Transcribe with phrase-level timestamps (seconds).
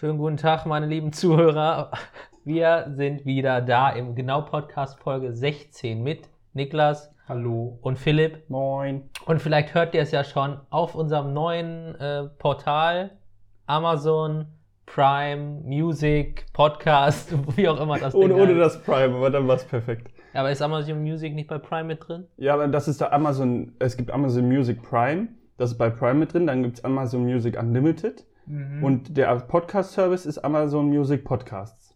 [0.00, 1.90] Schönen guten Tag, meine lieben Zuhörer.
[2.42, 7.78] Wir sind wieder da im Genau-Podcast Folge 16 mit Niklas Hallo.
[7.82, 8.48] und Philipp.
[8.48, 9.10] Moin.
[9.26, 13.10] Und vielleicht hört ihr es ja schon auf unserem neuen äh, Portal
[13.66, 14.46] Amazon
[14.86, 18.76] Prime Music Podcast, wie auch immer das Ohne, Ding ohne heißt.
[18.76, 20.14] das Prime, aber dann war es perfekt.
[20.32, 22.26] Aber ist Amazon Music nicht bei Prime mit drin?
[22.38, 25.28] Ja, aber das ist da Amazon, es gibt Amazon Music Prime,
[25.58, 30.26] das ist bei Prime mit drin, dann gibt es Amazon Music Unlimited und der Podcast-Service
[30.26, 31.94] ist Amazon Music Podcasts.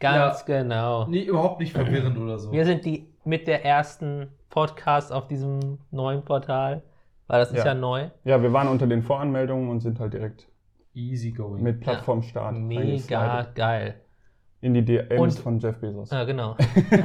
[0.00, 1.06] Ganz genau.
[1.06, 2.52] Nee, überhaupt nicht verwirrend oder so.
[2.52, 6.82] Wir sind die mit der ersten Podcast auf diesem neuen Portal,
[7.26, 7.74] weil das ist ja, Ja.
[7.74, 8.10] neu.
[8.24, 10.46] Ja, wir waren unter den Voranmeldungen und sind halt direkt
[10.94, 11.62] Easy going.
[11.62, 12.80] mit Plattformstart Mega
[13.20, 13.54] reingeslidet.
[13.54, 13.94] geil.
[14.60, 16.10] in die DMs Und- von Jeff Bezos.
[16.10, 16.56] Ja, genau.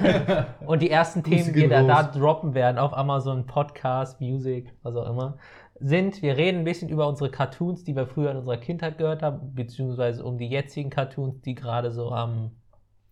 [0.66, 2.12] Und die ersten Themen, die da raus.
[2.14, 5.38] droppen werden auf Amazon Podcast, Music, was auch immer,
[5.80, 9.22] sind, wir reden ein bisschen über unsere Cartoons, die wir früher in unserer Kindheit gehört
[9.22, 12.52] haben, beziehungsweise um die jetzigen Cartoons, die gerade so am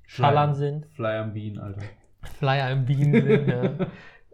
[0.03, 0.87] Schallern sind.
[0.87, 1.82] Fly am Bean, Alter.
[2.40, 3.48] Flyer im Bean sind.
[3.48, 3.63] ja.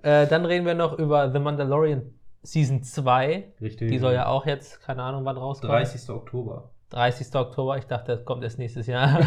[0.23, 2.03] äh, dann reden wir noch über The Mandalorian
[2.43, 3.53] Season 2.
[3.61, 3.89] Richtig.
[3.89, 5.71] Die soll ja auch jetzt, keine Ahnung, wann rauskommt.
[5.71, 6.09] 30.
[6.09, 6.71] Oktober.
[6.89, 7.33] 30.
[7.35, 7.77] Oktober.
[7.77, 9.21] Ich dachte, das kommt erst nächstes Jahr.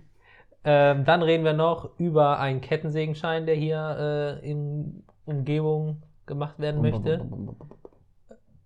[0.64, 6.80] ähm, dann reden wir noch über einen Kettensägenschein, der hier äh, in Umgebung gemacht werden
[6.80, 7.26] möchte.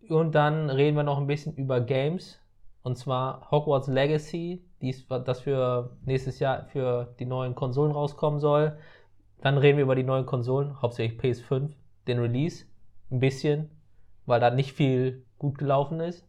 [0.09, 2.41] Und dann reden wir noch ein bisschen über Games.
[2.83, 8.79] Und zwar Hogwarts Legacy, dies, das für nächstes Jahr für die neuen Konsolen rauskommen soll.
[9.41, 11.71] Dann reden wir über die neuen Konsolen, hauptsächlich PS5,
[12.07, 12.65] den Release.
[13.11, 13.71] Ein bisschen,
[14.27, 16.27] weil da nicht viel gut gelaufen ist.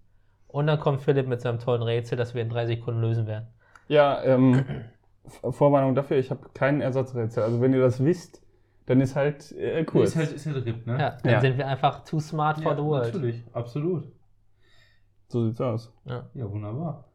[0.47, 3.47] Und dann kommt Philipp mit seinem tollen Rätsel, das wir in drei Sekunden lösen werden.
[3.87, 4.65] Ja, ähm,
[5.51, 7.43] Vorwarnung dafür, ich habe keinen Ersatzrätsel.
[7.43, 8.41] Also wenn ihr das wisst,
[8.89, 10.09] dann ist halt äh, kurz.
[10.09, 10.99] Ist halt, ist halt RIP, ne?
[10.99, 11.39] Ja, dann Ja.
[11.41, 13.13] sind wir einfach too smart for the world.
[13.13, 14.05] Natürlich, absolut.
[15.27, 15.93] So sieht's aus.
[16.05, 16.27] Ja.
[16.33, 17.05] Ja, wunderbar.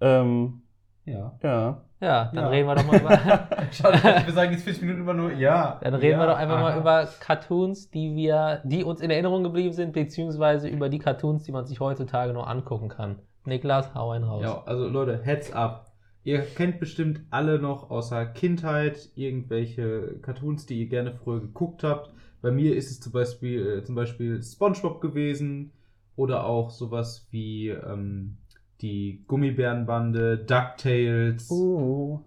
[0.00, 0.62] Ähm,
[1.04, 1.36] Ja.
[1.42, 1.82] ja.
[2.00, 2.48] ja, dann Ja.
[2.48, 3.10] reden wir doch mal über.
[3.72, 5.80] Schade, wir sagen jetzt 40 Minuten immer nur ja.
[5.82, 6.78] Dann reden ja, wir doch einfach mal aha.
[6.80, 11.50] über Cartoons, die wir, die uns in Erinnerung geblieben sind, beziehungsweise über die Cartoons, die
[11.50, 13.18] man sich heutzutage noch angucken kann.
[13.44, 14.44] Niklas, hau einen raus.
[14.44, 15.85] Ja, also Leute, Heads up.
[16.26, 22.10] Ihr kennt bestimmt alle noch außer Kindheit irgendwelche Cartoons, die ihr gerne früher geguckt habt.
[22.42, 25.70] Bei mir ist es zum Beispiel, äh, zum Beispiel SpongeBob gewesen
[26.16, 28.38] oder auch sowas wie ähm,
[28.80, 31.48] die Gummibärenbande, DuckTales.
[31.48, 32.18] Uh.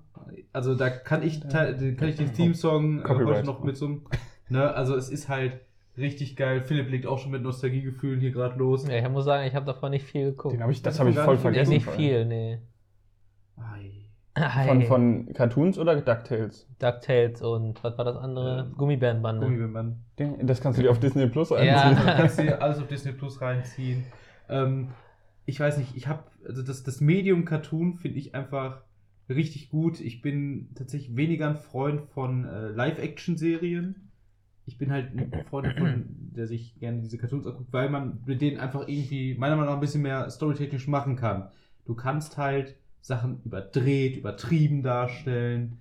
[0.53, 1.77] Also da kann ich, kann
[2.07, 4.01] ich den Theme-Song äh, heute noch mit so einem,
[4.47, 5.59] ne, also es ist halt
[5.97, 6.61] richtig geil.
[6.61, 8.87] Philipp legt auch schon mit Nostalgiegefühlen hier gerade los.
[8.87, 10.53] Ja, ich muss sagen, ich habe davon nicht viel geguckt.
[10.53, 11.73] Den hab ich, das Das habe ich voll vergessen.
[11.73, 12.59] nicht viel, nee.
[14.39, 14.65] Ei.
[14.67, 16.67] Von, von Cartoons oder DuckTales?
[16.79, 18.67] DuckTales und was war das andere?
[18.69, 19.45] Ähm, Gummibärenbande.
[19.45, 19.95] Gummibärenbande.
[20.17, 21.57] Den- Das kannst du dir auf Disney Plus Ja.
[21.57, 21.97] einziehen.
[22.07, 24.03] Du kannst dir alles auf Disney Plus reinziehen.
[24.49, 24.89] Ähm,
[25.45, 28.81] ich weiß nicht, ich habe, also das, das Medium Cartoon finde ich einfach
[29.29, 29.99] richtig gut.
[29.99, 33.95] Ich bin tatsächlich weniger ein Freund von äh, Live-Action-Serien.
[34.65, 36.05] Ich bin halt ein Freund davon,
[36.35, 39.77] der sich gerne diese Cartoons anguckt, weil man mit denen einfach irgendwie, meiner Meinung nach,
[39.77, 41.49] ein bisschen mehr storytechnisch machen kann.
[41.85, 45.79] Du kannst halt Sachen überdreht, übertrieben darstellen.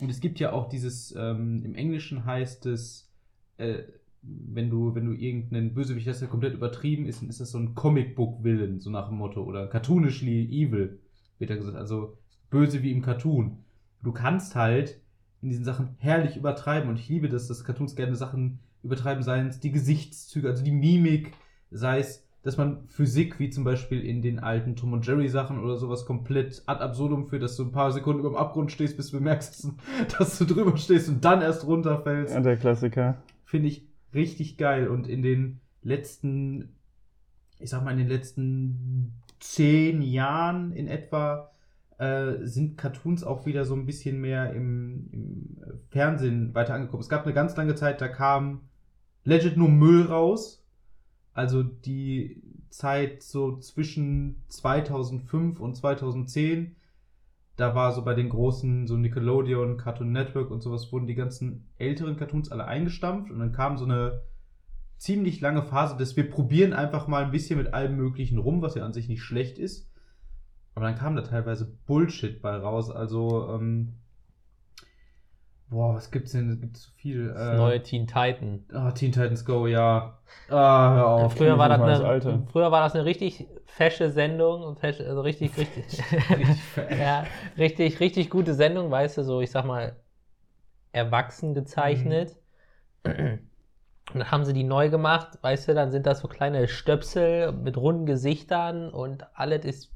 [0.00, 3.10] Und es gibt ja auch dieses, ähm, im Englischen heißt es,
[3.58, 3.82] äh,
[4.22, 7.58] wenn du, wenn du irgendeinen Bösewicht hast, der komplett übertrieben ist, dann ist das so
[7.58, 9.42] ein Comic-Book-Villain, so nach dem Motto.
[9.42, 11.00] Oder cartoonishly evil,
[11.38, 11.76] wird da gesagt.
[11.76, 12.16] Also
[12.50, 13.58] böse wie im Cartoon.
[14.02, 15.00] Du kannst halt
[15.42, 16.88] in diesen Sachen herrlich übertreiben.
[16.88, 20.72] Und ich liebe das, dass Cartoons gerne Sachen übertreiben, seien es die Gesichtszüge, also die
[20.72, 21.32] Mimik,
[21.70, 25.60] sei es, dass man Physik, wie zum Beispiel in den alten Tom und Jerry Sachen
[25.62, 28.96] oder sowas, komplett ad absurdum führt, dass du ein paar Sekunden über dem Abgrund stehst,
[28.96, 29.62] bis du bemerkst, dass
[30.08, 33.22] du, dass du drüber stehst und dann erst runterfällst Ja, der Klassiker.
[33.44, 34.88] finde ich richtig geil.
[34.88, 36.76] Und in den letzten,
[37.58, 41.50] ich sag mal, in den letzten zehn Jahren in etwa
[41.98, 45.56] äh, sind Cartoons auch wieder so ein bisschen mehr im, im
[45.90, 47.02] Fernsehen weiter angekommen.
[47.02, 48.62] Es gab eine ganz lange Zeit, da kam
[49.24, 50.61] legit nur Müll raus.
[51.34, 56.76] Also die Zeit so zwischen 2005 und 2010
[57.56, 61.68] da war so bei den großen, so Nickelodeon, Cartoon Network und sowas, wurden die ganzen
[61.78, 64.22] älteren Cartoons alle eingestampft und dann kam so eine
[64.96, 68.74] ziemlich lange Phase, dass wir probieren einfach mal ein bisschen mit allem Möglichen rum, was
[68.74, 69.90] ja an sich nicht schlecht ist.
[70.74, 72.90] Aber dann kam da teilweise Bullshit bei raus.
[72.90, 73.94] Also, ähm,
[75.72, 76.50] boah, was gibt's denn?
[76.50, 77.30] Es gibt so viel.
[77.34, 78.64] Das Äh, neue Teen Titan.
[78.74, 80.18] ah, Teen Titans Go, ja.
[80.48, 81.34] Ah, hör auf.
[81.36, 82.46] früher, war das das eine, Alte.
[82.50, 86.04] früher war das eine richtig fesche Sendung, fesche, also richtig, richtig,
[86.36, 86.64] Richtig
[86.96, 89.96] ja, richtig, richtig gute Sendung, weißt du, so ich sag mal
[90.92, 92.36] erwachsen gezeichnet.
[93.04, 93.50] Mhm.
[94.12, 97.52] Und dann haben sie die neu gemacht, weißt du, dann sind das so kleine Stöpsel
[97.52, 99.92] mit runden Gesichtern und alles ist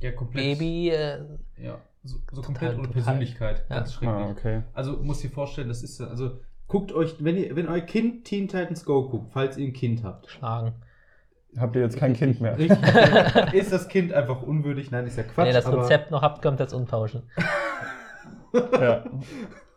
[0.00, 0.56] Ja, komplett.
[0.56, 0.90] Baby.
[0.90, 2.92] Äh, Ja, so, so Total, komplett ohne total.
[2.92, 3.64] Persönlichkeit.
[3.68, 3.76] Ja.
[3.76, 4.10] Ganz schrecklich.
[4.26, 4.62] Ah, okay.
[4.72, 8.46] Also muss dir vorstellen, das ist also guckt euch, wenn ihr, wenn euer Kind Teen
[8.48, 10.72] Titans Go guckt, falls ihr ein Kind habt, schlagen.
[11.56, 12.58] Habt ihr jetzt kein Kind mehr?
[12.58, 12.78] richtig,
[13.54, 14.90] ist das Kind einfach unwürdig?
[14.90, 15.36] Nein, ist ja Quatsch.
[15.38, 17.22] Wenn ihr das aber Rezept noch habt, könnt ihr es umtauschen.
[18.80, 19.04] ja.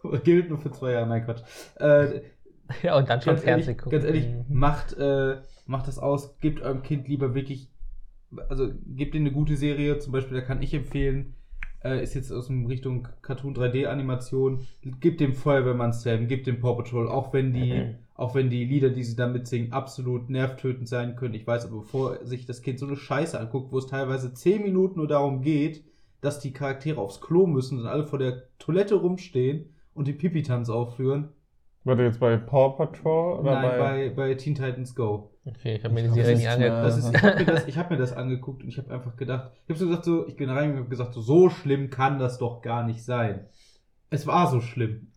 [0.23, 1.07] gilt nur für zwei Jahre.
[1.07, 1.41] Nein, Quatsch.
[1.80, 2.21] Äh,
[2.83, 3.91] Ja, und dann schon Fernsehen gucken.
[3.94, 4.44] ganz ehrlich, Mhm.
[4.50, 5.38] macht, äh,
[5.68, 7.69] macht das aus, gebt eurem Kind lieber wirklich,
[8.50, 11.33] also gebt ihm eine gute Serie, zum Beispiel, da kann ich empfehlen,
[11.83, 14.65] äh, ist jetzt aus dem Richtung Cartoon 3D-Animation,
[15.00, 17.95] gebt dem Feuerwehrmann Sam, gebt dem Paw Patrol, auch wenn die, Mhm.
[18.15, 21.33] auch wenn die Lieder, die sie damit singen, absolut nervtötend sein können.
[21.35, 24.63] Ich weiß aber, bevor sich das Kind so eine Scheiße anguckt, wo es teilweise 10
[24.63, 25.83] Minuten nur darum geht,
[26.21, 30.69] dass die Charaktere aufs Klo müssen und alle vor der Toilette rumstehen und den Pipi-Tanz
[30.69, 31.30] aufführen,
[31.83, 34.09] Warte jetzt bei Paw Patrol oder Nein, bei.
[34.09, 35.30] bei, bei Teen Titans Go.
[35.47, 37.67] Okay, ich habe mir die Serie das nicht angeguckt.
[37.67, 39.88] Ich habe mir, hab mir das angeguckt und ich habe einfach gedacht, ich habe so
[39.88, 42.85] gesagt, so, ich bin reingegangen und hab gesagt, so, so schlimm kann das doch gar
[42.85, 43.45] nicht sein.
[44.09, 45.11] Es war so schlimm.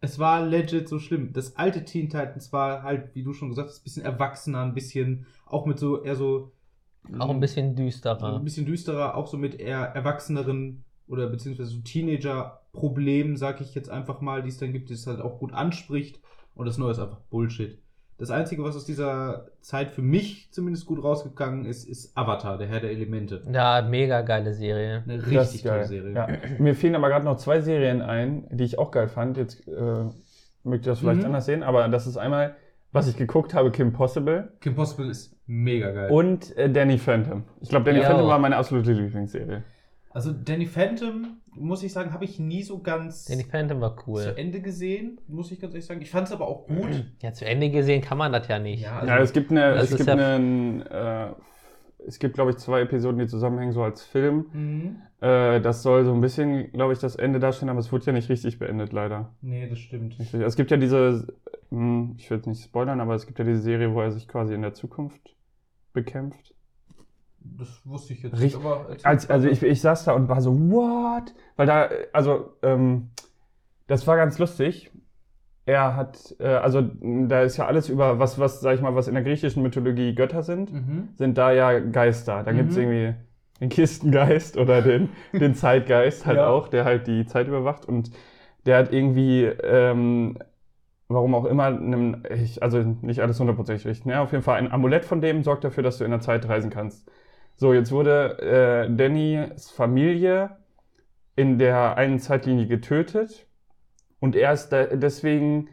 [0.00, 1.32] Es war legit so schlimm.
[1.32, 4.74] Das alte Teen Titans war halt, wie du schon gesagt hast, ein bisschen erwachsener, ein
[4.74, 6.52] bisschen, auch mit so, eher so.
[7.18, 8.38] Auch ein bisschen ein düsterer.
[8.40, 14.20] bisschen düsterer, auch so mit eher erwachseneren oder beziehungsweise so Teenager-Problemen, sag ich jetzt einfach
[14.20, 16.20] mal, die es dann gibt, die es halt auch gut anspricht.
[16.54, 17.78] Und das Neue ist einfach Bullshit.
[18.18, 22.66] Das Einzige, was aus dieser Zeit für mich zumindest gut rausgegangen ist, ist Avatar, der
[22.66, 23.42] Herr der Elemente.
[23.52, 25.04] Ja, mega geile Serie.
[25.06, 26.12] Eine richtig tolle Serie.
[26.14, 26.26] Ja.
[26.58, 29.36] Mir fehlen aber gerade noch zwei Serien ein, die ich auch geil fand.
[29.36, 29.70] Jetzt äh,
[30.64, 31.26] mögt ihr das vielleicht Mhm.
[31.26, 32.56] anders sehen, aber das ist einmal,
[32.90, 36.10] was ich geguckt habe, Kim Possible Kim Possible ist mega geil.
[36.10, 37.44] und äh, Danny Phantom.
[37.60, 38.04] Ich glaube, Danny Jo.
[38.06, 39.62] Phantom war meine absolute Lieblingsserie.
[40.18, 44.02] Also Danny Phantom, muss ich sagen, habe ich nie so ganz Danny Phantom war zu
[44.06, 44.34] cool.
[44.36, 46.02] Ende gesehen, muss ich ganz ehrlich sagen.
[46.02, 47.04] Ich fand es aber auch gut.
[47.22, 48.82] Ja, zu Ende gesehen kann man das ja nicht.
[48.82, 51.28] Ja, also, ja, es gibt eine, es gibt ja- einen, äh,
[52.06, 54.46] es gibt, glaube ich, zwei Episoden, die zusammenhängen, so als Film.
[54.52, 54.96] Mhm.
[55.20, 58.12] Äh, das soll so ein bisschen, glaube ich, das Ende darstellen, aber es wurde ja
[58.12, 59.34] nicht richtig beendet, leider.
[59.40, 60.18] Nee, das stimmt.
[60.18, 60.40] Richtig.
[60.40, 61.26] Es gibt ja diese,
[61.70, 64.26] hm, ich will jetzt nicht spoilern, aber es gibt ja diese Serie, wo er sich
[64.28, 65.34] quasi in der Zukunft
[65.92, 66.54] bekämpft.
[67.56, 68.64] Das wusste ich jetzt Richtig- nicht.
[68.66, 71.34] Aber Als, also ich, ich saß da und war so, what?
[71.56, 73.10] Weil da, also, ähm,
[73.86, 74.90] das war ganz lustig.
[75.66, 79.08] Er hat, äh, also da ist ja alles über, was, was, sag ich mal, was
[79.08, 81.08] in der griechischen Mythologie Götter sind, Mhm.
[81.16, 82.42] sind da ja Geister.
[82.42, 82.58] Da Mhm.
[82.70, 83.14] irgendwie
[83.60, 86.48] den Kistengeist oder den, den Zeitgeist halt Ja.
[86.48, 87.84] auch, der halt die Zeit überwacht.
[87.86, 88.10] Und
[88.66, 90.38] der hat irgendwie, ähm,
[91.08, 94.20] warum auch immer, einem, ich, also nicht alles hundertprozentig richtig, ne?
[94.20, 96.70] auf jeden Fall ein Amulett von dem sorgt dafür, dass du in der Zeit reisen
[96.70, 97.10] kannst.
[97.60, 98.38] So, jetzt wurde
[98.88, 100.50] äh, Dannys Familie
[101.34, 103.46] in der einen Zeitlinie getötet
[104.20, 105.68] und er ist deswegen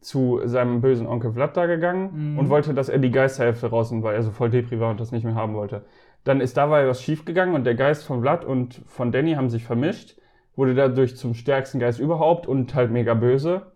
[0.00, 2.38] zu seinem bösen Onkel Vlad da gegangen Mhm.
[2.38, 5.12] und wollte, dass er die Geisterhälfte rausnimmt, weil er so voll Depri war und das
[5.12, 5.84] nicht mehr haben wollte.
[6.24, 9.64] Dann ist dabei was schiefgegangen und der Geist von Vlad und von Danny haben sich
[9.64, 10.18] vermischt,
[10.54, 13.72] wurde dadurch zum stärksten Geist überhaupt und halt mega böse.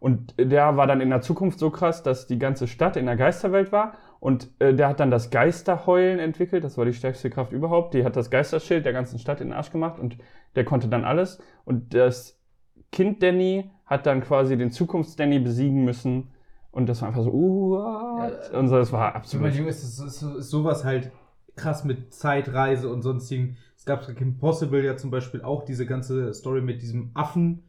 [0.00, 3.16] Und der war dann in der Zukunft so krass, dass die ganze Stadt in der
[3.16, 3.94] Geisterwelt war.
[4.24, 6.64] Und äh, der hat dann das Geisterheulen entwickelt.
[6.64, 7.92] Das war die stärkste Kraft überhaupt.
[7.92, 10.16] Die hat das Geisterschild der ganzen Stadt in den Arsch gemacht und
[10.56, 11.40] der konnte dann alles.
[11.66, 12.40] Und das
[12.90, 16.30] Kind Danny hat dann quasi den Zukunfts-Danny besiegen müssen.
[16.70, 17.76] Und das war einfach so, uh?
[17.76, 19.46] Ja, und so, das war absolut.
[19.46, 21.12] mein Junge ist, es- ist, ist sowas halt
[21.54, 23.58] krass mit Zeitreise und sonstigen.
[23.76, 27.62] Es gab bei Kim Possible ja zum Beispiel auch diese ganze Story mit diesem Affen,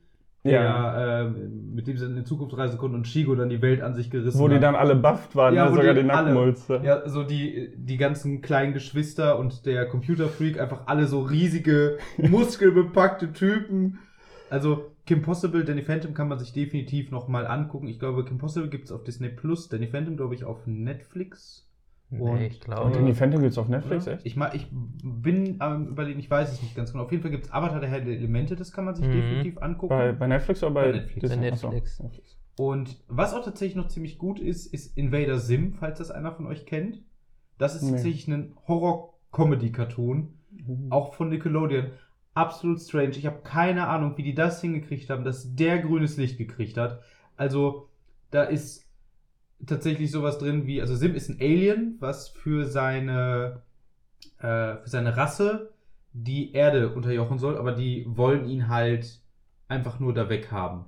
[0.46, 1.22] der, Ja.
[1.24, 3.94] ähm, mit dem sie in die Zukunft reisen konnten und Shigo dann die Welt an
[3.96, 4.64] sich gerissen Wo die hat.
[4.64, 5.72] dann alle bufft waren, Ja, ne?
[5.72, 6.82] wo sogar die die Nackenmulze.
[6.84, 13.34] Ja, so die, die ganzen kleinen Geschwister und der Computerfreak, einfach alle so riesige, muskelbepackte
[13.34, 14.00] Typen.
[14.50, 17.88] Also Kim Possible, Danny Phantom kann man sich definitiv nochmal angucken.
[17.88, 21.65] Ich glaube, Kim Possible gibt es auf Disney Plus, Danny Phantom, glaube ich, auf Netflix.
[22.12, 22.92] Und- Nee, ich Und glaube.
[22.92, 24.16] Danny Phantom gibt's auf Netflix, Oder?
[24.18, 24.26] echt?
[24.26, 27.04] Ich, ich bin am überlegen, ich weiß es nicht ganz genau.
[27.06, 29.12] Auf jeden Fall gibt es Avatar der Herr der Elemente, das kann man sich Mhm.
[29.12, 29.90] definitiv angucken.
[29.90, 31.20] Bei, bei Netflix oder bei, Bei Netflix.
[31.30, 31.50] Disney?
[31.52, 31.74] Bei.
[31.74, 32.38] Netflix.
[32.58, 36.46] Und was auch tatsächlich noch ziemlich gut ist, ist Invader Sim, falls das einer von
[36.48, 37.02] euch kennt.
[37.58, 37.92] Das ist Nee.
[37.92, 40.30] tatsächlich ein Horror-Comedy-Cartoon,
[40.90, 41.88] auch von Nickelodeon.
[42.34, 43.10] Absolut strange.
[43.12, 47.02] Ich habe keine Ahnung, wie die das hingekriegt haben, dass der grünes Licht gekriegt hat.
[47.38, 47.88] Also,
[48.32, 48.85] da ist
[49.68, 53.62] tatsächlich sowas drin wie, also Sim ist ein Alien, was für seine,
[54.40, 55.74] äh, für seine Rasse
[56.14, 59.22] die Erde unterjochen soll, aber die wollen ihn halt
[59.68, 60.86] einfach nur da weg haben.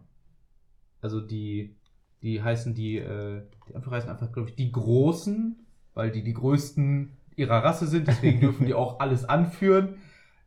[1.01, 1.75] Also die,
[2.21, 5.57] die heißen die, äh, die einfach heißen einfach, glaube ich, die Großen,
[5.93, 9.95] weil die die größten ihrer Rasse sind, deswegen dürfen die auch alles anführen.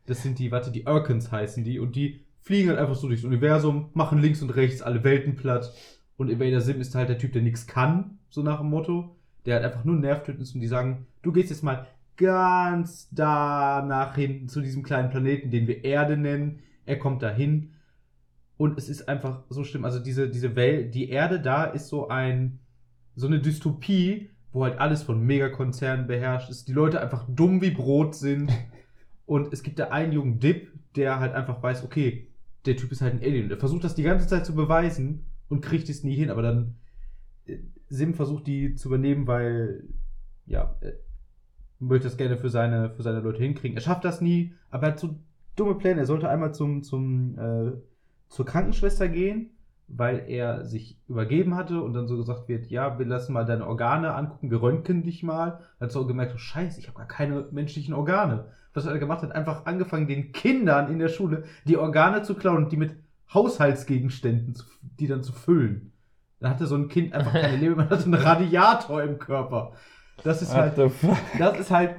[0.07, 3.25] Das sind die, warte, die Urkens heißen die und die fliegen halt einfach so durchs
[3.25, 5.73] Universum, machen links und rechts alle Welten platt.
[6.21, 9.17] Und Invader Sim ist halt der Typ, der nichts kann, so nach dem Motto.
[9.47, 11.87] Der halt einfach nur nervtötend ist und die sagen, du gehst jetzt mal
[12.19, 16.59] ganz da nach hinten zu diesem kleinen Planeten, den wir Erde nennen.
[16.85, 17.71] Er kommt dahin
[18.59, 19.87] und es ist einfach so schlimm.
[19.87, 22.59] Also diese, diese Welt, die Erde da ist so ein,
[23.17, 27.71] so eine Dystopie, wo halt alles von Megakonzernen beherrscht ist, die Leute einfach dumm wie
[27.71, 28.53] Brot sind.
[29.25, 32.29] Und es gibt da einen jungen Dip, der halt einfach weiß, okay,
[32.67, 33.49] der Typ ist halt ein Alien.
[33.49, 36.77] Der versucht das die ganze Zeit zu beweisen und kriegt es nie hin, aber dann
[37.45, 39.85] äh, Sim versucht die zu übernehmen, weil
[40.47, 40.95] ja, er
[41.79, 43.77] möchte das gerne für seine, für seine Leute hinkriegen.
[43.77, 45.17] Er schafft das nie, aber er hat so
[45.57, 46.01] dumme Pläne.
[46.01, 47.73] Er sollte einmal zum, zum, äh,
[48.29, 49.51] zur Krankenschwester gehen,
[49.89, 53.67] weil er sich übergeben hatte und dann so gesagt wird, ja, wir lassen mal deine
[53.67, 55.51] Organe angucken, wir röntgen dich mal.
[55.79, 58.47] Dann hat er so gemerkt, oh scheiße, ich habe gar keine menschlichen Organe.
[58.73, 62.65] Was er gemacht hat, einfach angefangen, den Kindern in der Schule die Organe zu klauen
[62.65, 62.95] und die mit
[63.35, 64.65] Haushaltsgegenständen, zu,
[64.99, 65.93] die dann zu füllen.
[66.41, 69.73] Dann hatte so ein Kind einfach keine Leber, man hatte einen Radiator im Körper.
[70.25, 71.17] Das ist halt, What the fuck?
[71.39, 71.97] das ist halt,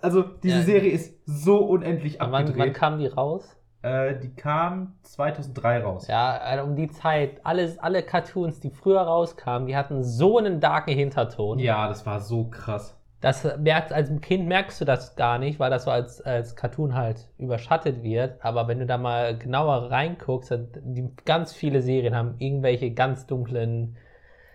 [0.00, 0.62] also diese Ja.
[0.64, 2.74] Serie ist so unendlich Aber wann, wann abgedreht.
[2.74, 3.54] kam die raus?
[3.82, 6.08] Äh, die kam 2003 raus.
[6.08, 10.60] Ja, also um die Zeit, alles, alle Cartoons, die früher rauskamen, die hatten so einen
[10.60, 11.58] darken Hinterton.
[11.58, 12.97] Ja, das war so krass.
[13.20, 16.94] Das merkst, als Kind merkst du das gar nicht, weil das so als, als Cartoon
[16.94, 18.44] halt überschattet wird.
[18.44, 23.26] Aber wenn du da mal genauer reinguckst, dann die, ganz viele Serien haben irgendwelche ganz
[23.26, 23.96] dunklen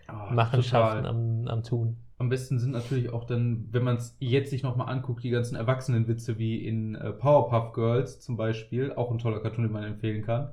[0.09, 1.97] Oh, Machenschaften am, am Tun.
[2.17, 5.55] Am besten sind natürlich auch dann, wenn man es jetzt sich nochmal anguckt, die ganzen
[5.55, 10.23] Erwachsenenwitze wie in äh, Powerpuff Girls zum Beispiel, auch ein toller Cartoon, den man empfehlen
[10.23, 10.51] kann,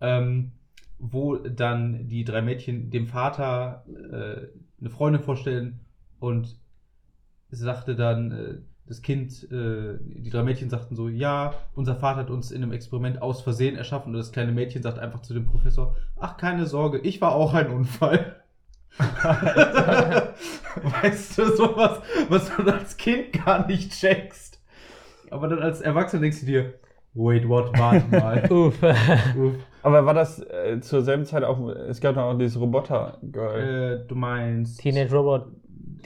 [0.00, 0.52] ähm,
[0.98, 4.48] wo dann die drei Mädchen dem Vater äh,
[4.80, 5.80] eine Freundin vorstellen
[6.18, 6.58] und
[7.50, 8.54] sagte dann, äh,
[8.86, 12.72] das Kind, äh, die drei Mädchen sagten so, ja, unser Vater hat uns in einem
[12.72, 16.66] Experiment aus Versehen erschaffen und das kleine Mädchen sagt einfach zu dem Professor, ach, keine
[16.66, 18.36] Sorge, ich war auch ein Unfall.
[21.02, 24.62] weißt du, sowas, was du als Kind gar nicht checkst.
[25.30, 26.74] Aber dann als Erwachsener denkst du dir,
[27.14, 28.50] wait, what, warte mal.
[28.50, 28.80] Uff.
[28.82, 29.54] Uff.
[29.82, 34.02] Aber war das äh, zur selben Zeit auch, es gab noch auch dieses Roboter-Girl.
[34.02, 34.80] äh, du meinst.
[34.80, 35.46] Teenage Robot,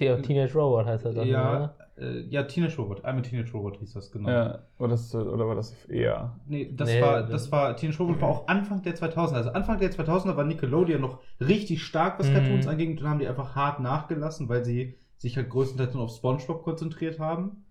[0.00, 1.74] die, Teenage Robot heißt das doch, ja, oder?
[1.98, 3.04] äh, ja, Teenage Robot.
[3.04, 4.28] I'm a Teenage Robot hieß das, genau.
[4.28, 6.36] ja, oder, das, oder war das eher?
[6.46, 9.34] Nee, das Nee, war, das- war, Teenage Robot war auch Anfang der 2000er.
[9.36, 12.34] Also Anfang der 2000er war Nickelodeon noch richtig stark, was Mhm.
[12.34, 12.90] Cartoons anging.
[12.92, 16.62] Und dann haben die einfach hart nachgelassen, weil sie sich halt größtenteils nur auf Spongebob
[16.62, 17.64] konzentriert haben.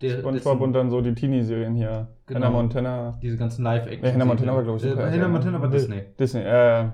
[0.00, 2.08] Der, SpongeBob dessen- und dann so die Teenie-Serien hier.
[2.24, 2.40] Genau.
[2.40, 3.18] Hannah Montana.
[3.22, 4.00] diese ganzen Live-Action.
[4.02, 5.28] Nee, Hannah Montana war, glaub ich, äh, Hannah.
[5.28, 6.02] Montana war Disney.
[6.18, 6.86] Disney, äh.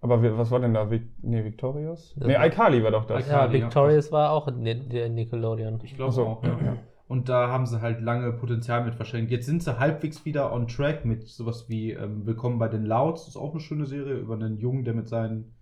[0.00, 0.90] Aber was war denn da?
[0.90, 2.14] Vic, nee, Victorious?
[2.18, 3.28] Nee, war- iCarly war doch das.
[3.28, 3.52] Ja.
[3.52, 5.80] Victorious war auch der Nickelodeon.
[5.82, 6.50] Ich glaube so, auch, ja.
[6.64, 6.76] ja.
[7.08, 9.30] Und da haben sie halt lange Potenzial mit verschenkt.
[9.30, 13.22] Jetzt sind sie halbwegs wieder on track mit sowas wie ähm, Willkommen bei den Louds.
[13.22, 15.54] Das ist auch eine schöne Serie über einen Jungen, der mit seinen,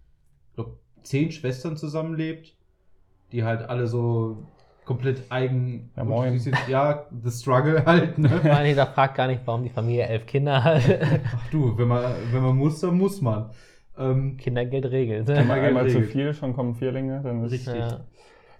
[0.51, 2.57] ich glaube, zehn Schwestern zusammenlebt,
[3.33, 4.43] die halt alle so
[4.85, 5.93] komplett eigen.
[5.97, 6.39] Ja, moin.
[6.41, 8.29] sind- Ja, the struggle halt, ne?
[8.43, 10.83] Meine, da fragt gar nicht, warum die Familie elf Kinder hat.
[11.35, 13.51] Ach du, wenn man, wenn man muss, dann muss man.
[13.99, 15.31] Ähm, Kindergeld regelt.
[15.31, 17.21] Einmal, Einmal zu viel, schon kommen Vierlinge.
[17.23, 17.75] Dann ist Richtig.
[17.75, 18.05] Ja.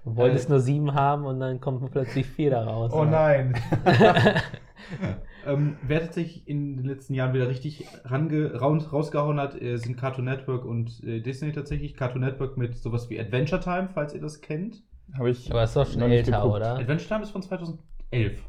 [0.05, 2.93] Du wolltest Äh, nur sieben haben und dann kommt plötzlich vier da raus.
[2.95, 3.55] Oh nein.
[5.47, 9.97] ähm, wer tatsächlich in den letzten Jahren wieder richtig range, raus, rausgehauen hat, äh, sind
[9.97, 11.97] Cartoon Network und äh, Disney tatsächlich.
[11.97, 14.83] Cartoon Network mit sowas wie Adventure Time, falls ihr das kennt.
[15.17, 16.57] Habe ich Aber ist doch schon noch nicht älter, geguckt.
[16.57, 16.75] oder?
[16.79, 18.43] Adventure Time ist von 2011.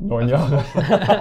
[0.00, 0.06] Ja.
[0.06, 0.58] neun Also Jahre.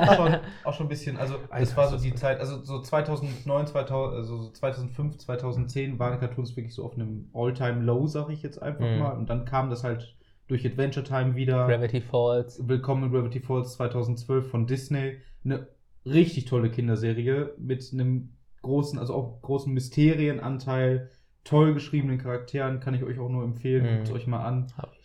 [0.10, 2.82] Auch schon, auch schon ein bisschen, also das Alter, war so die Zeit, also so
[2.82, 8.44] 2009, 2000, also so 2005, 2010 waren Cartoons wirklich so auf einem All-Time-Low, sag ich
[8.44, 9.00] jetzt einfach Mhm.
[9.00, 9.12] mal.
[9.18, 10.16] Und dann kam das halt
[10.48, 11.68] durch Adventure Time wieder.
[11.68, 12.68] Gravity Falls.
[12.68, 15.18] Willkommen in Gravity Falls 2012 von Disney.
[15.44, 15.68] Eine
[16.06, 18.30] richtig tolle Kinderserie mit einem
[18.62, 21.12] großen, also auch großen Mysterienanteil,
[21.44, 23.84] toll geschriebenen Charakteren, kann ich euch auch nur empfehlen.
[23.86, 23.96] Mhm.
[23.98, 24.68] Guckt es euch mal an.
[24.78, 24.97] Hab.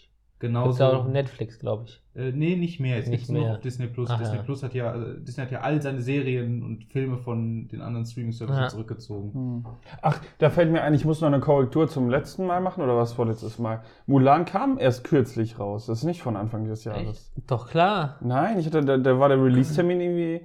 [0.43, 0.71] Genauso.
[0.71, 2.03] Gibt's auch auf Netflix, glaube ich.
[2.17, 2.99] Äh, nee, nicht mehr.
[2.99, 3.53] Es Nicht gibt's nur mehr.
[3.53, 4.11] auf Disney Plus.
[4.11, 4.43] Ach, Disney ja.
[4.43, 8.05] Plus hat ja, äh, Disney hat ja all seine Serien und Filme von den anderen
[8.05, 8.69] Streaming-Services Ja.
[8.69, 9.33] zurückgezogen.
[9.33, 9.67] Hm.
[10.03, 12.97] Ach, da fällt mir ein, ich muss noch eine Korrektur zum letzten Mal machen oder
[12.97, 13.85] was vorletztes Mal.
[14.07, 15.87] Mulan kam erst kürzlich raus.
[15.87, 17.33] Das ist nicht von Anfang des Jahres.
[17.47, 18.17] Doch klar.
[18.21, 20.41] Nein, ich hatte, da, da war der Release-Termin irgendwie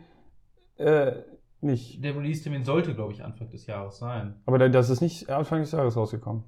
[0.77, 1.11] äh,
[1.61, 2.03] nicht.
[2.03, 4.35] Der Release-Termin sollte, glaube ich, Anfang des Jahres sein.
[4.45, 6.43] Aber da, das ist nicht Anfang des Jahres rausgekommen.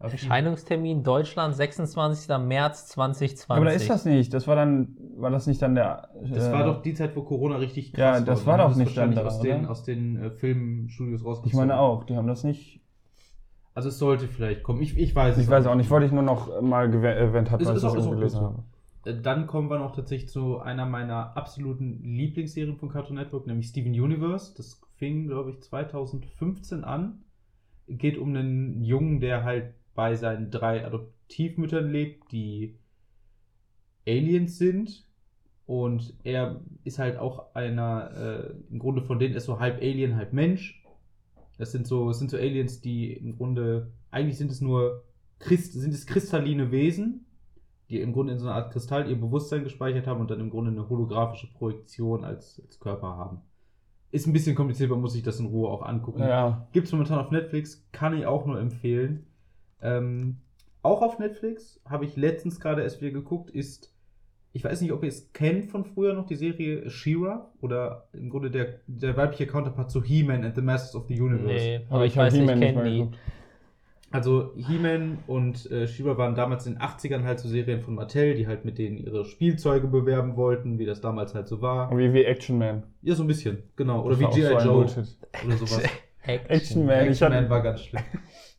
[0.00, 2.28] Erscheinungstermin Deutschland 26.
[2.38, 3.48] März 2020.
[3.56, 4.34] Aber da ist das nicht.
[4.34, 6.08] Das war dann, war das nicht dann der.
[6.30, 8.76] Das äh, war doch die Zeit, wo Corona richtig krass Ja, das war haben doch
[8.76, 9.70] nicht dann da, aus den, oder?
[9.70, 11.48] aus den äh, Filmstudios rausgezogen.
[11.48, 12.80] Ich meine auch, die haben das nicht.
[13.74, 14.82] Also es sollte vielleicht kommen.
[14.82, 17.60] Ich, ich weiß Ich es weiß auch nicht, wollte ich nur noch mal erwähnt haben,
[17.60, 18.62] Ist- weil ich das gelesen gut habe.
[19.04, 23.68] Äh, Dann kommen wir noch tatsächlich zu einer meiner absoluten Lieblingsserien von Cartoon Network, nämlich
[23.68, 24.54] Steven Universe.
[24.56, 27.24] Das fing, glaube ich, 2015 an.
[27.88, 32.78] Geht um einen Jungen, der halt bei seinen drei Adop Stiefmüttern lebt, die
[34.06, 35.04] Aliens sind.
[35.66, 40.16] Und er ist halt auch einer, äh, im Grunde von denen ist so halb Alien,
[40.16, 40.84] halb Mensch.
[41.56, 45.04] Das sind so, das sind so Aliens, die im Grunde, eigentlich sind es nur
[45.38, 47.26] Christ, sind es kristalline Wesen,
[47.88, 50.50] die im Grunde in so einer Art Kristall ihr Bewusstsein gespeichert haben und dann im
[50.50, 53.40] Grunde eine holographische Projektion als, als Körper haben.
[54.10, 56.20] Ist ein bisschen kompliziert, man muss sich das in Ruhe auch angucken.
[56.20, 56.68] Ja.
[56.72, 59.26] Gibt es momentan auf Netflix, kann ich auch nur empfehlen.
[59.84, 60.38] Ähm,
[60.82, 63.92] auch auf Netflix habe ich letztens gerade erst wieder geguckt, ist,
[64.52, 68.28] ich weiß nicht, ob ihr es kennt von früher noch, die Serie She-Ra oder im
[68.30, 71.52] Grunde der, der weibliche Counterpart zu He-Man and the Masters of the Universe.
[71.54, 72.98] Nee, aber Aber ich, ich weiß, ich nicht kenne mal die.
[72.98, 73.18] geguckt.
[74.10, 78.34] Also He-Man und äh, She-Ra waren damals in den 80ern halt so Serien von Mattel,
[78.34, 81.90] die halt mit denen ihre Spielzeuge bewerben wollten, wie das damals halt so war.
[81.98, 82.84] Wie, wie Action Man.
[83.02, 84.02] Ja, so ein bisschen, genau.
[84.04, 84.46] Oder Das wie G.I.
[84.46, 84.86] so Joe
[85.46, 85.82] oder sowas.
[86.22, 87.00] Action Man.
[87.00, 88.02] Ich Action Man war ganz schlimm.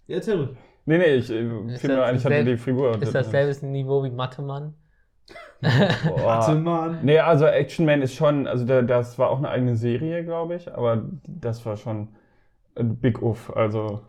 [0.07, 0.49] Ja, erzähl ruhig.
[0.85, 2.99] Nee, nee, ich äh, Ist finde nur das ein, ich hatte die Figur.
[2.99, 4.09] Ist das selbes Niveau wie
[6.03, 6.55] Boah.
[6.63, 6.99] mal.
[7.03, 10.55] Nee, also Action Man ist schon, also da, das war auch eine eigene Serie, glaube
[10.55, 12.09] ich, aber das war schon
[12.75, 14.01] ein Big Uff, also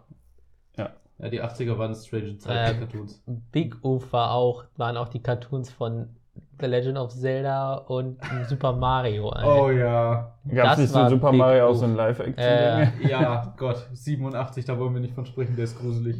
[1.18, 3.20] Ja, die 80er waren strange Ähm, Zeiten der Cartoons.
[3.26, 6.16] Big Oof war auch, waren auch die Cartoons von
[6.58, 9.30] The Legend of Zelda und Super Mario.
[9.32, 9.44] ey.
[9.44, 10.32] Oh ja.
[10.48, 11.76] gab es Das nicht so Super Mario Uff.
[11.78, 12.92] so ein Äh, Live-Action-Ding?
[13.10, 16.18] Ja, Gott, 87, da wollen wir nicht von sprechen, der ist gruselig.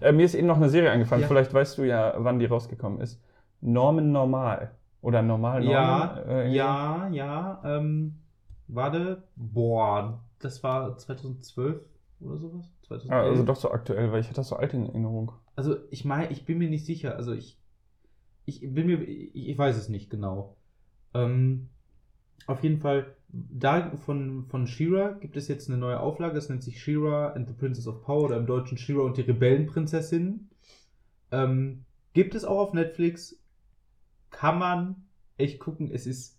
[0.00, 1.28] Äh, mir ist eben noch eine Serie eingefallen, Ja.
[1.28, 3.22] vielleicht weißt du ja, wann die rausgekommen ist.
[3.60, 4.72] Norman Normal.
[5.00, 5.72] Oder Normal Norman?
[5.72, 7.60] Ja, äh, ja, ja.
[7.64, 8.18] Ähm,
[8.68, 9.22] warte.
[9.36, 11.80] Boah, das war 2012
[12.20, 12.66] oder sowas?
[12.88, 13.12] 2011?
[13.12, 15.32] Ah, also doch so aktuell, weil ich hatte das so alt in Erinnerung.
[15.56, 17.16] Also ich meine, ich bin mir nicht sicher.
[17.16, 17.58] Also ich,
[18.44, 20.56] ich bin mir, ich, weiß es nicht genau.
[21.14, 21.68] Ähm,
[22.46, 26.62] auf jeden Fall, da von, von She-Ra gibt es jetzt eine neue Auflage, das nennt
[26.62, 30.48] sich She-Ra and the Princess of Power oder im Deutschen She-Ra und die Rebellenprinzessin.
[31.30, 33.40] Ähm, gibt es auch auf Netflix,
[34.30, 34.96] kann man
[35.38, 36.38] echt gucken, es ist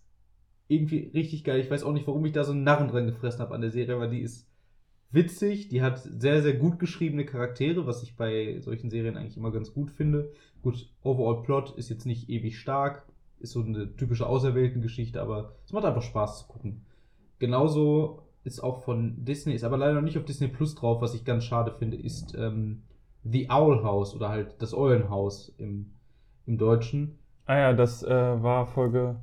[0.68, 1.60] irgendwie richtig geil.
[1.60, 3.70] Ich weiß auch nicht, warum ich da so einen Narren dran gefressen habe an der
[3.70, 4.48] Serie, aber die ist
[5.14, 9.52] witzig, die hat sehr, sehr gut geschriebene Charaktere, was ich bei solchen Serien eigentlich immer
[9.52, 10.32] ganz gut finde.
[10.62, 13.06] Gut, Overall Plot ist jetzt nicht ewig stark,
[13.38, 16.84] ist so eine typische Auserwählten-Geschichte, aber es macht einfach Spaß zu gucken.
[17.38, 21.14] Genauso ist auch von Disney, ist aber leider noch nicht auf Disney Plus drauf, was
[21.14, 22.82] ich ganz schade finde, ist ähm,
[23.22, 25.92] The Owl House oder halt das Eulenhaus im,
[26.46, 27.18] im Deutschen.
[27.46, 28.08] Ah ja, das äh,
[28.42, 29.16] war Folge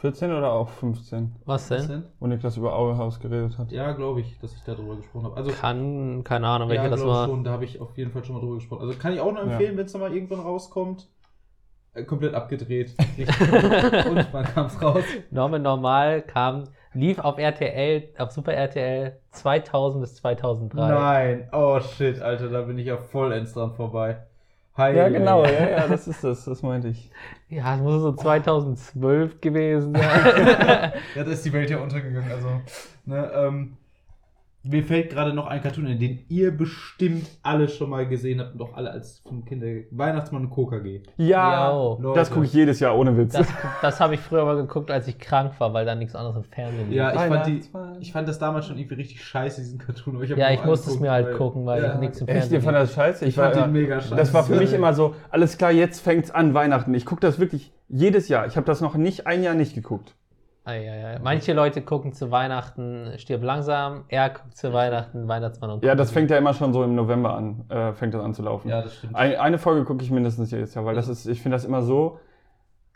[0.00, 1.88] 14 oder auch 15, Was Was denn?
[1.88, 2.04] denn?
[2.18, 3.70] wo Niklas über House geredet hat.
[3.70, 5.36] Ja, glaube ich, dass ich darüber gesprochen habe.
[5.36, 7.26] Also Kann, keine Ahnung, welche ja, das war.
[7.26, 8.80] schon, da habe ich auf jeden Fall schon mal drüber gesprochen.
[8.80, 11.06] Also kann ich auch nur empfehlen, wenn es nochmal irgendwann rauskommt.
[11.92, 12.94] Äh, komplett abgedreht.
[14.08, 15.04] Und man kam es raus.
[15.30, 20.88] Norman Normal kam, lief auf RTL, auf Super RTL 2000 bis 2003.
[20.88, 21.48] Nein.
[21.52, 24.22] Oh shit, Alter, da bin ich ja vollends dran vorbei.
[24.76, 27.10] Hi, Ja, genau, ja, ja, das ist das, das meinte ich.
[27.48, 30.02] Ja, es muss so 2012 gewesen sein.
[31.16, 32.30] Ja, da ist die Welt ja untergegangen.
[32.30, 32.60] Also,
[33.04, 33.76] ne, ähm,
[34.62, 38.54] mir fällt gerade noch ein Cartoon, in den ihr bestimmt alle schon mal gesehen habt
[38.54, 41.00] und auch alle als vom Kinder Weihnachtsmann und KKG.
[41.16, 42.12] Ja, Jo.
[42.14, 43.32] das gucke ich jedes Jahr ohne Witz.
[43.32, 43.48] Das,
[43.80, 46.44] das habe ich früher mal geguckt, als ich krank war, weil da nichts anderes im
[46.44, 46.96] Fernsehen lief.
[46.96, 47.62] Ja, ich fand, die,
[48.00, 50.16] ich fand das damals schon irgendwie richtig scheiße, diesen Cartoon.
[50.16, 52.60] Aber ich Ja, ich musste es mir halt gucken, weil ja, nichts im Echt, ihr
[52.60, 53.24] Fernsehen fand das scheiße?
[53.24, 54.14] Ich fand war, den mega scheiße.
[54.16, 56.92] Das war für mich immer so, alles klar, jetzt fängt's an, Weihnachten.
[56.92, 58.46] Ich gucke das wirklich jedes Jahr.
[58.46, 60.14] Ich habe das noch nicht ein Jahr nicht geguckt.
[60.64, 61.18] Ei, ei, ei.
[61.20, 66.10] Manche Leute gucken zu Weihnachten Stirb langsam, er guckt zu Weihnachten Weihnachtsmann und Ja, das
[66.10, 68.68] fängt ja immer schon so im November an, äh, fängt das an zu laufen.
[68.68, 69.16] Ja, das stimmt.
[69.16, 71.82] Ein, eine Folge gucke ich mindestens jedes Jahr, weil das ist, ich finde das immer
[71.82, 72.20] so.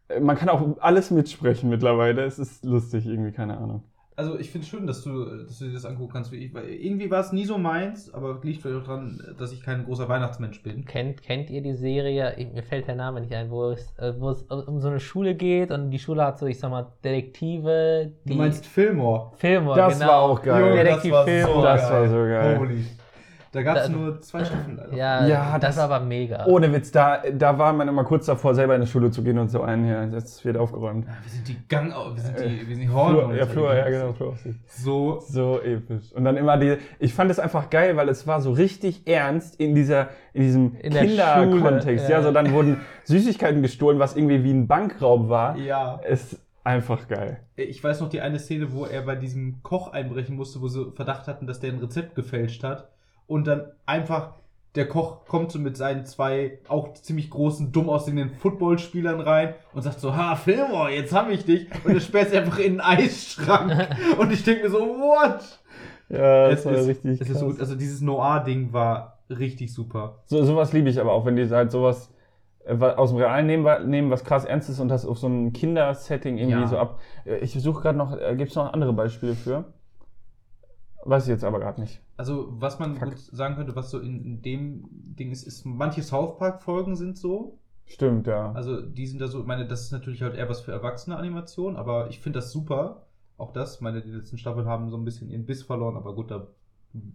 [0.08, 2.24] äh, Man kann auch alles mitsprechen mittlerweile.
[2.24, 3.82] Es ist lustig, irgendwie, keine Ahnung.
[4.16, 6.54] Also ich finde es schön, dass du, dass du dir das angucken kannst wie ich.
[6.54, 9.84] Weil irgendwie war es nie so meins, aber liegt vielleicht auch daran, dass ich kein
[9.84, 10.84] großer Weihnachtsmensch bin.
[10.84, 14.12] Kennt, kennt ihr die Serie, ich, mir fällt der Name nicht ein, wo es, äh,
[14.18, 16.92] wo es um so eine Schule geht und die Schule hat so, ich sag mal,
[17.02, 19.32] Detektive, die Du meinst Fillmore?
[19.36, 20.10] Filme, Das genau.
[20.10, 20.60] war auch geil.
[20.60, 21.62] Junge, Junge, Detektiv Fillmore.
[21.62, 22.58] Das war so geil.
[22.58, 22.84] Holy.
[23.54, 24.94] Da gab es nur zwei Staffeln leider.
[24.94, 26.44] Ja, Ja, das, das- war aber mega.
[26.46, 29.38] Ohne Witz, da, da war man immer kurz davor, selber in die Schule zu gehen
[29.38, 31.06] und so ein, ja, jetzt wird aufgeräumt.
[31.06, 33.36] Ja, Wir sind die Gang, wir sind die, wir sind die Flur, Horn.
[33.36, 34.34] ja, Flur, ja, genau, Flur.
[34.66, 36.12] So, So episch.
[36.12, 39.60] Und dann immer die, ich fand es einfach geil, weil es war so richtig ernst
[39.60, 42.08] in dieser, in diesem In der Kinderkontext.
[42.08, 42.22] Ja, ja.
[42.22, 45.56] so dann wurden Süßigkeiten gestohlen, was irgendwie wie ein Bankraub war.
[45.56, 46.00] ja.
[46.06, 47.40] Ist einfach geil.
[47.56, 50.90] Ich weiß noch die eine Szene, wo er bei diesem Koch einbrechen musste, wo sie
[50.96, 52.88] Verdacht hatten, dass der ein Rezept gefälscht hat.
[53.26, 54.34] Und dann einfach
[54.74, 59.82] der Koch kommt so mit seinen zwei auch ziemlich großen, dumm aussehenden Footballspielern rein und
[59.82, 61.68] sagt so, ha, Fillmore, jetzt hab ich dich.
[61.84, 63.88] Und er sperrt einfach in einen Eisschrank.
[64.18, 65.60] und ich denke mir so, what?
[66.08, 67.46] Ja, es das war ist, richtig es ist so.
[67.58, 70.22] Also dieses Noir-Ding war richtig super.
[70.26, 72.10] So, sowas liebe ich aber auch, wenn die halt sowas
[72.64, 75.52] äh, aus dem Realen nehmen, nehmen, was krass ernst ist und das auf so ein
[75.52, 76.66] Kindersetting irgendwie Ja.
[76.66, 76.98] so ab.
[77.24, 79.64] Äh, Ich suche gerade noch, gibt es noch andere Beispiele für?
[81.04, 82.00] Weiß ich jetzt aber gerade nicht.
[82.16, 83.10] Also, was man Fuck.
[83.10, 87.18] gut sagen könnte, was so in, in dem Ding ist, ist, manche South Park-Folgen sind
[87.18, 87.58] so.
[87.86, 88.52] Stimmt, ja.
[88.52, 91.16] Also, die sind da so, ich meine, das ist natürlich halt eher was für erwachsene
[91.16, 93.06] Animation, aber ich finde das super.
[93.36, 96.30] Auch das, meine, die letzten Staffeln haben so ein bisschen ihren Biss verloren, aber gut,
[96.30, 96.46] da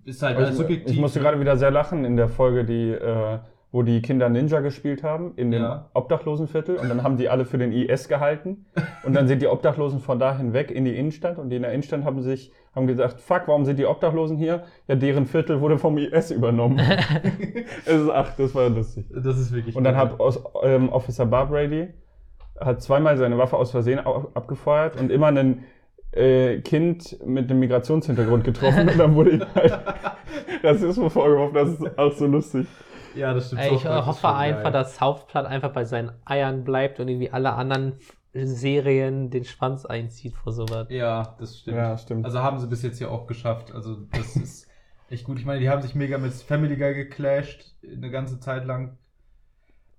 [0.03, 0.93] ist halt alles ich, subjektiv.
[0.93, 3.39] ich musste gerade wieder sehr lachen in der Folge, die, äh,
[3.71, 5.89] wo die Kinder Ninja gespielt haben, in dem Ja.
[5.93, 6.75] Obdachlosenviertel.
[6.77, 8.65] Und dann haben die alle für den IS gehalten.
[9.03, 11.38] Und dann sind die Obdachlosen von da hinweg in die Innenstadt.
[11.38, 14.63] Und die in der Innenstadt haben sich haben gesagt, fuck, warum sind die Obdachlosen hier?
[14.88, 16.79] Ja, deren Viertel wurde vom IS übernommen.
[17.86, 19.05] es ist, ach, das war lustig.
[19.10, 19.75] Das ist wirklich.
[19.75, 20.19] Und dann gut.
[20.19, 21.89] hat ähm, Officer Barbrady
[22.60, 25.63] hat zweimal seine Waffe aus Versehen abgefeuert und immer ein
[26.12, 29.79] äh, Kind mit einem Migrationshintergrund getroffen und dann wurde ihm halt
[30.63, 31.53] Rassismus vorgeworfen.
[31.53, 32.67] Das ist auch so lustig.
[33.15, 33.62] Ja, das stimmt.
[33.62, 34.71] Ey, ich hoffe einfach, geil.
[34.71, 37.93] dass South Park einfach bei seinen Eiern bleibt und irgendwie alle anderen
[38.47, 40.88] Serien den Schwanz einzieht vor sowas.
[40.89, 41.78] Ja, das stimmt.
[41.78, 42.25] Ja, stimmt.
[42.25, 43.73] Also haben sie bis jetzt ja auch geschafft.
[43.73, 44.67] Also das ist
[45.10, 45.39] echt gut.
[45.39, 48.97] Ich meine, die haben sich mega mit Family Guy geclasht eine ganze Zeit lang.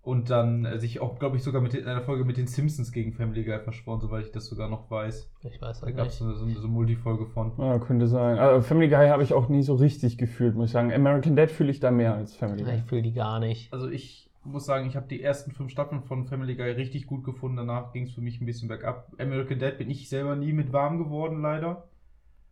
[0.02, 2.90] Und dann äh, sich auch, glaube ich, sogar mit in einer Folge mit den Simpsons
[2.90, 5.30] gegen Family Guy verschworen, soweit ich das sogar noch weiß.
[5.42, 6.18] Ich weiß Da das gab es nicht.
[6.20, 7.52] so eine, so so eine Multifolge von.
[7.58, 8.38] Ja, könnte sein.
[8.38, 10.90] Also Family Guy habe ich auch nie so richtig gefühlt, muss ich sagen.
[10.90, 12.76] American Dad fühle ich da mehr als Family Guy.
[12.76, 13.70] Ich fühle die gar nicht.
[13.74, 17.24] Also ich muss sagen, ich habe die ersten fünf Staffeln von Family Guy richtig gut
[17.24, 17.58] gefunden.
[17.58, 19.12] Danach ging es für mich ein bisschen bergab.
[19.18, 21.88] American Dad bin ich selber nie mit warm geworden, leider.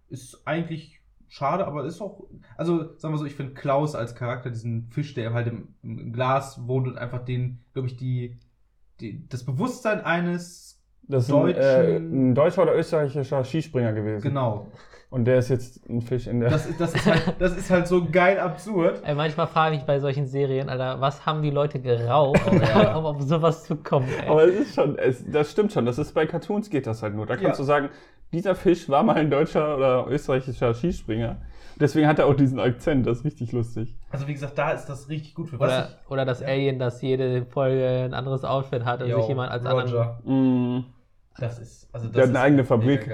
[0.08, 2.24] Ist eigentlich schade, aber ist auch.
[2.56, 6.12] Also, sagen wir so, ich finde Klaus als Charakter, diesen Fisch, der halt im, im
[6.12, 8.38] Glas wohnt und einfach den, glaube ich, die,
[9.00, 10.77] die, das Bewusstsein eines.
[11.08, 14.22] Das ist ein, äh, ein deutscher oder österreichischer Skispringer gewesen.
[14.22, 14.66] Genau.
[15.10, 16.50] Und der ist jetzt ein Fisch in der.
[16.50, 19.00] Das, ist- das, ist, halt, das ist halt so geil absurd.
[19.06, 22.60] Ey, manchmal frage ich mich bei solchen Serien, Alter, was haben die Leute geraucht, um,
[22.60, 22.94] Ja.
[22.98, 24.28] um auf sowas zu kommen, ey.
[24.28, 25.86] Aber es ist schon, es, das stimmt schon.
[25.86, 27.24] Das ist bei Cartoons geht das halt nur.
[27.24, 27.62] Da kannst Ja.
[27.62, 27.88] du sagen,
[28.34, 31.38] dieser Fisch war mal ein deutscher oder österreichischer Skispringer.
[31.80, 33.06] Deswegen hat er auch diesen Akzent.
[33.06, 33.96] Das ist richtig lustig.
[34.10, 36.48] Also, wie gesagt, da ist das richtig gut für was Oder, oder das Ja.
[36.48, 39.88] Alien, das jede Folge ein anderes Outfit hat und ich, sich Yo, jemand als anderen.
[39.88, 40.18] Roger.
[40.24, 40.84] Mm,
[41.38, 43.10] Das ist, also das Der hat eine ist eigene Fabrik.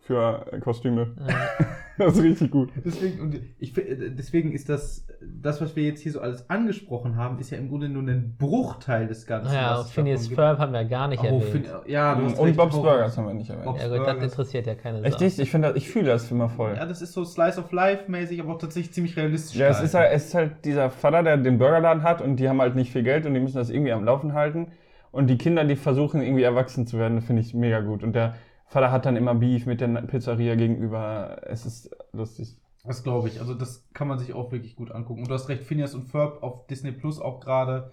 [0.00, 1.14] Für äh, Kostüme.
[1.26, 1.32] Äh,
[1.98, 2.70] Das ist richtig gut.
[2.84, 7.16] Deswegen, und ich, fi- deswegen ist das, das, was wir jetzt hier so alles angesprochen
[7.16, 9.52] haben, ist ja im Grunde nur ein Bruchteil des Ganzen.
[9.52, 11.24] ja, es Phineas Ferb haben wir gar nicht.
[11.24, 11.68] Oh, erwähnt.
[11.88, 13.64] Ja, du hast Und recht, Bob's Burgers haben wir nicht erwähnt.
[13.64, 15.24] Bob's ja gut, das interessiert ja keine Echt Sau.
[15.24, 15.40] nicht?
[15.40, 16.74] Ich finde das, ich fühle das immer voll.
[16.76, 19.56] Ja, das ist so Slice of Life mäßig, aber auch tatsächlich ziemlich realistisch.
[19.58, 22.48] Ja, es ist, halt, es ist halt dieser Vater, der den Burgerladen hat und die
[22.48, 24.68] haben halt nicht viel Geld und die müssen das irgendwie am Laufen halten.
[25.10, 28.02] Und die Kinder, die versuchen irgendwie erwachsen zu werden, finde ich mega gut.
[28.02, 28.34] Und der
[28.66, 31.40] Vater hat dann immer Beef mit der Pizzeria gegenüber.
[31.46, 32.56] Es ist lustig.
[32.84, 33.40] Das glaube ich.
[33.40, 35.22] Also das kann man sich auch wirklich gut angucken.
[35.22, 37.92] Und du hast recht, Phineas und Ferb auf Disney Plus auch gerade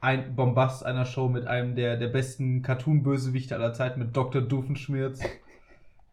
[0.00, 4.42] ein Bombast einer Show mit einem der, der besten Cartoon-Bösewichte aller Zeiten, mit Dr.
[4.42, 5.20] Doofenschmirz.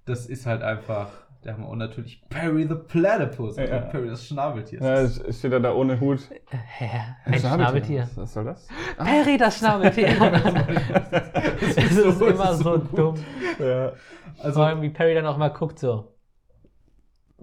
[0.06, 1.10] Das ist halt einfach
[1.46, 1.70] der Hammer.
[1.70, 3.58] Und natürlich Perry the Platypus.
[3.58, 3.80] Also Ja.
[3.82, 4.82] Perry das Schnabeltier.
[4.82, 6.20] Ja, steht er da ohne Hut.
[6.78, 6.90] Hä?
[7.26, 8.02] Ein Schnabeltier.
[8.02, 8.68] Was, was soll das?
[8.98, 10.08] Perry, das Schnabeltier.
[11.62, 13.16] es ist so- es immer ist so so dumm.
[13.60, 13.92] Ja.
[14.40, 16.12] also, Vor allem, wie Perry dann auch mal guckt so.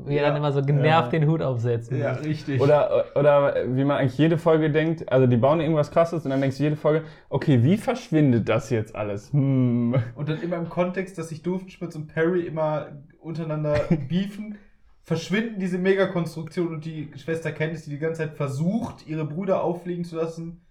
[0.07, 0.29] Wie er Ja.
[0.29, 1.19] dann immer so genervt Ja.
[1.19, 1.93] den Hut aufsetzt.
[1.93, 2.61] ja, richtig.
[2.61, 6.41] Oder, oder wie man eigentlich jede Folge denkt, also die bauen irgendwas krasses und dann
[6.41, 9.33] denkst du jede Folge, okay, wie verschwindet das jetzt alles?
[9.33, 9.95] Hm.
[10.15, 12.89] Und dann immer im Kontext, dass sich Doofenschmitz und Perry immer
[13.21, 13.75] untereinander
[14.09, 14.59] beefen,
[15.05, 20.05] verschwinden diese Megakonstruktion und die Schwester Candice, die die ganze Zeit versucht, ihre Brüder auffliegen
[20.05, 20.65] zu lassen,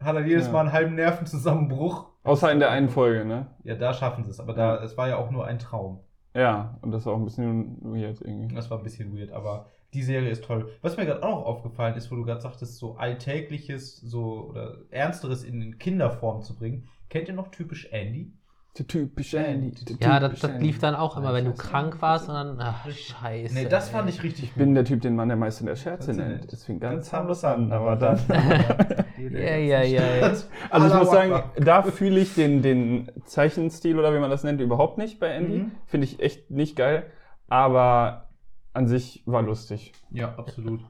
[0.00, 0.52] hat dann jedes Ja.
[0.52, 2.06] Mal einen halben Nervenzusammenbruch.
[2.24, 3.46] Außer in der einen Folge, ne?
[3.64, 6.00] Ja, da schaffen sie es, aber da, es war ja auch nur ein Traum.
[6.36, 8.54] Ja, und das ist auch ein bisschen weird irgendwie.
[8.54, 10.70] Das war ein bisschen weird, aber die Serie ist toll.
[10.82, 14.82] Was mir gerade auch noch aufgefallen ist, wo du gerade sagtest, so alltägliches, so oder
[14.90, 16.88] ernsteres in Kinderform zu bringen.
[17.08, 18.34] Kennt ihr noch typisch Andy?
[18.78, 19.70] Der typische Andy.
[19.70, 22.88] der Ja, das, das lief dann auch immer, wenn du krank warst und dann, ach,
[22.90, 23.54] scheiße.
[23.54, 26.12] Nee, das fand ich richtig Ich bin der Typ, den man der meiste der Scherze
[26.12, 26.52] nennt.
[26.52, 28.18] Das fing ganz Ganz harmlos an, aber dann.
[29.18, 30.34] Ja, ja, ja, ja.
[30.70, 34.60] Also ich muss sagen, da fühle ich den, den Zeichenstil oder wie man das nennt,
[34.60, 35.58] überhaupt nicht bei Andy.
[35.58, 35.72] Mhm.
[35.86, 37.04] Finde ich echt nicht geil.
[37.48, 38.28] Aber
[38.74, 39.92] an sich war lustig.
[40.10, 40.80] Ja, absolut.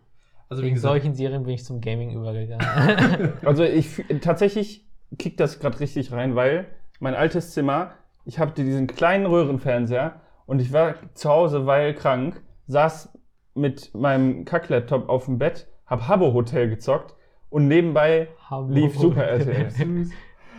[0.48, 3.32] Also Wegen solchen Serien bin ich zum Gaming übergegangen.
[3.44, 4.86] Also ich tatsächlich
[5.18, 6.66] kickt das gerade richtig rein, weil
[7.00, 7.92] mein altes Zimmer,
[8.24, 13.12] ich habe diesen kleinen Röhrenfernseher und ich war zu Hause, weil krank, saß
[13.54, 17.14] mit meinem Kacklaptop auf dem Bett, hab Habbo Hotel gezockt
[17.50, 19.24] und nebenbei Habbo lief Super.
[19.24, 19.68] RTL.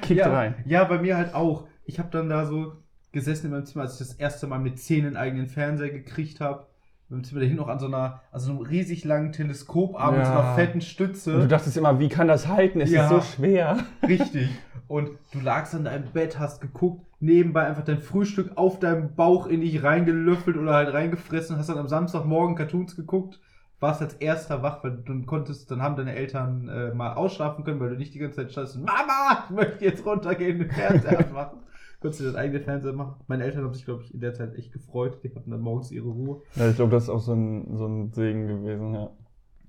[0.01, 0.55] Kickt ja, rein.
[0.65, 1.67] Ja, bei mir halt auch.
[1.85, 2.73] Ich habe dann da so
[3.11, 6.39] gesessen in meinem Zimmer, als ich das erste Mal mit 10 einen eigenen Fernseher gekriegt
[6.39, 6.67] habe.
[7.09, 10.25] Beim Zimmer da hinten noch an so einer, an so einem riesig langen Teleskoparm mit
[10.25, 10.39] so Ja.
[10.39, 11.35] einer fetten Stütze.
[11.35, 12.81] Und du dachtest immer, wie kann das halten?
[12.81, 13.03] Es Ja.
[13.03, 13.77] ist so schwer.
[14.05, 14.49] Richtig.
[14.89, 19.47] Und du lagst an deinem Bett, hast geguckt, nebenbei einfach dein Frühstück auf deinem Bauch
[19.47, 23.39] in dich reingelöffelt oder halt reingefressen, hast dann am Samstagmorgen Cartoons geguckt,
[23.79, 27.79] warst als erster wach, weil du konntest, dann haben deine Eltern äh, mal ausschlafen können,
[27.79, 31.59] weil du nicht die ganze Zeit standst, Mama, ich möchte jetzt runtergehen, den Fernseher anmachen.
[31.99, 33.15] Konntest du das eigene Fernseher machen.
[33.27, 35.19] Meine Eltern haben sich, glaube ich, in der Zeit echt gefreut.
[35.23, 36.41] Die hatten dann morgens ihre Ruhe.
[36.55, 39.09] Ja, ich glaube, das ist auch so ein, so ein Segen gewesen, ja.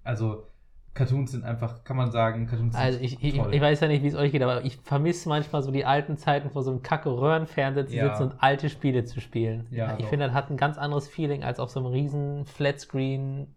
[0.05, 0.45] Also,
[0.93, 3.55] Cartoons sind einfach, kann man sagen, Cartoons sind Also ich, ich, toll.
[3.55, 6.17] ich weiß ja nicht, wie es euch geht, aber ich vermisse manchmal so die alten
[6.17, 8.09] Zeiten, vor so einem kacke Röhrenfernseher zu Ja.
[8.09, 9.67] sitzen und alte Spiele zu spielen.
[9.71, 10.09] Ja, ich doch.
[10.11, 13.55] finde, das hat ein ganz anderes Feeling als auf so einem riesen Flatscreen.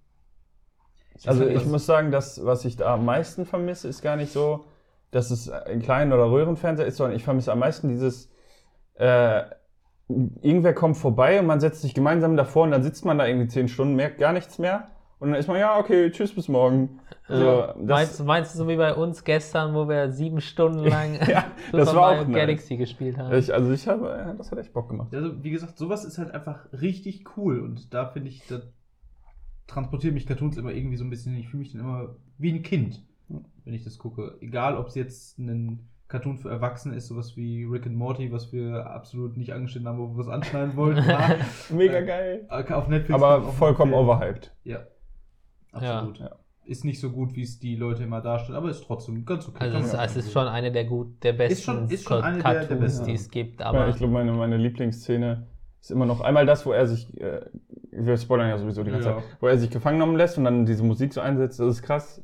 [1.25, 4.65] Also ich muss sagen, das, was ich da am meisten vermisse, ist gar nicht so,
[5.11, 8.30] dass es ein kleiner oder Röhrenfernseher ist, sondern ich vermisse am meisten dieses,
[8.95, 9.43] äh,
[10.41, 13.47] irgendwer kommt vorbei und man setzt sich gemeinsam davor und dann sitzt man da irgendwie
[13.47, 16.99] zehn Stunden, merkt gar nichts mehr und dann ist man, ja, okay, tschüss, bis morgen.
[17.29, 17.67] So, Ja.
[17.67, 21.17] das, meinst, du- meinst du so wie bei uns gestern, wo wir sieben Stunden lang
[21.27, 22.35] Ja, das war auch nice.
[22.35, 23.33] Galaxy gespielt haben?
[23.33, 25.13] ich, also ich habe, das hat echt Bock gemacht.
[25.15, 28.59] Also, wie gesagt, sowas ist halt einfach richtig cool und da finde ich, da
[29.67, 32.63] transportieren mich Cartoons immer irgendwie so ein bisschen, ich fühle mich dann immer wie ein
[32.63, 33.01] Kind,
[33.63, 34.37] wenn ich das gucke.
[34.41, 38.51] Egal, ob es jetzt ein Cartoon für Erwachsene ist, sowas wie Rick and Morty, was
[38.53, 41.03] wir absolut nicht angeschnitten haben, wo wir was anschneiden wollten.
[41.09, 41.35] Ja.
[41.69, 42.47] Mega Äh, geil.
[42.49, 43.15] Auf Netflix.
[43.21, 44.53] Aber vollkommen overhyped.
[44.63, 44.79] Ja.
[45.71, 46.19] Absolut.
[46.19, 46.31] Ja.
[46.65, 49.57] Ist nicht so gut, wie es die Leute immer darstellen, aber ist trotzdem ganz okay.
[49.63, 52.37] Also es, es ist schon eine der gut, der besten Ist schon- ist schon eine
[52.43, 53.05] der- der Cartoons, besten.
[53.07, 53.59] die es gibt.
[53.61, 55.47] Ja, Aber ich glaube, meine, meine Lieblingsszene
[55.81, 57.41] ist immer noch einmal das, wo er sich, äh,
[57.91, 59.15] wir spoilern ja sowieso die ganze Ja.
[59.15, 61.81] Zeit, wo er sich gefangen genommen lässt und dann diese Musik so einsetzt, das ist
[61.81, 62.23] krass.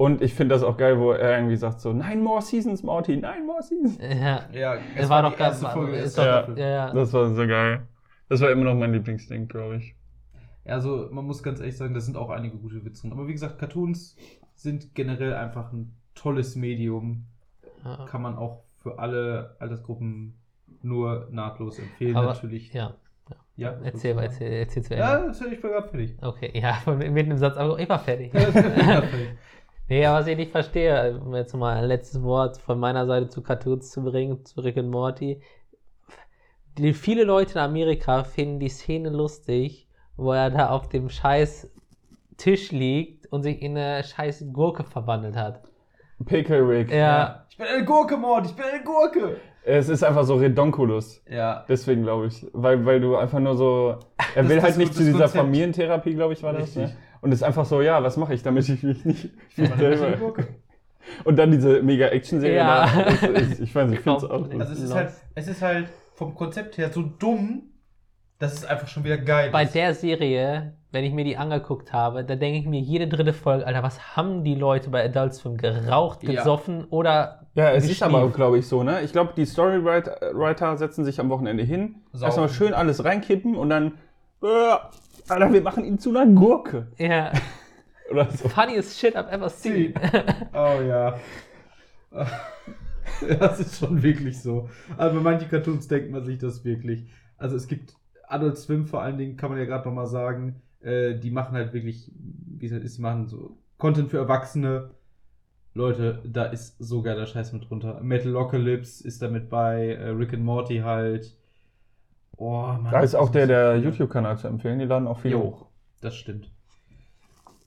[0.00, 3.16] Und ich finde das auch geil, wo er irgendwie sagt so, nine more seasons, Morty,
[3.16, 3.98] nine more seasons.
[4.00, 6.58] ja, Ja, es war doch die ganz Folge ist doch, Staffel.
[6.58, 6.92] ja, ja.
[6.94, 7.82] Das war so geil.
[8.30, 9.94] Das war immer noch mein Lieblingsding, glaube ich.
[10.64, 13.12] Ja, also man muss ganz ehrlich sagen, da sind auch einige gute Witze drin.
[13.12, 14.16] Aber wie gesagt, Cartoons
[14.54, 17.26] sind generell einfach ein tolles Medium.
[17.84, 18.06] ja.
[18.06, 20.32] Kann man auch für alle Altersgruppen
[20.80, 22.72] nur nahtlos empfehlen, Aber- natürlich.
[22.72, 22.94] ja.
[23.56, 24.94] ja Erzähl, du erzähl, erzähl zu?
[24.94, 25.04] Ende.
[25.04, 26.16] Ja, das ich bin gerade fertig.
[26.22, 28.32] Okay, ja, mitten im Satz, aber ich war fertig.
[28.34, 29.28] Ja, fertig.
[29.90, 33.28] Nee, aber was ich nicht verstehe, um jetzt mal ein letztes Wort von meiner Seite
[33.28, 35.42] zu Cartoons zu bringen, zu Rick und Morty.
[36.78, 41.68] Die, viele Leute in Amerika finden die Szene lustig, wo er da auf dem scheiß
[42.36, 45.60] Tisch liegt und sich in eine scheiß Gurke verwandelt hat.
[46.24, 46.92] Pickle Rick.
[46.92, 49.36] Ja, Ich bin eine Gurke, Mord, ich bin eine Gurke.
[49.64, 51.20] Es ist einfach so Redonkulus.
[51.28, 51.64] Ja.
[51.68, 52.46] Deswegen glaube ich.
[52.52, 53.96] Weil, weil du einfach nur so.
[54.34, 55.36] Er Das- will halt nicht zu dieser Konzept.
[55.36, 56.62] Familientherapie, glaube ich, war das.
[56.62, 56.82] Richtig.
[56.84, 56.96] Ne?
[57.22, 59.24] Und ist einfach so, ja, was mache ich, damit ich mich nicht,
[59.56, 60.34] Ich selber.
[61.24, 62.84] Und dann diese mega Action-Serie Ja.
[63.34, 64.52] ist, ich weiß nicht, ich finde es auch Komplett.
[64.52, 64.60] gut.
[64.60, 67.62] Also es ist, halt, es ist halt vom Konzept her so dumm,
[68.38, 69.74] dass es einfach schon wieder geil bei ist.
[69.74, 73.66] der Serie, wenn ich mir die angeguckt habe, da denke ich mir jede dritte Folge,
[73.66, 76.32] Alter, was haben die Leute bei Adult Swim geraucht, Ja.
[76.32, 79.02] gesoffen oder Ja, es ist aber, glaube ich, so, ne?
[79.02, 82.24] Ich glaube, die Storywriter setzen sich am Wochenende hin, Saufen.
[82.24, 83.92] erstmal schön alles reinkippen und dann,
[84.42, 84.46] äh,
[85.30, 86.88] Alter, wir machen ihn zu einer Gurke.
[86.98, 87.32] Ja,
[88.10, 88.48] Oder so.
[88.48, 89.94] funniest shit I've ever seen.
[90.52, 91.16] Oh ja.
[93.38, 94.68] Das ist schon wirklich so.
[94.96, 97.06] Also bei manchen Cartoons denkt man sich das wirklich.
[97.36, 97.94] Also es gibt
[98.28, 101.72] Adult Swim vor allen Dingen, kann man ja gerade nochmal sagen, äh, die machen halt
[101.72, 104.90] wirklich, wie es halt ist, die machen so Content für Erwachsene.
[105.74, 108.00] Leute, da ist so geiler Scheiß mit drunter.
[108.00, 111.36] Metalocalypse ist da mit bei, äh, Rick and Morty halt.
[112.40, 112.88] Oh, Mann.
[112.90, 115.40] Da ist auch der, der YouTube-Kanal zu empfehlen, die laden auch viel Jo.
[115.42, 115.66] hoch.
[116.00, 116.50] Das stimmt.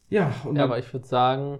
[0.09, 1.59] Ja, und Ja, aber ich würde sagen,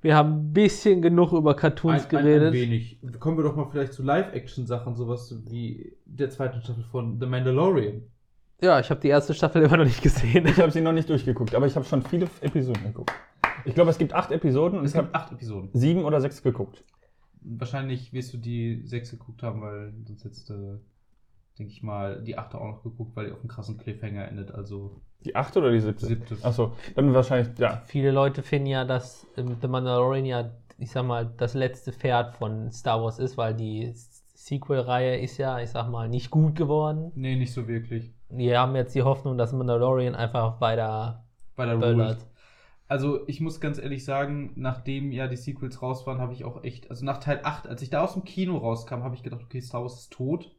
[0.00, 2.48] wir haben ein bisschen genug über Cartoons ein, ein, geredet.
[2.48, 2.98] ein wenig.
[3.20, 8.02] Kommen wir doch mal vielleicht zu Live-Action-Sachen, sowas wie der zweiten Staffel von The Mandalorian.
[8.62, 10.46] ja, ich habe die erste Staffel immer noch nicht gesehen.
[10.46, 13.12] Ich habe sie noch nicht durchgeguckt, aber ich habe schon viele Episoden geguckt.
[13.66, 15.68] Ich glaube, es gibt acht Episoden und Es ich habe gibt acht Episoden.
[15.74, 16.82] sieben oder sechs geguckt.
[17.42, 20.80] Wahrscheinlich wirst du die sechs geguckt haben, weil sonst hättest du,
[21.58, 24.52] denke ich mal, die achte auch noch geguckt, weil die auf einem krassen Cliffhanger endet.
[24.52, 26.06] Also Die achte oder die siebte?
[26.06, 26.36] siebte.
[26.42, 27.82] Achso, dann wahrscheinlich, ja.
[27.86, 32.34] Viele Leute finden ja, dass ähm, The Mandalorian ja, ich sag mal, das letzte Pferd
[32.34, 33.92] von Star Wars ist, weil die
[34.34, 37.12] Sequel-Reihe ist ja, ich sag mal, nicht gut geworden.
[37.14, 38.12] Nee, nicht so wirklich.
[38.30, 41.24] Wir haben jetzt die Hoffnung, dass Mandalorian einfach weiter
[41.56, 42.26] Bei der böllert.
[42.86, 46.64] Also ich muss ganz ehrlich sagen, nachdem ja die Sequels raus waren, habe ich auch
[46.64, 49.42] echt, also nach Teil 8, als ich da aus dem Kino rauskam, habe ich gedacht,
[49.44, 50.50] okay, Star Wars ist tot.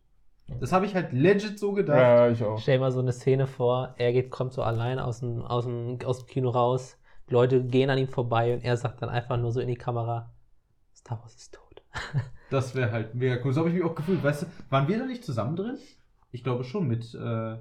[0.60, 1.98] Das habe ich halt legit so gedacht.
[1.98, 2.60] Ja, ich auch.
[2.60, 5.66] Stell dir mal so eine Szene vor, er geht, kommt so allein aus dem, aus,
[5.66, 6.98] dem, aus dem Kino raus,
[7.30, 9.76] die Leute gehen an ihm vorbei und er sagt dann einfach nur so in die
[9.76, 10.32] Kamera,
[10.96, 11.82] Star Wars ist tot.
[12.52, 13.54] Das wäre halt mega cool.
[13.54, 14.24] So habe ich mich auch gefühlt.
[14.24, 15.78] Weißt du, waren wir da nicht zusammen drin?
[16.32, 17.58] Ich glaube schon mit, äh,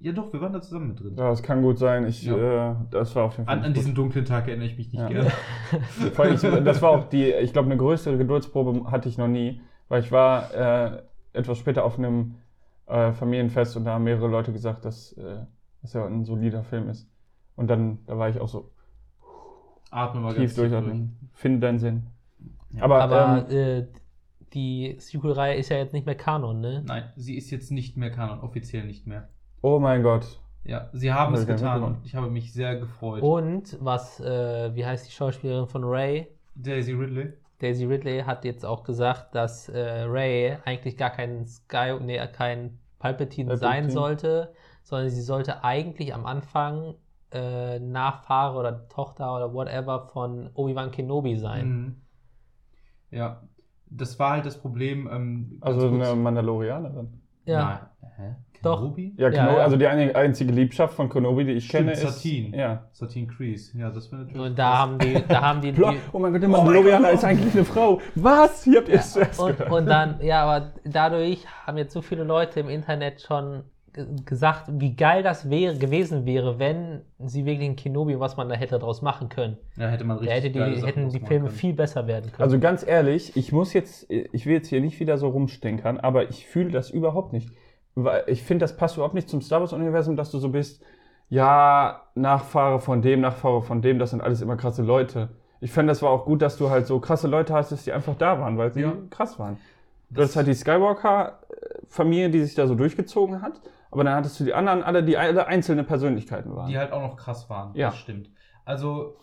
[0.00, 1.14] Ja, doch, wir waren da zusammen mit drin.
[1.16, 2.06] Ja, das kann gut sein.
[2.06, 2.72] Ich, Ja.
[2.72, 3.56] äh, das war auf jeden Fall.
[3.56, 3.76] An, an gut.
[3.78, 5.08] diesen dunklen Tag erinnere ich mich nicht Ja.
[5.08, 5.30] gerne.
[6.12, 9.62] Vor allem, das war auch die, ich glaube, eine größere Geduldsprobe hatte ich noch nie,
[9.88, 12.36] weil ich war äh, etwas später auf einem
[12.86, 15.44] äh, Familienfest und da haben mehrere Leute gesagt, dass äh,
[15.82, 17.08] das ja ein solider Film ist.
[17.56, 18.70] Und dann, da war ich auch so
[19.90, 21.30] Atme mal tief ganz durchatmen.
[21.34, 22.06] Finde deinen Sinn.
[22.70, 22.84] Ja.
[22.84, 23.86] Aber, Aber ähm, äh,
[24.54, 26.82] die Sequel-Reihe ist ja jetzt nicht mehr Kanon, ne?
[26.86, 29.28] Nein, sie ist jetzt nicht mehr Kanon, offiziell nicht mehr.
[29.60, 30.40] oh mein Gott.
[30.64, 33.20] Ja, sie haben Hab es getan und ich habe mich sehr gefreut.
[33.22, 36.28] Und was, äh, wie heißt die Schauspielerin von Ray?
[36.54, 37.32] Daisy Ridley.
[37.62, 42.78] Daisy Ridley hat jetzt auch gesagt, dass äh, Ray eigentlich gar kein Sky, nee, kein
[42.98, 43.58] Palpatine, Palpatine.
[43.58, 46.94] sein sollte, sondern sie sollte eigentlich am Anfang
[47.30, 51.68] äh, Nachfahre oder Tochter oder whatever von Obi-Wan Kenobi sein.
[51.68, 51.96] Mhm.
[53.10, 53.42] Ja,
[53.86, 55.08] das war halt das Problem.
[55.10, 57.20] Ähm, Also eine Mandalorianerin.
[57.44, 58.10] Ja, Nein.
[58.16, 58.34] Hä?
[58.62, 58.78] Doch.
[58.80, 59.14] Kenobi?
[59.16, 59.62] Ja, Ja, Kenobi, ja.
[59.64, 62.02] also die eine, einzige Liebschaft von Kenobi, die ich Stimmt, kenne, ist.
[62.02, 62.56] Satine.
[62.56, 62.84] Ja.
[62.92, 63.76] Satine Kreese.
[63.78, 64.42] Ja, das wäre natürlich.
[64.50, 67.54] und da haben die, da haben die, die Oh mein Gott, der Mandalorianer ist eigentlich
[67.54, 68.00] eine Frau.
[68.14, 68.64] Was?
[68.64, 69.70] Hier habt ihr es zuerst und, gehört.
[69.72, 74.68] und dann, ja, aber dadurch haben jetzt so viele Leute im Internet schon ge- gesagt,
[74.72, 78.78] wie geil das wäre, gewesen wäre, wenn sie wirklich ein Kenobi, was man da hätte
[78.78, 79.56] draus machen können.
[79.76, 82.30] ja, hätte man Da richtig hätte die, Sachen hätten die Filme machen viel besser werden
[82.32, 82.42] können.
[82.42, 86.30] Also ganz ehrlich, ich muss jetzt, ich will jetzt hier nicht wieder so rumstenkern, aber
[86.30, 87.50] ich fühle das überhaupt nicht.
[87.94, 90.82] Weil ich finde, das passt überhaupt nicht zum Star Wars-Universum, dass du so bist,
[91.28, 95.30] ja, Nachfahre von dem, Nachfahre von dem, das sind alles immer krasse Leute.
[95.60, 97.92] Ich fände, das war auch gut, dass du halt so krasse Leute hast, dass die
[97.92, 98.92] einfach da waren, weil sie Ja.
[99.10, 99.58] krass waren.
[100.10, 104.44] Du hast halt die Skywalker-Familie, die sich da so durchgezogen hat, aber dann hattest du
[104.44, 106.68] die anderen alle, die alle einzelne Persönlichkeiten waren.
[106.68, 107.74] Die halt auch noch krass waren.
[107.74, 107.90] Ja.
[107.90, 108.30] Das stimmt.
[108.64, 109.16] Also,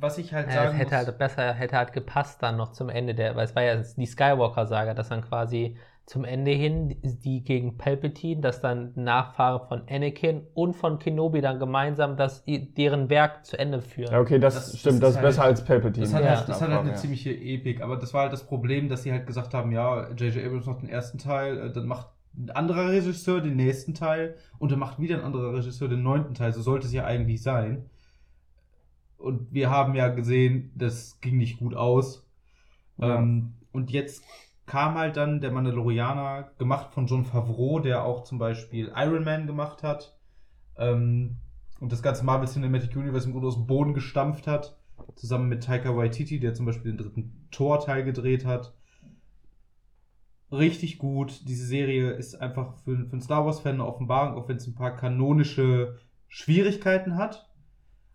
[0.00, 2.72] was ich halt ja, sagen es hätte muss, halt besser, hätte halt gepasst dann noch
[2.72, 6.96] zum Ende der, weil es war ja die Skywalker-Saga, dass dann quasi zum Ende hin
[7.04, 13.08] die gegen Palpatine, dass dann Nachfahre von Anakin und von Kenobi dann gemeinsam das, deren
[13.10, 14.10] Werk zu Ende führen.
[14.12, 16.06] ja, okay, das, Das- das stimmt, ist das ist halt- besser als Palpatine.
[16.06, 16.36] Das hat, Ja.
[16.38, 16.94] halt, das hat halt eine Ja.
[16.96, 20.44] ziemliche Epik, aber das war halt das Problem, dass sie halt gesagt haben, ja, J.J.
[20.44, 24.72] Abrams macht den ersten Teil, äh, dann macht ein anderer Regisseur den nächsten Teil und
[24.72, 26.52] dann macht wieder ein anderer Regisseur den neunten Teil.
[26.52, 27.84] So sollte es ja eigentlich sein.
[29.20, 32.26] Und wir haben ja gesehen, das ging nicht gut aus.
[32.96, 33.18] Ja.
[33.18, 34.24] Ähm, und jetzt
[34.66, 39.46] kam halt dann der Mandalorianer, gemacht von John Favreau, der auch zum Beispiel Iron Man
[39.46, 40.16] gemacht hat.
[40.76, 41.36] Ähm,
[41.80, 44.78] und das ganze Marvel Cinematic Universe im Grunde aus dem Boden gestampft hat.
[45.16, 48.74] Zusammen mit Taika Waititi, der zum Beispiel den dritten Tor-Teil gedreht hat.
[50.52, 51.48] Richtig gut.
[51.48, 54.74] Diese Serie ist einfach für, für einen Star Wars-Fan eine Offenbarung, auch wenn es ein
[54.74, 57.50] paar kanonische Schwierigkeiten hat.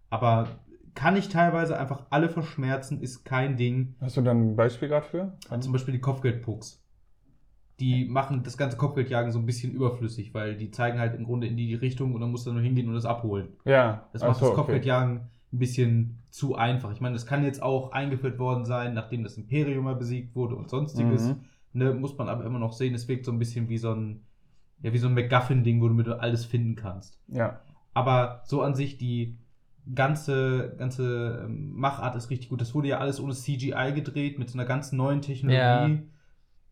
[0.10, 0.48] Aber
[0.96, 3.96] kann ich teilweise einfach alle verschmerzen, ist kein Ding.
[4.00, 5.38] Hast du dann ein Beispiel gerade für?
[5.60, 6.82] Zum Beispiel die Kopfgeldpucks.
[7.82, 11.48] Die machen das ganze Kopfgeldjagen so ein bisschen überflüssig, weil die zeigen halt im Grunde
[11.48, 13.50] in die Richtung und dann musst du nur hingehen und das abholen.
[13.66, 14.08] Ja.
[14.14, 14.56] Das ach macht so, das okay.
[14.56, 16.94] Kopfgeldjagen ein bisschen zu einfach.
[16.94, 20.56] Ich meine, das kann jetzt auch eingeführt worden sein, nachdem das Imperium mal besiegt wurde
[20.56, 21.28] und sonstiges.
[21.28, 21.36] Mhm.
[21.74, 24.24] Ne, muss man aber immer noch sehen, es wirkt so ein bisschen wie so ein,
[24.82, 27.20] ja, wie so ein MacGuffin-Ding, wo du mit alles finden kannst.
[27.28, 27.60] Ja.
[27.94, 29.38] Aber so an sich die
[29.94, 32.62] ganze, ganze ähm, Machart ist richtig gut.
[32.62, 35.58] Das wurde ja alles ohne CGI gedreht, mit so einer ganz neuen Technologie.
[35.60, 35.90] Ja.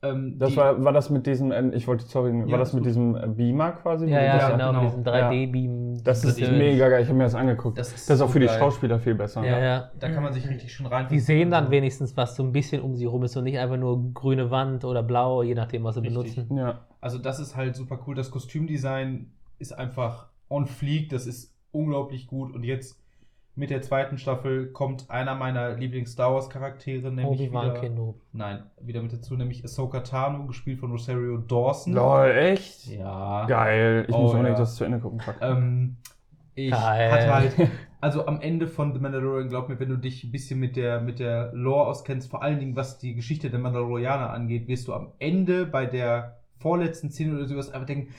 [0.09, 2.73] Ähm, Das die- war, war das mit diesem, äh, ich wollte, sorry, Ja, war das
[2.73, 2.87] mit gut.
[2.89, 4.07] diesem äh, Beamer quasi?
[4.07, 4.81] Ja, ja, genau, genau.
[4.83, 6.03] mit diesem 3D-Beam.
[6.03, 7.77] Das ist Das- mega geil, ich habe mir das angeguckt.
[7.77, 8.59] Das Das ist ist, auch für die geil.
[8.59, 9.45] Schauspieler viel besser.
[9.45, 9.91] Ja, ja.
[9.99, 11.07] Da kann man sich richtig schon rein.
[11.09, 13.77] Die sehen dann wenigstens, was so ein bisschen um sie rum ist und nicht einfach
[13.77, 16.35] nur grüne Wand oder blau, je nachdem, was sie Richtig.
[16.35, 16.57] benutzen.
[16.57, 16.81] Ja.
[16.99, 18.15] Also das ist halt super cool.
[18.15, 21.09] Das Kostümdesign ist einfach on fleek.
[21.09, 22.53] Das ist unglaublich gut.
[22.53, 22.99] Und jetzt
[23.55, 28.19] mit der zweiten Staffel kommt einer meiner Lieblings-Star Wars-Charaktere, nämlich Obi-Wan wieder, Kenobi.
[28.31, 31.93] nein, wieder mit dazu, nämlich Ahsoka Tano, gespielt von Rosario Dawson.
[31.93, 32.87] Lol, echt?
[32.87, 33.45] Ja.
[33.45, 34.05] Geil.
[34.07, 34.63] Ich Oh, muss unbedingt ja.
[34.63, 35.21] das zu Ende gucken.
[35.41, 35.97] Ähm,
[36.55, 37.11] ich Geil.
[37.11, 37.55] hatte halt,
[38.01, 40.99] also am Ende von The Mandalorian, glaub mir, wenn du dich ein bisschen mit der,
[41.01, 44.93] mit der Lore auskennst, vor allen Dingen was die Geschichte der Mandalorianer angeht, wirst du
[44.93, 48.13] am Ende bei der vorletzten Szene oder sowas einfach denken,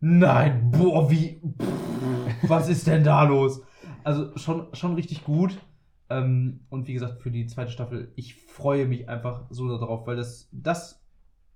[0.00, 3.62] nein, boah, wie, pff, was ist denn da los?
[4.08, 5.60] Also schon, schon richtig gut.
[6.08, 10.16] Ähm, und wie gesagt, für die zweite Staffel, ich freue mich einfach so darauf, weil
[10.16, 11.04] das, das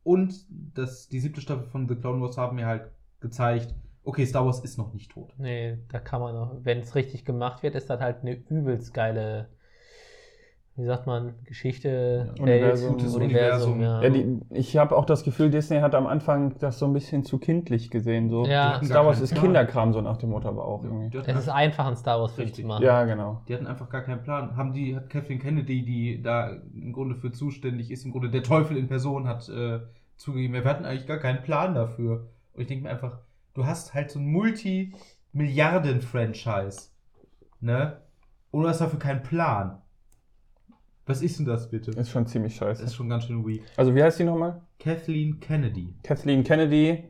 [0.02, 3.74] und das, die siebte Staffel von The Clone Wars haben mir halt gezeigt,
[4.04, 5.32] okay, Star Wars ist noch nicht tot.
[5.38, 8.92] Nee, da kann man noch, wenn es richtig gemacht wird, ist das halt eine übelst
[8.92, 9.48] geile,
[10.74, 12.92] wie sagt man, Geschichte, Ja, Welt, Universum.
[12.92, 13.80] Gutes Universum, Universum.
[13.82, 14.02] ja.
[14.02, 17.24] Ja, die, ich habe auch das Gefühl, Disney hat am Anfang das so ein bisschen
[17.24, 18.30] zu kindlich gesehen.
[18.30, 18.46] So.
[18.46, 18.80] Ja.
[18.82, 19.44] Star Wars ist Plan.
[19.44, 21.14] Kinderkram, so nach dem Motto, aber auch irgendwie.
[21.18, 22.82] Es ist einfach, einen Star Wars-Film zu machen.
[22.82, 23.42] Ja, genau.
[23.48, 24.56] die hatten einfach gar keinen Plan.
[24.56, 28.42] Haben die, hat Kathleen Kennedy, die da im Grunde für zuständig ist, im Grunde der
[28.42, 29.80] Teufel in Person, hat äh,
[30.16, 32.28] zugegeben, wir hatten eigentlich gar keinen Plan dafür.
[32.54, 33.18] Und ich denke mir einfach,
[33.52, 36.88] du hast halt so ein Multi-Milliarden-Franchise.
[37.60, 37.98] Ne?
[38.50, 39.81] Und du hast dafür keinen Plan.
[41.06, 41.90] Was ist denn das bitte?
[41.92, 42.82] Ist schon ziemlich scheiße.
[42.82, 43.62] ist schon ganz schön weak.
[43.76, 44.62] Also wie heißt die nochmal?
[44.78, 45.94] Kathleen Kennedy.
[46.04, 47.04] Kathleen Kennedy.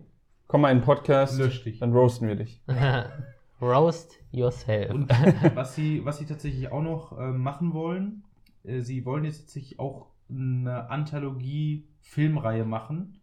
[0.47, 1.39] Komm mal in den Podcast.
[1.39, 1.79] Lösch dich.
[1.79, 2.63] Dann roasten wir dich.
[3.61, 4.91] Roast yourself.
[4.91, 5.09] Und
[5.55, 8.25] was sie, was sie tatsächlich auch noch äh, machen wollen,
[8.65, 13.21] äh, sie wollen jetzt tatsächlich auch eine Anthologie-Filmreihe machen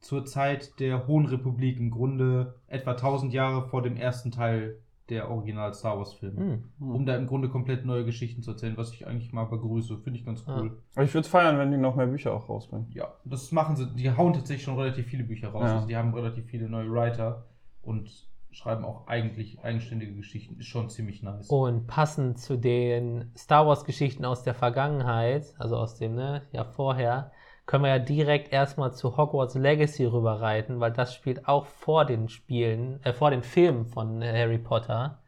[0.00, 4.78] zur Zeit der Hohen Republik, im Grunde etwa 1000 Jahre vor dem ersten Teil
[5.08, 6.40] der Original Star Wars Filme.
[6.78, 6.92] Hm.
[6.92, 9.98] Um da im Grunde komplett neue Geschichten zu erzählen, was ich eigentlich mal begrüße.
[9.98, 10.82] Finde ich ganz cool.
[10.94, 12.90] Aber ich würde es feiern, wenn die noch mehr Bücher auch rausbringen.
[12.92, 13.86] Ja, das machen sie.
[13.94, 15.64] Die hauen tatsächlich schon relativ viele Bücher raus.
[15.64, 15.74] Ja.
[15.76, 17.46] Also die haben relativ viele neue Writer
[17.82, 20.58] und schreiben auch eigentlich eigenständige Geschichten.
[20.58, 21.48] Ist schon ziemlich nice.
[21.50, 26.64] Und passend zu den Star Wars Geschichten aus der Vergangenheit, also aus dem ne, Jahr
[26.64, 27.32] vorher,
[27.66, 32.28] können wir ja direkt erstmal zu Hogwarts Legacy rüberreiten, weil das spielt auch vor den
[32.28, 35.18] Spielen, äh, vor den Filmen von Harry Potter.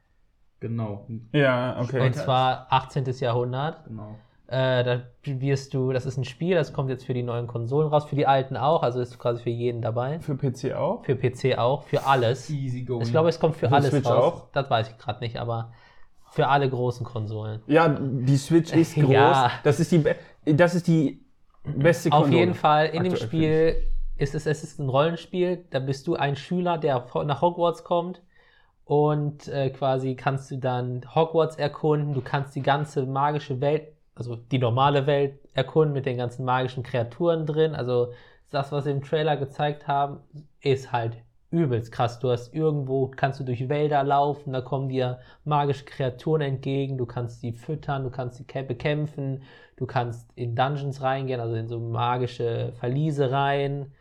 [0.60, 1.06] Genau.
[1.32, 2.00] Ja, okay.
[2.06, 3.04] Und zwar 18.
[3.20, 3.84] Jahrhundert.
[3.86, 4.16] Genau.
[4.46, 7.88] Äh, da wirst du, das ist ein Spiel, das kommt jetzt für die neuen Konsolen
[7.88, 10.20] raus, für die alten auch, also ist quasi für jeden dabei.
[10.20, 11.04] Für PC auch?
[11.04, 12.48] Für PC auch, für alles.
[12.48, 13.02] Easy going.
[13.02, 14.34] Ich glaube, es kommt für Für alles Switch raus.
[14.34, 14.46] auch?
[14.52, 15.72] Das weiß ich gerade nicht, aber
[16.30, 17.60] für alle großen Konsolen.
[17.66, 19.10] Ja, die Switch ist groß.
[19.10, 19.50] Ja.
[19.64, 20.02] Das ist die,
[20.46, 21.27] das ist die
[21.76, 23.76] beste Auf jeden Fall, in dem Spiel
[24.16, 28.22] ist es, es ist ein Rollenspiel, da bist du ein Schüler, der nach Hogwarts kommt
[28.84, 34.36] und äh, quasi kannst du dann Hogwarts erkunden, du kannst die ganze magische Welt, also
[34.36, 38.12] die normale Welt erkunden mit den ganzen magischen Kreaturen drin, also
[38.50, 40.20] das, was sie im Trailer gezeigt haben,
[40.60, 41.16] ist halt
[41.50, 42.18] übelst krass.
[42.18, 47.06] Du hast irgendwo, kannst du durch Wälder laufen, da kommen dir magische Kreaturen entgegen, du
[47.06, 49.42] kannst die füttern, du kannst kä- bekämpfen,
[49.78, 53.92] du kannst in Dungeons reingehen, also in so magische Verliese rein.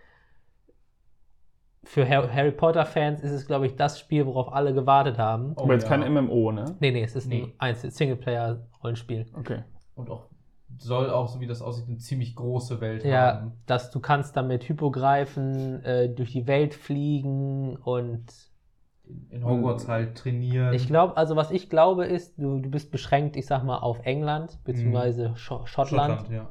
[1.83, 5.53] Für Har- Harry Potter-Fans ist es, glaube ich, das Spiel, worauf alle gewartet haben.
[5.55, 5.89] Oh, Aber jetzt ja.
[5.97, 6.75] kein MMO, ne?
[6.79, 7.53] Nee, nee, es ist Nee.
[7.59, 9.27] ein Singleplayer-Rollenspiel.
[9.37, 9.63] Okay.
[9.95, 10.25] Und auch
[10.79, 13.53] soll auch, so wie das aussieht, eine ziemlich große Welt Ja, haben.
[13.67, 18.25] dass du kannst damit Hypogreifen äh, durch die Welt fliegen und
[19.29, 20.73] In, Hogwarts halt trainieren.
[20.73, 23.99] ich glaube, also was ich glaube ist, du, du bist beschränkt, ich sag mal, auf
[24.05, 26.29] England beziehungsweise Scho Schottland.
[26.29, 26.49] ja.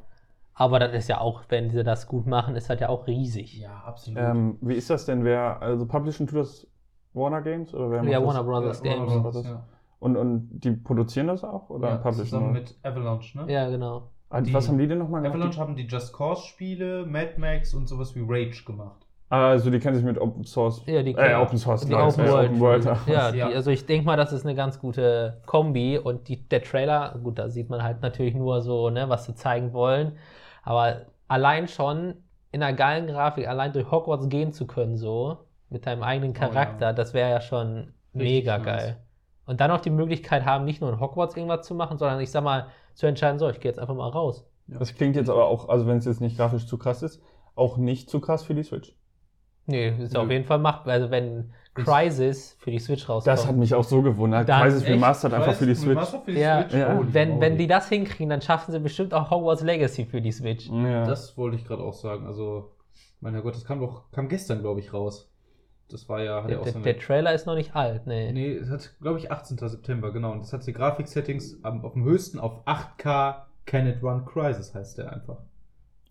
[0.59, 3.59] Aber das ist ja auch, wenn sie das gut machen, ist das ja auch riesig.
[3.59, 4.19] Ja, absolut.
[4.19, 5.23] Ähm, wie ist das denn?
[5.23, 6.67] Wer, also publishen tut das
[7.13, 7.75] Warner Games?
[7.75, 8.27] Oder wer macht Ja, das?
[8.27, 9.13] Warner Brothers Ja, Warner Games.
[9.23, 9.51] Brothers, Brothers.
[9.51, 9.67] ja.
[9.99, 11.69] Und, und die produzieren das auch?
[11.69, 12.25] Oder Ja, publishen?
[12.25, 13.53] zusammen mit Avalanche, ne?
[13.53, 14.11] Ja, genau.
[14.31, 15.37] Ah, die- was haben die denn nochmal gemacht?
[15.37, 19.06] Avalanche haben die Just Cause Spiele, Mad Max und sowas wie Rage gemacht.
[19.29, 20.83] Also die kennen sich mit Open Source.
[20.87, 21.85] Ja, die äh, kennen- Open Source.
[21.85, 22.49] die Open äh, World.
[22.51, 22.85] Open World.
[23.09, 23.33] Ja.
[23.33, 27.19] Die, also ich denke mal, das ist eine ganz gute Kombi und die, der Trailer,
[27.23, 30.13] gut, da sieht man halt natürlich nur so, ne, was sie zeigen wollen,
[30.63, 32.15] aber allein schon
[32.53, 35.39] in einer geilen Grafik, allein durch Hogwarts gehen zu können, so,
[35.71, 36.49] mit deinem eigenen Oh, ja.
[36.49, 38.65] Charakter, das wäre ja schon mega nice.
[38.67, 38.97] geil.
[39.45, 42.31] Und dann noch die Möglichkeit haben, nicht nur in Hogwarts irgendwas zu machen, sondern ich
[42.31, 44.45] sag mal, zu entscheiden, so, ich gehe jetzt einfach mal raus.
[44.69, 47.21] Das klingt jetzt aber auch, also wenn es jetzt nicht grafisch zu krass ist,
[47.57, 48.95] auch nicht zu krass für die Switch.
[49.67, 50.21] Nee, ist Nö.
[50.21, 50.95] auf jeden Fall machbar.
[50.95, 53.27] Also wenn Crisis für die Switch rauskommt.
[53.27, 54.49] Das hat mich auch so gewundert.
[54.49, 54.87] Dann Crisis?
[54.87, 56.01] Remastered einfach für die Switch.
[56.25, 56.75] Für die Ja, Switch?
[56.75, 56.95] ja.
[56.97, 60.33] Holy wenn, wenn die das hinkriegen, dann schaffen sie bestimmt auch Hogwarts Legacy für die
[60.33, 60.69] Switch.
[60.71, 61.05] Ja.
[61.05, 62.27] Das wollte ich gerade auch sagen.
[62.27, 62.71] Also,
[63.21, 65.31] mein Herrgott, das kam doch, kam gestern, glaube ich, raus.
[65.91, 68.33] Das war ja, Der, auch der, so der Trailer ist noch nicht alt, nee.
[68.33, 69.57] Nee, es hat, glaube ich, 18.
[69.59, 70.33] September, genau.
[70.33, 74.75] Und das hat die Grafik-Settings am- auf dem höchsten auf 8K Can It Run Crisis,
[74.75, 75.39] heißt der einfach.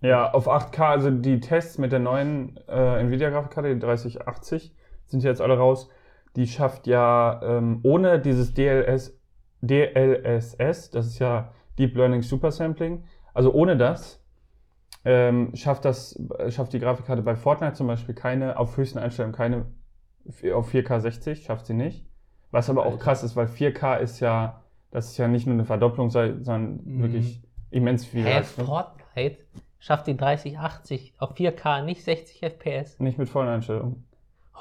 [0.01, 4.73] Ja, auf 8K, also die Tests mit der neuen äh, Nvidia-Grafikkarte, die 3080,
[5.05, 5.89] sind jetzt alle raus.
[6.35, 9.17] Die schafft ja ähm, ohne dieses DLS,
[9.61, 14.21] DLSS, das ist ja Deep Learning Super Sampling, also ohne das
[15.05, 19.35] ähm, schafft das äh, schafft die Grafikkarte bei Fortnite zum Beispiel keine auf höchsten Einstellungen
[19.35, 19.65] keine
[20.53, 22.05] auf 4K 60 schafft sie nicht.
[22.51, 25.65] Was aber auch krass ist, weil 4K ist ja das ist ja nicht nur eine
[25.65, 27.01] Verdopplung, sondern Mhm.
[27.01, 28.23] wirklich immens viel.
[28.23, 28.65] Leistung.
[28.65, 29.37] Fortnite
[29.85, 32.99] schafft die 3080 auf 4K, nicht 60 FPS?
[32.99, 34.03] Nicht mit vollen Einstellungen.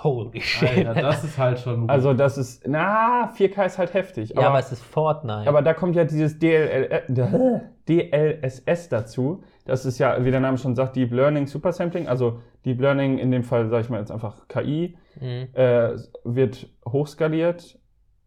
[0.02, 0.86] Holy shit.
[0.86, 1.88] Alter, das ist halt schon.
[1.88, 4.30] Also das ist, na, 4K ist halt heftig.
[4.30, 5.48] ja, aber Aber, es ist Fortnite.
[5.48, 9.42] aber da kommt ja dieses DLL, äh, DLSS dazu.
[9.64, 12.06] Das ist ja, wie der Name schon sagt, Deep Learning Super Sampling.
[12.08, 15.46] Also Deep Learning, in dem Fall sage ich mal jetzt einfach KI, Mhm.
[15.54, 15.90] äh,
[16.24, 17.78] wird hochskaliert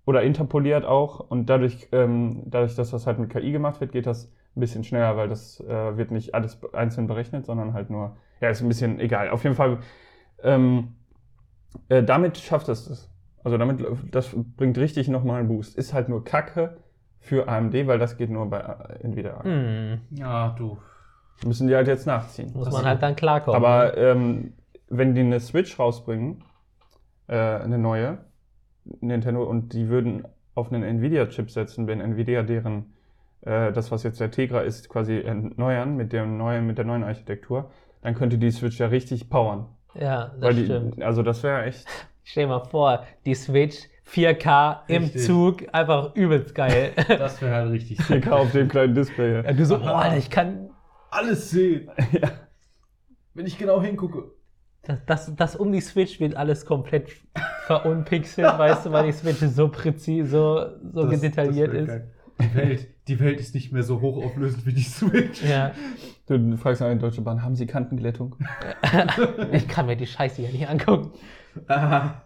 [0.05, 1.19] oder interpoliert auch.
[1.19, 4.83] Und dadurch, ähm, dadurch, dass das halt mit KI gemacht wird, geht das ein bisschen
[4.83, 8.67] schneller, weil das äh, wird nicht alles einzeln berechnet, sondern halt nur, ja, ist ein
[8.67, 9.29] bisschen egal.
[9.29, 9.79] Auf jeden Fall,
[10.43, 10.95] ähm,
[11.89, 13.11] äh, damit schafft es das.
[13.43, 15.77] Also damit, das bringt richtig nochmal einen Boost.
[15.77, 16.77] Ist halt nur Kacke
[17.19, 19.43] für AMD, weil das geht nur bei äh, Nvidia.
[19.43, 20.77] Hm, Ja, du.
[21.45, 22.51] Müssen die halt jetzt nachziehen.
[22.53, 23.55] muss Das man halt dann klarkommen.
[23.55, 24.53] Aber ähm,
[24.89, 26.43] wenn die eine Switch rausbringen,
[27.27, 28.17] äh, eine neue
[29.01, 32.93] Nintendo und die würden auf einen Nvidia-Chip setzen, wenn Nvidia deren,
[33.41, 37.03] äh, das was jetzt der Tegra ist, quasi erneuern mit, dem neuen, mit der neuen
[37.03, 37.71] Architektur,
[38.01, 39.67] dann könnte die Switch ja richtig powern.
[39.93, 41.01] Ja, das Weil die, stimmt.
[41.01, 41.85] Also das wäre echt.
[42.23, 43.77] Stell dir mal vor, die Switch
[44.11, 45.25] 4K im Richtig.
[45.25, 46.91] Zug, einfach übelst geil.
[47.07, 49.43] Das wäre halt richtig 4K auf dem kleinen Display.
[49.43, 50.69] Ja, du so, oh, Alter, ich kann
[51.09, 51.89] alles sehen.
[52.11, 52.29] Ja.
[53.33, 54.31] Wenn ich genau hingucke.
[54.83, 57.09] Das, das, das um die Switch wird alles komplett
[57.65, 61.87] verunpixelt, weißt du, weil die Switch so präzise, so, so Das- detailliert das wär ist.
[61.87, 62.11] geil.
[62.39, 65.43] Die Welt, die Welt ist nicht mehr so hochauflösend wie die Switch.
[65.43, 65.71] Ja,
[66.27, 68.35] Du fragst an die Deutsche Bahn, haben Sie Kantenglättung?
[69.53, 71.11] ich kann mir die Scheiße hier nicht angucken.
[71.67, 72.21] Ah,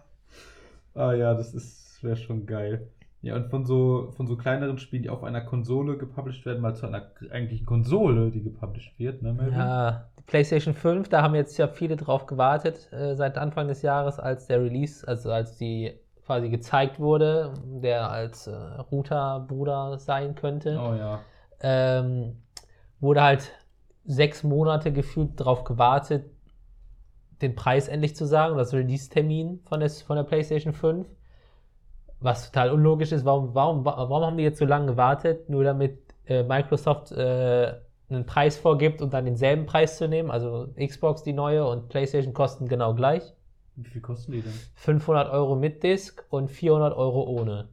[0.94, 2.88] ah ja, das ist wäre schon geil.
[3.20, 6.74] Ja, und von so, von so kleineren Spielen, die auf einer Konsole gepublished werden, mal
[6.74, 9.54] zu einer eigentlichen Konsole, die gepublished wird, ne, Melvin?
[9.54, 13.82] Ja, die PlayStation 5, da haben jetzt ja viele drauf gewartet, äh, seit Anfang des
[13.82, 15.92] Jahres, als der Release, also als die
[16.26, 18.54] quasi gezeigt wurde, der als äh,
[18.90, 20.78] Router-Bruder sein könnte.
[20.80, 21.20] Oh ja.
[21.60, 22.42] ähm,
[23.00, 23.50] wurde halt
[24.04, 26.24] sechs Monate gefühlt darauf gewartet,
[27.40, 31.06] den Preis endlich zu sagen, das Release-Termin von der, von der PlayStation 5.
[32.20, 35.98] Was total unlogisch ist, warum, warum, warum haben die jetzt so lange gewartet, nur damit
[36.26, 37.74] äh, Microsoft äh,
[38.08, 40.30] einen Preis vorgibt und dann denselben Preis zu nehmen?
[40.30, 43.34] Also Xbox die neue und PlayStation kosten genau gleich.
[43.76, 44.52] Wie viel kosten die denn?
[44.74, 47.68] 500 Euro mit Disc und 400 Euro ohne.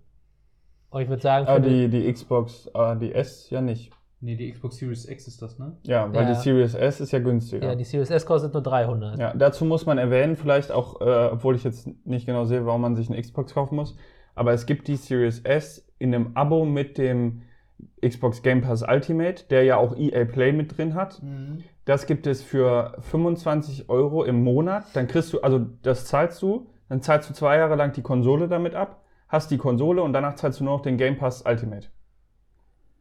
[0.90, 3.92] Und ich würde sagen, für Ah, die, die, Xbox, ah, die S ja nicht.
[4.22, 5.78] Nee, die Xbox Series X ist das, ne?
[5.84, 6.30] Ja, weil Ja.
[6.34, 7.68] die Series S ist ja günstiger.
[7.68, 9.18] ja, die Series S kostet nur 300.
[9.18, 12.82] Ja, dazu muss man erwähnen, vielleicht auch, äh, obwohl ich jetzt nicht genau sehe, warum
[12.82, 13.96] man sich eine Xbox kaufen muss,
[14.36, 17.44] aber es gibt die Series S in einem Abo mit dem
[18.06, 21.22] Xbox Game Pass Ultimate, der ja auch EA Play mit drin hat.
[21.90, 24.84] Das gibt es für 25 Euro im Monat.
[24.94, 28.48] Dann kriegst du, also das zahlst du, dann zahlst du zwei Jahre lang die Konsole
[28.48, 31.88] damit ab, hast die Konsole und danach zahlst du nur noch den Game Pass Ultimate.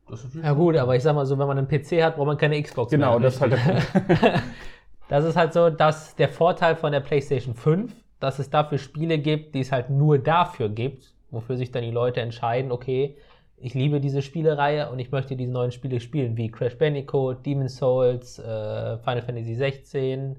[0.08, 2.16] Das ist natürlich Ja gut, aber ich sag mal so, wenn man einen PC hat,
[2.16, 3.28] braucht man keine Xbox Genau, mehr.
[3.28, 4.42] das ist halt der Punkt.
[5.10, 9.18] Das ist halt so, dass der Vorteil von der PlayStation 5, dass es dafür Spiele
[9.18, 13.18] gibt, die es halt nur dafür gibt, wofür sich dann die Leute entscheiden, okay,
[13.60, 17.76] ich liebe diese Spielereihe und ich möchte diese neuen Spiele spielen, wie Crash Bandicoot, Demon's
[17.76, 20.36] Souls, äh, Final Fantasy 16,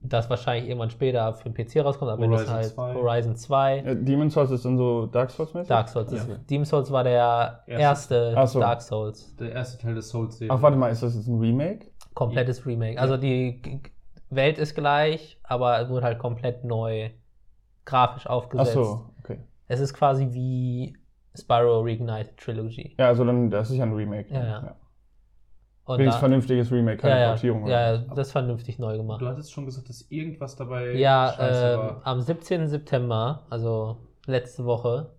[0.00, 2.94] das wahrscheinlich irgendwann später für den PC rauskommt, aber wenn das Horizon halt 2.
[2.94, 5.68] Horizon 2, Äh, Demon's Souls ist dann so Dark Souls mäßig?
[5.68, 6.12] Dark Souls.
[6.12, 6.36] ist- Ja.
[6.48, 8.60] Demon's Souls war der erste Ach so.
[8.60, 9.34] Dark Souls.
[9.36, 10.50] Der erste Teil des Souls-Series.
[10.56, 11.86] Ach, warte mal, ist das jetzt ein Remake?
[12.14, 13.00] Komplettes Remake.
[13.00, 13.60] Also die
[14.30, 17.10] Welt ist gleich, aber es wurde halt komplett neu
[17.84, 18.74] grafisch Ach aufgesetzt.
[18.74, 19.38] so, okay.
[19.68, 20.96] Es ist quasi wie
[21.36, 22.94] Spyro Reignited Trilogy.
[22.98, 24.32] Ja, also dann, das ist ja ein Remake.
[24.32, 24.76] Ja, ja.
[25.84, 27.66] Und Wenigstens da, vernünftiges Remake, keine ja, ja, Portierung.
[27.68, 29.20] ja, ja, das ist vernünftig neu gemacht.
[29.20, 32.00] Du hattest schon gesagt, dass irgendwas dabei Ja, scheiße ähm, war.
[32.04, 32.66] am 17.
[32.66, 35.12] September, also letzte Woche,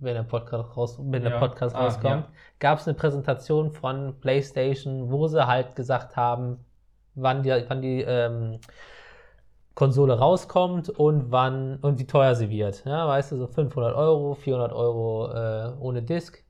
[0.00, 1.38] wenn der Podcast, raus, wenn der Ja.
[1.38, 2.32] Podcast Ah, rauskommt, ja.
[2.58, 6.64] gab es eine Präsentation von PlayStation, wo sie halt gesagt haben,
[7.14, 8.58] wann die, wann die ähm,
[9.80, 12.84] Konsole rauskommt und wann und wie teuer sie wird.
[12.84, 16.44] Ja, weißt du, so 500 Euro, 400 Euro äh, ohne Disk.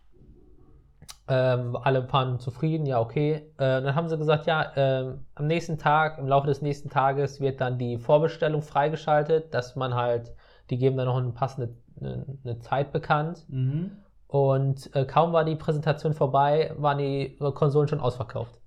[1.28, 3.34] Ähm, alle waren zufrieden, ja, okay.
[3.56, 7.40] Äh, dann haben sie gesagt, ja, ähm, am nächsten Tag, im Laufe des nächsten Tages
[7.40, 10.34] wird dann die Vorbestellung freigeschaltet, dass man halt,
[10.70, 13.46] die geben dann noch eine passende eine, eine Zeit bekannt.
[13.48, 13.92] Mhm.
[14.26, 18.59] Und äh, kaum war die Präsentation vorbei, waren die Konsolen schon ausverkauft.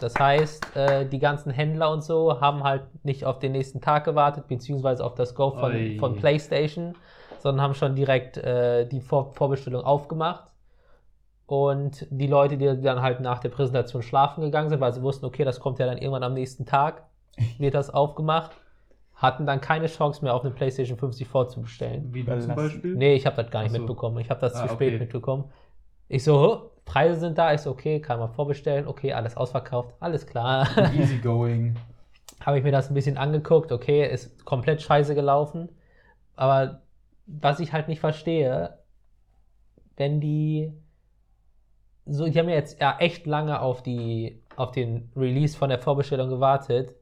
[0.00, 4.04] Das heißt, äh, die ganzen Händler und so haben halt nicht auf den nächsten Tag
[4.04, 6.94] gewartet, beziehungsweise auf das Go von, von PlayStation,
[7.38, 10.44] sondern haben schon direkt äh, die Vor Vorbestellung aufgemacht.
[11.46, 15.26] Und die Leute, die dann halt nach der Präsentation schlafen gegangen sind, weil sie wussten,
[15.26, 17.02] okay, das kommt ja dann irgendwann am nächsten Tag,
[17.58, 18.50] wird das aufgemacht,
[19.14, 22.12] hatten dann keine Chance mehr auf eine PlayStation 5 sich vorzubestellen.
[22.14, 22.94] Wie du zum Beispiel?
[22.96, 23.78] Nee, ich habe das gar nicht so.
[23.78, 24.18] mitbekommen.
[24.18, 24.98] Ich habe das Ah, zu spät okay.
[25.00, 25.44] mitbekommen.
[26.08, 27.54] Ich so, "Huh, Preise sind da.
[27.54, 28.86] Ich so, okay, kann man vorbestellen.
[28.86, 29.94] Okay, alles ausverkauft.
[30.00, 30.68] Alles klar.
[30.94, 31.76] Easygoing.
[32.40, 33.72] habe ich mir das ein bisschen angeguckt.
[33.72, 35.70] Okay, ist komplett scheiße gelaufen.
[36.36, 36.82] Aber
[37.26, 38.78] was ich halt nicht verstehe,
[39.96, 40.72] wenn die
[42.06, 45.78] so, die haben ja jetzt ja echt lange auf die, auf den Release von der
[45.78, 46.94] Vorbestellung gewartet.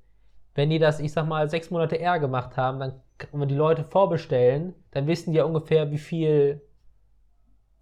[0.55, 3.01] Wenn die das, ich sag mal, sechs Monate eher gemacht haben, dann,
[3.33, 6.63] wenn die Leute vorbestellen, dann wissen die ja ungefähr, wie viel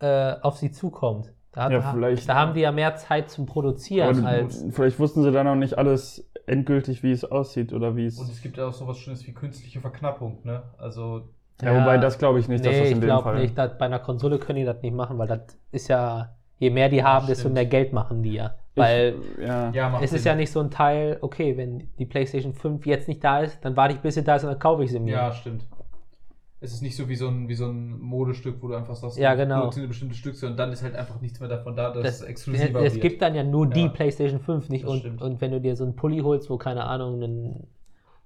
[0.00, 1.32] äh, auf sie zukommt.
[1.52, 4.64] Da, Ja, vielleicht- da haben die ja mehr Zeit zum Produzieren Aber als.
[4.70, 8.18] vielleicht wussten sie dann noch nicht alles endgültig, wie es aussieht oder wie es.
[8.18, 10.62] Und es gibt ja auch sowas Schönes wie künstliche Verknappung, ne?
[10.78, 11.22] Also,
[11.60, 13.38] ja, wobei das glaube ich nicht, dass nee, das in ich dem glaube Fall.
[13.40, 13.58] nicht.
[13.58, 15.40] dass bei einer Konsole können die das nicht machen, weil das
[15.72, 18.54] ist ja, je mehr die haben, desto mehr Geld machen die ja.
[18.76, 19.70] Weil Ich, ja.
[19.72, 20.30] Ja, es ist Sinn.
[20.32, 23.76] ja nicht so ein Teil, okay, wenn die PlayStation 5 jetzt nicht da ist, dann
[23.76, 25.12] warte ich bis sie da ist und dann kaufe ich sie mir.
[25.14, 25.66] Ja, stimmt.
[26.62, 29.16] Es ist nicht so wie so ein, wie so ein Modestück, wo du einfach sagst,
[29.16, 29.60] Ja, du genau.
[29.60, 32.14] produzierst eine bestimmte Stückzahl und dann ist halt einfach nichts mehr davon da, dass Das,
[32.16, 33.02] es exklusiver es wird.
[33.02, 33.88] gibt dann ja nur die Ja.
[33.88, 34.84] PlayStation 5 nicht.
[34.84, 35.22] Und, stimmt.
[35.22, 37.66] und wenn du dir so einen Pulli holst, wo keine Ahnung, einen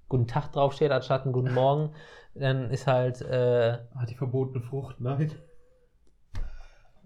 [0.08, 1.90] guten Tag draufsteht, anstatt einen guten Morgen,
[2.34, 3.20] dann ist halt.
[3.22, 5.30] Äh, ah, die verbotene Frucht, nein.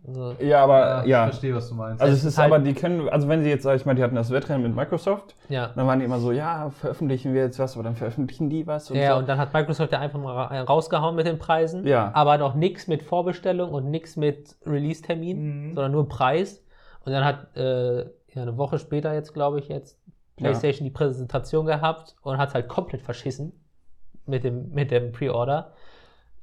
[0.07, 1.25] So, ja, aber ich ja.
[1.27, 2.01] verstehe, was du meinst.
[2.01, 4.03] Also Es ist halt- aber, die können, also wenn sie jetzt, sag ich mal, die
[4.03, 5.69] hatten das Wettrennen mit Microsoft, ja.
[5.75, 8.91] dann waren die immer so, ja, veröffentlichen wir jetzt was, aber dann veröffentlichen die was
[8.91, 9.19] und Ja, so.
[9.19, 11.87] und dann hat Microsoft ja einfach mal ra- rausgehauen mit den Preisen.
[11.87, 12.11] Ja.
[12.15, 15.75] Aber noch nichts mit Vorbestellung und nichts mit Release-Termin, Mhm.
[15.75, 16.65] sondern nur Preis.
[17.05, 17.99] Und dann hat äh,
[18.35, 19.99] ja, eine Woche später jetzt, glaube ich, jetzt
[20.37, 23.53] PlayStation die Präsentation gehabt und hat es halt komplett verschissen
[24.27, 25.73] mit dem, mit dem Pre-Order.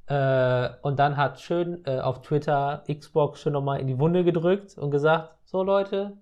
[0.08, 4.78] Äh, und dann hat schön äh, auf Twitter Xbox schon nochmal in die Wunde gedrückt
[4.78, 6.16] und gesagt: So Leute,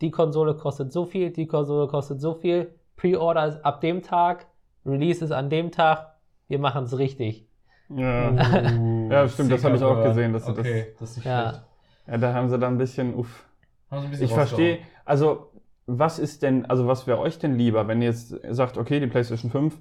[0.00, 4.46] die Konsole kostet so viel, die Konsole kostet so viel, Pre-Order ist ab dem Tag,
[4.84, 6.16] Release ist an dem Tag,
[6.48, 7.46] wir machen es richtig.
[7.88, 8.32] ja.
[9.12, 11.40] Ja, stimmt, das hab ich auch gesehen, dass sie das- Okay, das ist nicht Ja.
[11.50, 11.62] schlecht.
[12.08, 13.46] ja, da haben sie dann ein bisschen, uff.
[13.90, 15.50] Haben sie ein bisschen Ich verstehe, also
[15.86, 19.06] was ist denn, also was wäre euch denn lieber, wenn ihr jetzt sagt, okay, die
[19.06, 19.78] PlayStation 5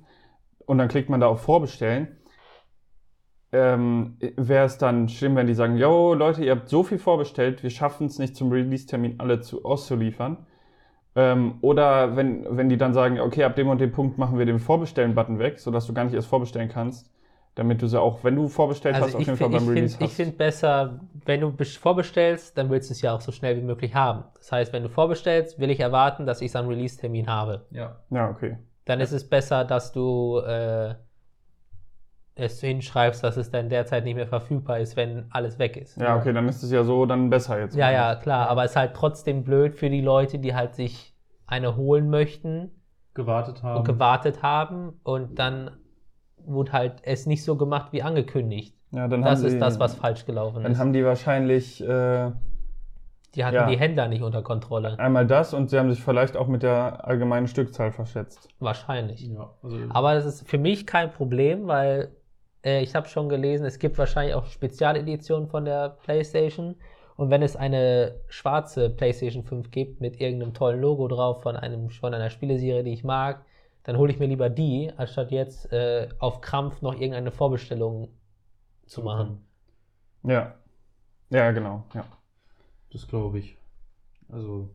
[0.66, 2.18] und dann klickt man da auf Vorbestellen,
[3.52, 7.64] ähm, wäre es dann schlimm, wenn die sagen, yo Leute, ihr habt so viel vorbestellt,
[7.64, 10.38] wir schaffen es nicht zum Release-Termin alle zu, auszuliefern.
[11.16, 14.46] Ähm, oder wenn, wenn die dann sagen, okay, ab dem und dem Punkt machen wir
[14.46, 17.12] den Vorbestellen-Button weg, sodass du gar nicht erst vorbestellen kannst,
[17.56, 19.70] damit du sie auch, wenn du vorbestellt hast, Also auf ich, jeden Fall find- beim
[19.70, 20.16] ich Release finde hast.
[20.16, 23.62] find besser, wenn du bes- vorbestellst, dann willst du es ja auch so schnell wie
[23.62, 24.24] möglich haben.
[24.38, 27.66] Das heißt, wenn du vorbestellst, will ich erwarten, dass ich es am Release-Termin habe.
[27.72, 27.98] Ja.
[28.10, 28.58] ja, okay.
[28.86, 30.96] Dann ist es besser, dass du äh,
[32.36, 35.98] es hinschreibst, dass es dann derzeit nicht mehr verfügbar ist, wenn alles weg ist.
[36.00, 37.76] Ja, okay, dann ist es ja so dann besser jetzt.
[37.76, 41.14] Ja, ja, klar, aber es ist halt trotzdem blöd für die Leute, die halt sich
[41.46, 42.72] eine holen möchten
[43.14, 43.80] Gewartet haben.
[43.80, 45.72] und gewartet haben und dann
[46.38, 48.76] wurde halt es nicht so gemacht wie angekündigt.
[48.92, 50.80] Ja, dann Das haben ist sie, das, was falsch gelaufen Dann ist.
[50.80, 52.32] haben die wahrscheinlich äh,
[53.36, 53.68] Die hatten ja.
[53.68, 54.98] die Händler nicht unter Kontrolle.
[54.98, 58.48] einmal das und sie haben sich vielleicht auch mit der allgemeinen Stückzahl verschätzt.
[58.60, 59.22] Wahrscheinlich.
[59.28, 62.12] ja, also Aber das ist für mich kein Problem, weil
[62.64, 66.76] äh, ich habe schon gelesen, es gibt wahrscheinlich auch Spezialeditionen von der PlayStation.
[67.18, 71.90] Und wenn es eine schwarze PlayStation 5 gibt mit irgendeinem tollen Logo drauf von, einem,
[71.90, 73.46] von einer Spieleserie, die ich mag,
[73.84, 78.10] dann hole ich mir lieber die, anstatt jetzt äh, auf Krampf noch irgendeine Vorbestellung
[78.86, 79.46] zu machen.
[80.24, 80.56] Ja.
[81.30, 81.86] Ja, genau.
[81.94, 82.06] Ja.
[82.92, 83.58] Das glaube ich.
[84.30, 84.70] Also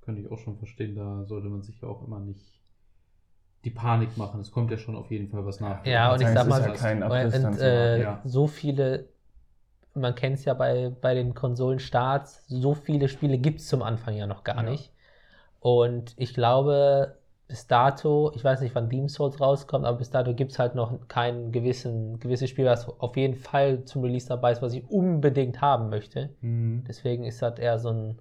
[0.00, 2.59] könnte ich auch schon verstehen, da sollte man sich ja auch immer nicht
[3.64, 4.40] die Panik machen.
[4.40, 5.84] Es kommt ja schon auf jeden Fall was nach.
[5.84, 8.20] Ja, und ich sag mal, ja und, äh, ja.
[8.24, 9.08] so viele,
[9.94, 14.14] man kennt es ja bei, bei den Konsolenstarts, so viele Spiele gibt es zum Anfang
[14.14, 14.70] ja noch gar Ja.
[14.70, 14.92] nicht.
[15.60, 20.34] Und ich glaube, bis dato, ich weiß nicht, wann Demon's Souls rauskommt, aber bis dato
[20.34, 24.52] gibt es halt noch kein gewissen, gewisses Spiel, was auf jeden Fall zum Release dabei
[24.52, 26.30] ist, was ich unbedingt haben möchte.
[26.42, 26.84] Mhm.
[26.88, 28.18] Deswegen ist das eher so ein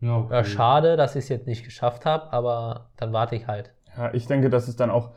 [0.00, 0.36] Ja, okay.
[0.36, 3.73] ja, schade, dass ich es jetzt nicht geschafft habe, aber dann warte ich halt.
[3.96, 5.12] Ja, ich denke, das ist dann auch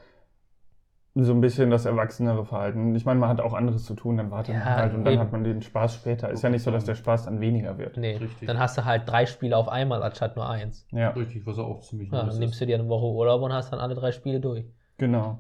[1.15, 2.95] so ein bisschen das erwachsenere Verhalten.
[2.95, 5.13] Ich meine, man hat auch anderes zu tun, dann wartet Ja, man halt und dann
[5.13, 5.21] eben.
[5.21, 6.29] hat man den Spaß später.
[6.29, 7.97] Ist ja nicht so, dass der Spaß dann weniger wird.
[7.97, 8.47] Nee, Richtig.
[8.47, 10.87] dann hast du halt drei Spiele auf einmal anstatt nur eins.
[10.91, 13.71] Ja, Richtig, was auch ziemlich Ja, dann nimmst du dir eine Woche Urlaub und hast
[13.71, 14.65] dann alle drei Spiele durch.
[14.97, 15.39] genau.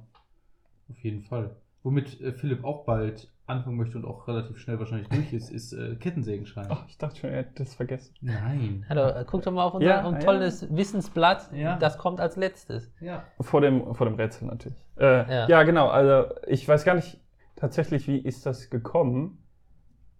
[0.89, 1.55] Auf jeden Fall.
[1.83, 5.73] Womit äh, Philipp auch bald anfangen möchte und auch relativ schnell wahrscheinlich durch ist, ist
[5.73, 6.67] äh, Kettensägenschein.
[6.69, 8.13] Ach, ich dachte schon, er hätte das vergessen.
[8.21, 8.85] Nein.
[8.89, 10.19] Hallo, äh, guck doch mal auf unser Ja, un- ja.
[10.19, 11.49] tolles Wissensblatt.
[11.53, 11.77] Ja.
[11.77, 12.91] Das kommt als letztes.
[12.99, 13.23] Ja.
[13.39, 14.77] Vor dem, vor dem Rätsel natürlich.
[14.99, 15.47] Äh, Ja.
[15.47, 15.63] ja.
[15.63, 15.87] genau.
[15.87, 17.19] Also ich weiß gar nicht
[17.55, 19.37] tatsächlich, wie ist das gekommen.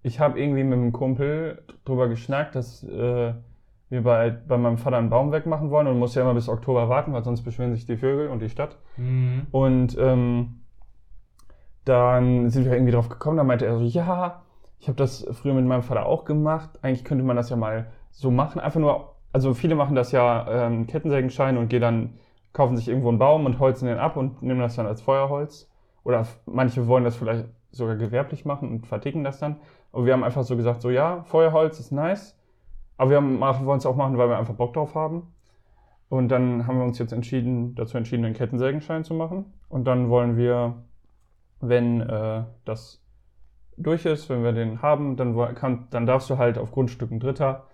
[0.04, 3.34] Ich habe irgendwie mit einem Kumpel drüber geschnackt, dass äh,
[3.90, 6.88] wir bei, bei meinem Vater einen Baum wegmachen wollen und muss ja immer bis Oktober
[6.88, 8.78] warten, weil sonst beschweren sich die Vögel und die Stadt.
[8.96, 9.48] Mhm.
[9.52, 10.62] Und ähm,
[11.88, 14.42] dann sind wir irgendwie drauf gekommen, da meinte er so, ja,
[14.80, 16.70] ich habe das früher mit meinem Vater auch gemacht.
[16.82, 18.60] Eigentlich könnte man das ja mal so machen.
[18.60, 22.14] Einfach nur, also viele machen das ja ähm, Kettensägenschein und gehen dann,
[22.54, 25.70] kaufen sich irgendwo einen Baum und holzen den ab und nehmen das dann als Feuerholz.
[26.04, 29.58] Oder manche wollen das vielleicht sogar gewerblich machen und verticken das dann.
[29.92, 32.38] Aber wir haben einfach so gesagt, so ja, Feuerholz ist nice,
[32.98, 35.34] aber wir wollen es auch machen, weil wir einfach Bock drauf haben.
[36.10, 39.54] Und dann haben wir uns jetzt entschieden, dazu entschieden, einen Kettensägenschein zu machen.
[39.70, 40.76] Und dann wollen wir,
[41.62, 43.04] wenn äh, das
[43.78, 47.68] durch ist, wenn wir den haben, dann, kann, dann darfst du halt auf Grundstücken Dritter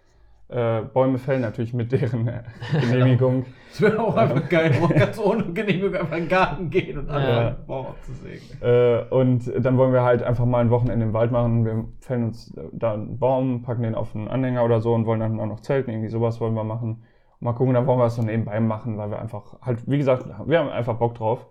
[0.49, 2.43] äh, Bäume fällen, natürlich mit deren äh,
[2.81, 3.45] Genehmigung.
[3.71, 6.97] Das wäre auch einfach geil, wo man ganz ohne Genehmigung einfach in den Garten gehen
[6.99, 7.13] und Ja.
[7.15, 8.61] anfangen, einen Baum abzusägen.
[8.61, 11.65] Äh, und dann wollen wir halt einfach mal ein Wochenende im Wald machen.
[11.65, 15.21] Wir fällen uns da einen Baum, packen den auf einen Anhänger oder so und wollen
[15.21, 15.89] dann auch noch zelten.
[15.89, 17.03] Irgendwie sowas wollen wir machen.
[17.39, 20.27] Mal gucken, dann wollen wir es so nebenbei machen, weil wir einfach halt, wie gesagt,
[20.45, 21.47] wir haben einfach Bock drauf.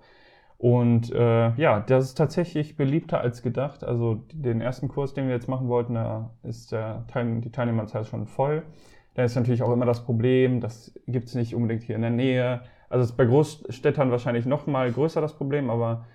[0.63, 3.83] Und äh, ja, das ist tatsächlich beliebter als gedacht.
[3.83, 8.05] Also den ersten Kurs, den wir jetzt machen wollten, da ist der Teil, die Teilnehmerzahl
[8.05, 8.63] schon voll.
[9.15, 12.13] Da ist natürlich auch immer das Problem, das gibt es nicht unbedingt hier in der
[12.13, 12.61] Nähe.
[12.89, 16.07] Also es ist bei Großstädtern wahrscheinlich noch mal größer das Problem, aber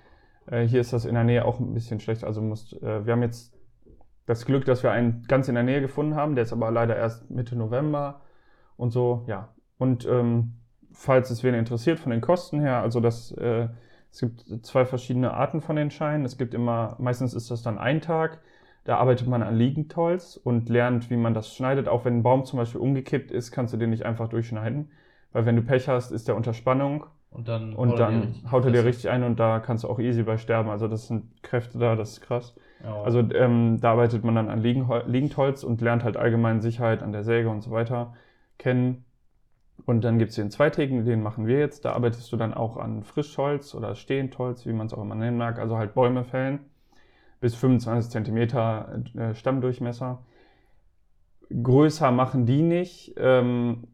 [0.46, 2.24] äh, hier ist das in der Nähe auch ein bisschen schlecht.
[2.24, 3.54] Also musst, äh, wir haben jetzt
[4.28, 6.36] das Glück, dass wir einen ganz in der Nähe gefunden haben.
[6.36, 8.22] Der ist aber leider erst Mitte November
[8.78, 9.50] und so, ja.
[9.78, 10.54] Und ähm,
[10.94, 13.68] falls es wen interessiert von den Kosten her, also das, äh,
[14.18, 16.26] es gibt zwei verschiedene Arten von den Scheinen.
[16.26, 18.42] Es gibt immer, meistens ist das dann ein Tag.
[18.84, 21.88] Da arbeitet man an Liegenholz und lernt, wie man das schneidet.
[21.88, 24.90] Auch wenn ein Baum zum Beispiel umgekippt ist, kannst du den nicht einfach durchschneiden.
[25.34, 28.18] Weil wenn du Pech hast, ist der unter Spannung Und dann, und haut er dir
[28.18, 30.70] dann richtig haut er dir richtig ein und da kannst du auch easy bei sterben.
[30.70, 32.56] Also das sind Kräfte da, das ist krass.
[32.84, 33.00] Ja.
[33.04, 37.12] Also ähm, da arbeitet man dann an Liegenhol Liegendholz und lernt halt allgemein Sicherheit an
[37.12, 38.16] der Säge und so weiter
[38.58, 39.06] kennen.
[39.86, 41.86] Und dann gibt es den zweitägigen, den machen wir jetzt.
[41.86, 45.38] Da arbeitest du dann auch an Frischholz oder Stehendholz, wie man es auch immer nennen
[45.38, 45.60] mag.
[45.60, 46.60] Also halt Bäume fällen
[47.40, 50.20] bis 25 Zentimeter äh, Stammdurchmesser.
[51.50, 53.14] Größer machen die nicht.
[53.18, 53.88] Ähm,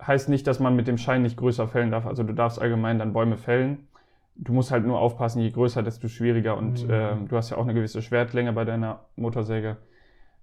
[0.00, 2.06] heißt nicht, dass man mit dem Schein nicht größer fällen darf.
[2.06, 3.88] Also du darfst allgemein dann Bäume fällen.
[4.36, 6.56] Du musst halt nur aufpassen, je größer, desto schwieriger.
[6.56, 6.90] Und Mhm.
[6.92, 9.76] ähm, du hast ja auch eine gewisse Schwertlänge bei deiner Motorsäge.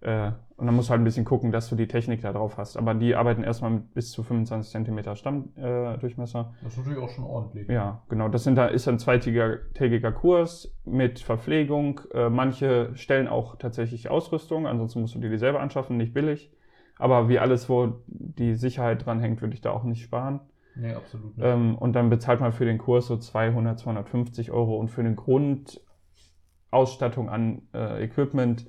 [0.02, 2.58] Äh, und dann musst du halt ein bisschen gucken, dass du die Technik da drauf
[2.58, 2.78] hast.
[2.78, 6.40] Aber die arbeiten erstmal mit bis zu 25 Zentimeter Stammdurchmesser.
[6.40, 6.64] Äh.
[6.64, 7.68] Das ist natürlich auch schon ordentlich.
[7.68, 8.30] Ja, genau.
[8.30, 12.02] Das sind da, ist ein zweitägiger Kurs mit Verpflegung.
[12.14, 16.54] Äh, manche stellen auch tatsächlich Ausrüstung, ansonsten musst du dir die selber anschaffen, nicht billig.
[16.98, 20.40] Aber wie alles, wo die Sicherheit dran hängt, würde ich da auch nicht sparen.
[20.76, 21.46] Nee, absolut nicht.
[21.46, 25.16] Ähm, und dann bezahlt man für den Kurs so 200, 250 Euro und für eine
[25.16, 28.68] Grundausstattung an äh, Equipment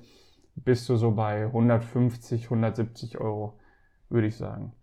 [0.63, 3.59] bist du so bei 150, 170 Euro,
[4.09, 4.73] würde ich sagen.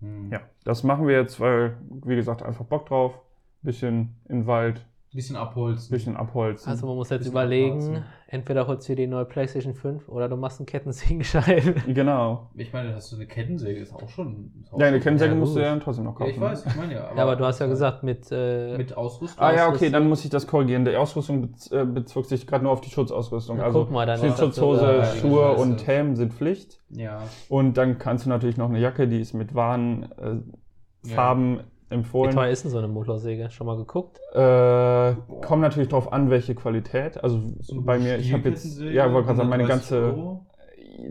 [0.00, 0.30] Hm.
[0.30, 3.20] Ja, das machen wir jetzt, weil, wie gesagt, einfach Bock drauf.
[3.62, 5.90] Bisschen in den Wald, Bisschen abholzen.
[5.90, 6.70] bisschen abholzen.
[6.70, 8.04] Also man muss jetzt überlegen, abwarten.
[8.26, 11.82] entweder holst du dir die neue PlayStation 5 oder du machst einen Kettensägenschein.
[11.94, 12.50] genau.
[12.54, 14.52] Ich meine, hast du eine Kettensäge, ist auch schon.
[14.62, 16.30] Ist auch Ja, eine Kettensäge Ja, musst du ja trotzdem noch Ja, kaufen.
[16.34, 17.10] ich weiß, ich meine ja.
[17.16, 19.42] ja, aber du hast ja gesagt, mit, äh, Mit Ausrüstung.
[19.42, 19.92] Ah ja, okay, Ausrüstung.
[19.92, 20.84] dann muss ich das korrigieren.
[20.84, 23.56] Die Ausrüstung äh, bezog sich gerade nur auf die Schutzausrüstung.
[23.56, 25.62] Na, also guck mal, dann Schutzhose, sogar- Schuhe Scheiße.
[25.62, 26.82] und Helm sind Pflicht.
[26.90, 27.22] Ja.
[27.48, 31.64] Und dann kannst du natürlich noch eine Jacke, die ist mit Warnfarben äh, Ja.
[31.88, 32.30] Farben wie empfohlen.
[32.32, 33.50] teuer ist denn so eine Motorsäge?
[33.50, 34.18] Schon mal geguckt?
[34.32, 35.14] Äh,
[35.46, 37.22] kommt natürlich darauf an, welche Qualität.
[37.22, 40.46] Also So bei mir, ich habe jetzt, ja, wollte gerade sagen, meine 130 ganze, Euro.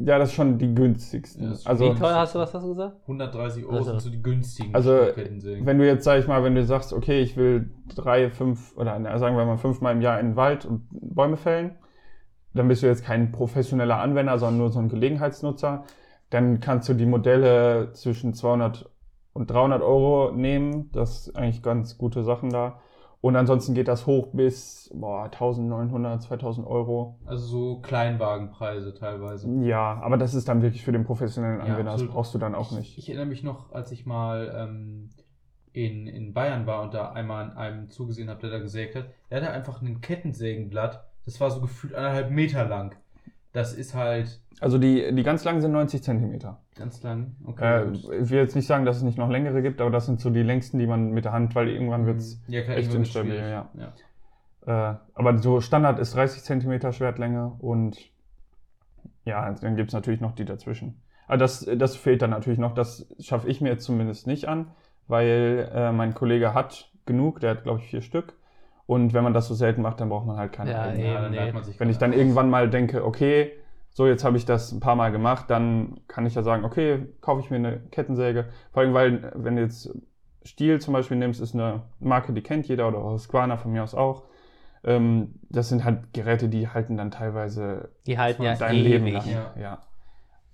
[0.05, 1.43] ja, das ist schon die günstigsten.
[1.51, 2.95] Ja, also Wie teuer hast du das, hast du gesagt?
[3.03, 3.91] 130 Euro Also.
[3.91, 7.21] sind so die günstigen Also, wenn du jetzt, sag ich mal, wenn du sagst, okay,
[7.21, 10.65] ich will drei, fünf oder na, sagen wir mal fünfmal im Jahr in den Wald
[10.65, 11.75] und Bäume fällen,
[12.53, 15.83] dann bist du jetzt kein professioneller Anwender, sondern nur so ein Gelegenheitsnutzer,
[16.29, 18.89] dann kannst du die Modelle zwischen 200
[19.37, 20.89] und 300 Euro nehmen.
[20.91, 22.79] Das ist eigentlich ganz gute Sachen da.
[23.19, 27.17] Und ansonsten geht das hoch bis boah, 1900, 2000 Euro.
[27.25, 29.49] Also so Kleinwagenpreise teilweise.
[29.63, 31.83] Ja, aber das ist dann wirklich für den professionellen Ja, Anwender.
[31.85, 32.13] das absolut.
[32.13, 32.97] brauchst du dann auch Ich, nicht.
[32.97, 35.09] ich erinnere mich noch, als ich mal ähm,
[35.73, 39.05] in, in Bayern war und da einmal an einem zugesehen habe, der da gesägt hat.
[39.31, 41.03] Der hatte einfach ein Kettensägenblatt.
[41.25, 42.95] Das war so gefühlt anderthalb Meter lang.
[43.57, 46.59] Das ist halt Also die, die ganz langen sind 90 Zentimeter.
[46.75, 47.35] ganz lang.
[47.43, 47.85] Okay.
[47.87, 50.19] Äh, ich will jetzt nicht sagen, dass es nicht noch längere gibt, aber das sind
[50.19, 52.39] so die längsten, die man mit der Hand, weil irgendwann wird es.
[52.47, 53.67] ja, echt instabil, ja.
[53.73, 54.91] ja.
[54.91, 57.97] Äh, aber so Standard ist 30 Zentimeter Schwertlänge und
[59.25, 61.01] ja, dann gibt es natürlich noch die dazwischen.
[61.25, 62.75] Aber das, das fehlt dann natürlich noch.
[62.75, 64.67] Das schaffe ich mir jetzt zumindest nicht an,
[65.07, 68.35] weil äh, mein Kollege hat genug, der hat, glaube ich, vier Stück.
[68.87, 71.31] Und wenn man das so selten macht, dann braucht man halt keine Ja, Ja, dann
[71.31, 71.51] nee.
[71.51, 73.51] man sich Wenn ich dann irgendwann mal denke, okay,
[73.91, 77.07] so jetzt habe ich das ein paar Mal gemacht, dann kann ich ja sagen, okay,
[77.21, 78.45] kaufe ich mir eine Kettensäge.
[78.71, 79.91] Vor allem, weil wenn du jetzt
[80.43, 83.93] Stiel zum Beispiel nimmst, ist eine Marke, die kennt jeder oder Husqvarna von mir aus
[83.93, 84.23] auch.
[84.83, 89.13] Ähm, das sind halt Geräte, die halten dann teilweise Die halten ja dein Leben ewig.
[89.25, 89.29] lang.
[89.29, 89.61] Ja.
[89.61, 89.81] Ja.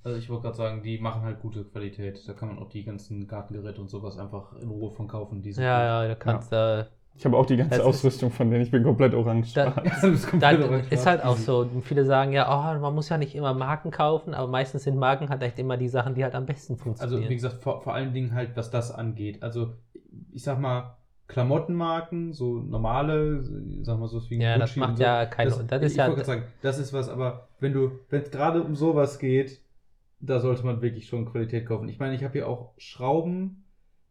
[0.03, 2.27] Also ich wollte gerade sagen, die machen halt gute Qualität.
[2.27, 5.41] Da kann man auch die ganzen Gartengeräte und sowas einfach in Ruhe von kaufen.
[5.41, 6.88] Die sind Ja, ja, du kannst da.
[7.16, 8.64] Ich habe auch die ganze Das ist- Ausrüstung von denen.
[8.64, 9.53] Ich bin komplett orange.
[9.53, 9.66] Da-.
[9.86, 10.91] Ja, du bist Da komplett orange.
[10.91, 14.34] ist halt auch so, viele sagen ja, oh, man muss ja nicht immer Marken kaufen,
[14.34, 17.30] aber meistens sind Marken halt echt immer die Sachen, die halt am besten Also funktionieren.
[17.30, 19.43] wie gesagt, vor, vor allen Dingen halt, was das angeht.
[19.43, 19.74] Also
[20.32, 20.97] ich sag mal,
[21.28, 23.43] Klamottenmarken, so normale,
[23.84, 25.97] sag mal so wie Ja, das Gucci macht und so, ja keine- das ist ich
[25.97, 29.20] ja- wollte gerade sagen, das ist was, aber wenn du, wenn es gerade um sowas
[29.20, 29.61] geht,
[30.20, 31.88] da sollte man wirklich schon Qualität kaufen.
[31.89, 33.62] Ich meine, ich habe hier auch Schrauben.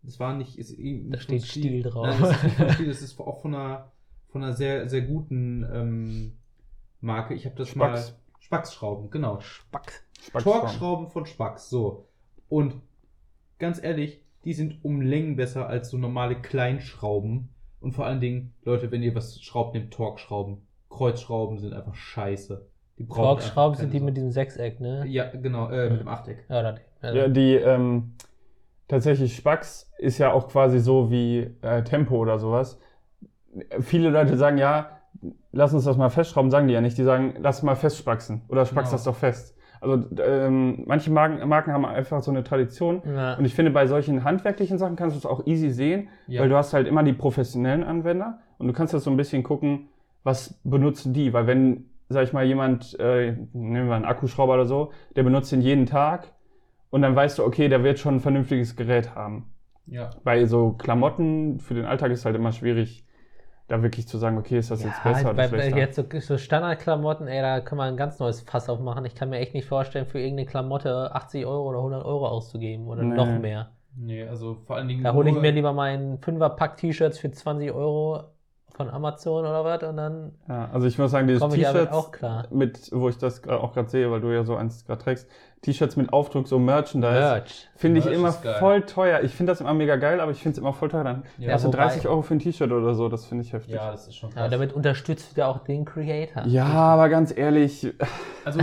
[0.03, 0.59] Das war nicht.
[0.59, 2.07] Ist, nicht Da steht Stil drauf.
[2.07, 3.92] Nein, das ist nicht von Stil, das ist auch von einer,
[4.28, 6.32] von einer sehr, sehr guten ähm,
[7.00, 7.34] Marke.
[7.34, 7.96] Ich habe das mal.
[7.96, 8.18] Spax.
[8.40, 9.40] Spax-Schrauben, genau.
[9.40, 10.05] Spack.
[10.20, 10.61] Spackschrauben.
[10.61, 12.07] Torx-Schrauben von Spax, so.
[12.48, 12.74] Und
[13.59, 17.48] ganz ehrlich, die sind um Längen besser als so normale Kleinschrauben.
[17.80, 20.59] Und vor allen Dingen, Leute, wenn ihr was schraubt, nehmt Torx-Schrauben.
[20.90, 22.66] Kreuzschrauben sind einfach scheiße.
[22.98, 25.05] Die brauchen Torx-Schrauben sind die keine mit diesem Sechseck, ne?
[25.07, 26.44] Ja, genau, äh, mit dem Achteck.
[26.48, 26.82] Ja, oder die.
[27.00, 28.12] Also, Ja, die ähm,
[28.89, 32.78] tatsächlich Spax ist ja auch quasi so wie äh, Tempo oder sowas.
[33.80, 34.99] Viele Leute sagen ja,
[35.53, 36.97] lass uns das mal festschrauben, sagen die ja nicht.
[36.99, 38.93] Die sagen, lass mal festspaxen oder spax Genau.
[38.93, 39.57] das doch fest.
[39.80, 43.03] Also ähm, manche Marken, Marken haben einfach so eine Tradition.
[43.05, 43.35] ja.
[43.35, 46.41] Und ich finde, bei solchen handwerklichen Sachen kannst du es auch easy sehen, Ja.
[46.43, 49.43] weil du hast halt immer die professionellen Anwender und du kannst das so ein bisschen
[49.43, 49.89] gucken,
[50.22, 51.33] was benutzen die.
[51.33, 55.51] Weil wenn, sag ich mal, jemand, äh, nehmen wir einen Akkuschrauber oder so, der benutzt
[55.51, 56.28] den jeden Tag
[56.93, 59.53] und dann weißt du, okay, der wird schon ein vernünftiges Gerät haben.
[59.86, 60.11] Ja.
[60.24, 63.05] Bei so Klamotten für den Alltag ist halt immer schwierig,
[63.68, 65.78] da wirklich zu sagen, okay, ist das jetzt Ja, besser oder bei, schlechter.
[65.78, 69.05] jetzt so, so Standardklamotten, ey, da kann man ein ganz neues Fass aufmachen.
[69.07, 72.86] Ich kann mir echt nicht vorstellen, für irgendeine Klamotte 80 Euro oder 100 Euro auszugeben
[72.86, 73.16] oder Nee.
[73.16, 73.72] noch mehr.
[73.97, 75.05] Nee, also vor allen Dingen.
[75.05, 78.24] Da hole ich mir lieber meinen 5er-Pack T-Shirts für 20 Euro
[78.74, 81.43] von Amazon oder was und dann Ja, also ich muss sagen, dieses
[82.12, 82.49] klar.
[82.51, 85.28] mit, wo ich das auch gerade sehe, weil du ja so eins gerade trägst,
[85.62, 87.12] T-Shirts mit Aufdruck, so Merchandise.
[87.12, 87.68] Merch.
[87.76, 89.20] Finde ich Merch immer voll teuer.
[89.22, 91.04] Ich finde das immer mega geil, aber ich finde es immer voll teuer.
[91.04, 93.52] Dann Ja, hast du wobei- 30 Euro für ein T-Shirt oder so, das finde ich
[93.52, 93.74] heftig.
[93.76, 94.50] Ja, das ist schon Ja, krass.
[94.50, 96.44] damit unterstützt du ja auch den Creator.
[96.46, 97.86] Ja, aber ganz ehrlich,
[98.44, 98.58] Also,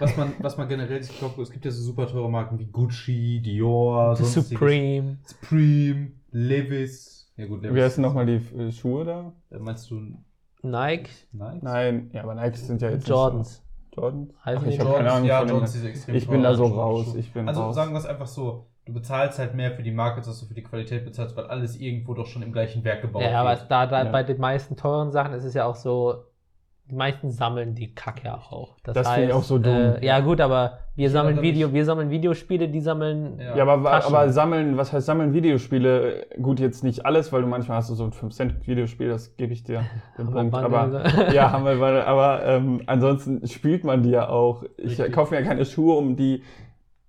[0.00, 2.66] was man, was man generell sich kauft, es gibt ja so super teure Marken wie
[2.66, 4.16] Gucci, Dior.
[4.16, 5.18] Supreme.
[5.24, 7.30] Supreme, Levis.
[7.36, 7.76] Ja gut, Levis.
[7.76, 9.32] wie heißen nochmal die äh, Schuhe da?
[9.52, 9.94] Äh, Meinst du
[10.62, 11.58] Nike, Nike?
[11.62, 13.62] Nein, ja, aber Nike sind ja jetzt Jordans.
[13.94, 14.32] Jordans?
[14.44, 17.32] Heißen Ach, die Jordans, Ahnung ja, Jordans, diese extrem Ich bin da so raus, ich
[17.32, 17.74] bin Also raus.
[17.74, 20.46] sagen wir es einfach so, du bezahlst halt mehr für die Marke, als dass du
[20.46, 23.50] für die Qualität bezahlst, weil alles irgendwo doch schon im gleichen Werk gebaut Ja, aber
[23.58, 23.70] wird.
[23.70, 24.10] da, da Ja.
[24.10, 26.24] bei den meisten teuren Sachen ist es ja auch so,
[26.90, 28.76] die meisten sammeln die Kacke auch.
[28.82, 29.74] Das finde ich auch so dumm.
[29.74, 33.38] Äh, ja gut, aber wir Ich sammeln Video, wir sammeln Videospiele, die sammeln.
[33.38, 33.56] Ja.
[33.56, 34.14] Ja, aber, Taschen.
[34.14, 36.26] aber sammeln, was heißt sammeln Videospiele?
[36.42, 39.62] Gut, jetzt nicht alles, weil du manchmal hast du so ein 5-Cent-Videospiel, das gebe ich
[39.62, 39.84] dir
[40.18, 40.54] den Punkt.
[40.54, 44.64] Aber ja, haben wir aber ähm, ansonsten spielt man die ja auch.
[44.76, 45.12] Ich Richtig.
[45.12, 46.42] kaufe mir ja keine Schuhe, um die.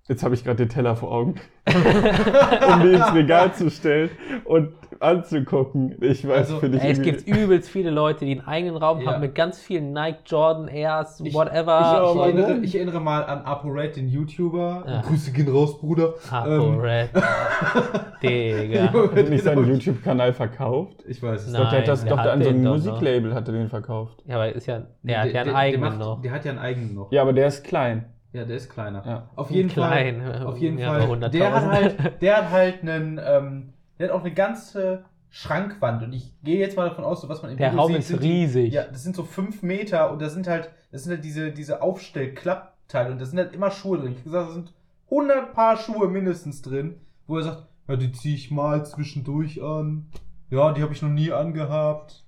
[0.07, 1.36] Jetzt habe ich gerade den Teller vor Augen.
[1.65, 4.09] um die ins Regal zu stellen
[4.45, 5.95] und anzugucken.
[6.01, 6.83] Ich weiß, Also, finde ich.
[6.83, 9.11] Ey, es gibt übelst viele Leute, die einen eigenen Raum Ja.
[9.13, 12.03] haben mit ganz vielen Nike, Jordan, Airs, Ich- whatever.
[12.05, 14.83] ich Ich erinnere, ich erinnere mal an ApoRed, den YouTuber.
[14.87, 15.01] Ja.
[15.01, 16.13] Grüße gehen raus, Bruder.
[16.29, 17.09] Apo Ähm, Red.
[18.23, 18.93] Digga.
[18.93, 21.03] Hat nicht seinen YouTube-Kanal verkauft?
[21.07, 21.61] Ich weiß es Nein.
[21.63, 24.21] Doch, der hat das, der doch, hat an so einem Musiklabel hat er den verkauft.
[24.25, 26.21] Ja, aber ist ja, Nee, der hat ja einen eigenen macht, noch.
[26.21, 27.11] Der hat ja einen eigenen noch.
[27.11, 28.05] Ja, aber der ist klein.
[28.33, 29.03] Ja, der ist kleiner.
[29.05, 29.29] Ja.
[29.35, 30.45] Auf jeden Klein, Fall.
[30.45, 31.01] Auf jeden ja, Fall.
[31.01, 31.29] aber 100.000.
[31.31, 33.70] Der hat halt, der hat halt einen, ähm,
[34.01, 37.41] der hat auch eine ganze Schrankwand und ich gehe jetzt mal davon aus, so was
[37.41, 38.69] man im Der Video Raum sieht, ist sind riesig.
[38.69, 41.51] Die, ja, das sind so fünf Meter und das sind halt, das sind halt diese,
[41.51, 44.11] diese Aufstellklappteile und da sind halt immer Schuhe drin.
[44.11, 44.73] Ich hab gesagt, da sind
[45.09, 46.95] 100 Paar Schuhe mindestens drin,
[47.27, 50.07] wo er sagt, ja, die ziehe ich mal zwischendurch an.
[50.49, 52.25] Ja, die habe ich noch nie angehabt.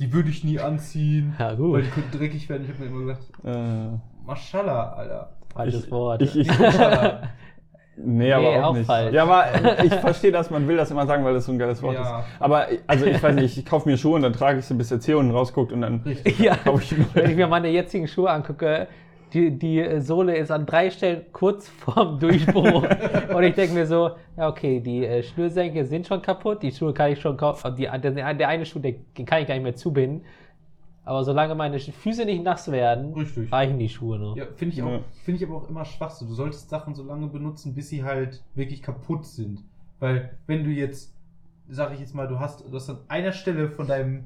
[0.00, 1.34] Die würde ich nie anziehen.
[1.38, 1.82] Ja, Weil gut.
[1.84, 2.64] die könnten dreckig werden.
[2.64, 5.32] Ich habe mir immer gedacht, Äh, Maschallah, Alter.
[5.54, 6.22] Falsches ich- Wort.
[6.22, 6.48] ich- ich-.
[7.98, 8.86] Nee, aber Nee, auch, auch nicht.
[8.86, 9.14] falsch.
[9.14, 9.46] Ja, aber
[9.84, 12.20] ich verstehe das, man will das immer sagen, weil das so ein geiles Wort Ja.
[12.20, 12.26] ist.
[12.40, 14.90] Aber also ich weiß nicht, ich kaufe mir Schuhe und dann trage ich sie, bis
[14.90, 16.38] der Zeh unten rausguckt und dann Richtig.
[16.40, 17.36] ja, kaufe ich wenn ich neue.
[17.36, 18.88] mir meine jetzigen Schuhe angucke,
[19.32, 22.84] die, die Sohle ist an drei Stellen kurz vorm Durchbruch.
[23.34, 26.92] und ich denke mir so, ja, okay, die äh, Schnürsenkel sind schon kaputt, die Schuhe
[26.92, 27.74] kann ich schon kaufen.
[27.76, 30.22] Die, der, der eine Schuh, den kann ich gar nicht mehr zubinden.
[31.06, 33.50] Aber solange meine Füße nicht nass werden, Richtig.
[33.52, 34.36] reichen die Schuhe noch.
[34.36, 35.00] Ja, finde ich, auch- Ja.
[35.24, 36.26] finde ich aber auch immer Schwachsinn.
[36.28, 39.62] Du solltest Sachen so lange benutzen, bis sie halt wirklich kaputt sind.
[40.00, 41.14] Weil, wenn du jetzt,
[41.68, 44.24] sag ich jetzt mal, du hast, du hast an einer Stelle von deinem,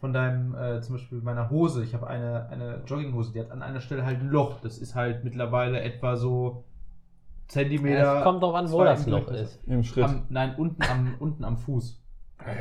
[0.00, 3.60] von deinem, äh, zum Beispiel meiner Hose, ich habe eine, eine Jogginghose, die hat an
[3.62, 4.60] einer Stelle halt ein Loch.
[4.60, 6.62] Das ist halt mittlerweile etwa so
[7.48, 8.18] Zentimeter.
[8.18, 9.60] Es kommt drauf an, wo das Loch ist.
[9.66, 10.04] Im Schritt.
[10.04, 12.00] Am, nein, unten am, unten am Fuß.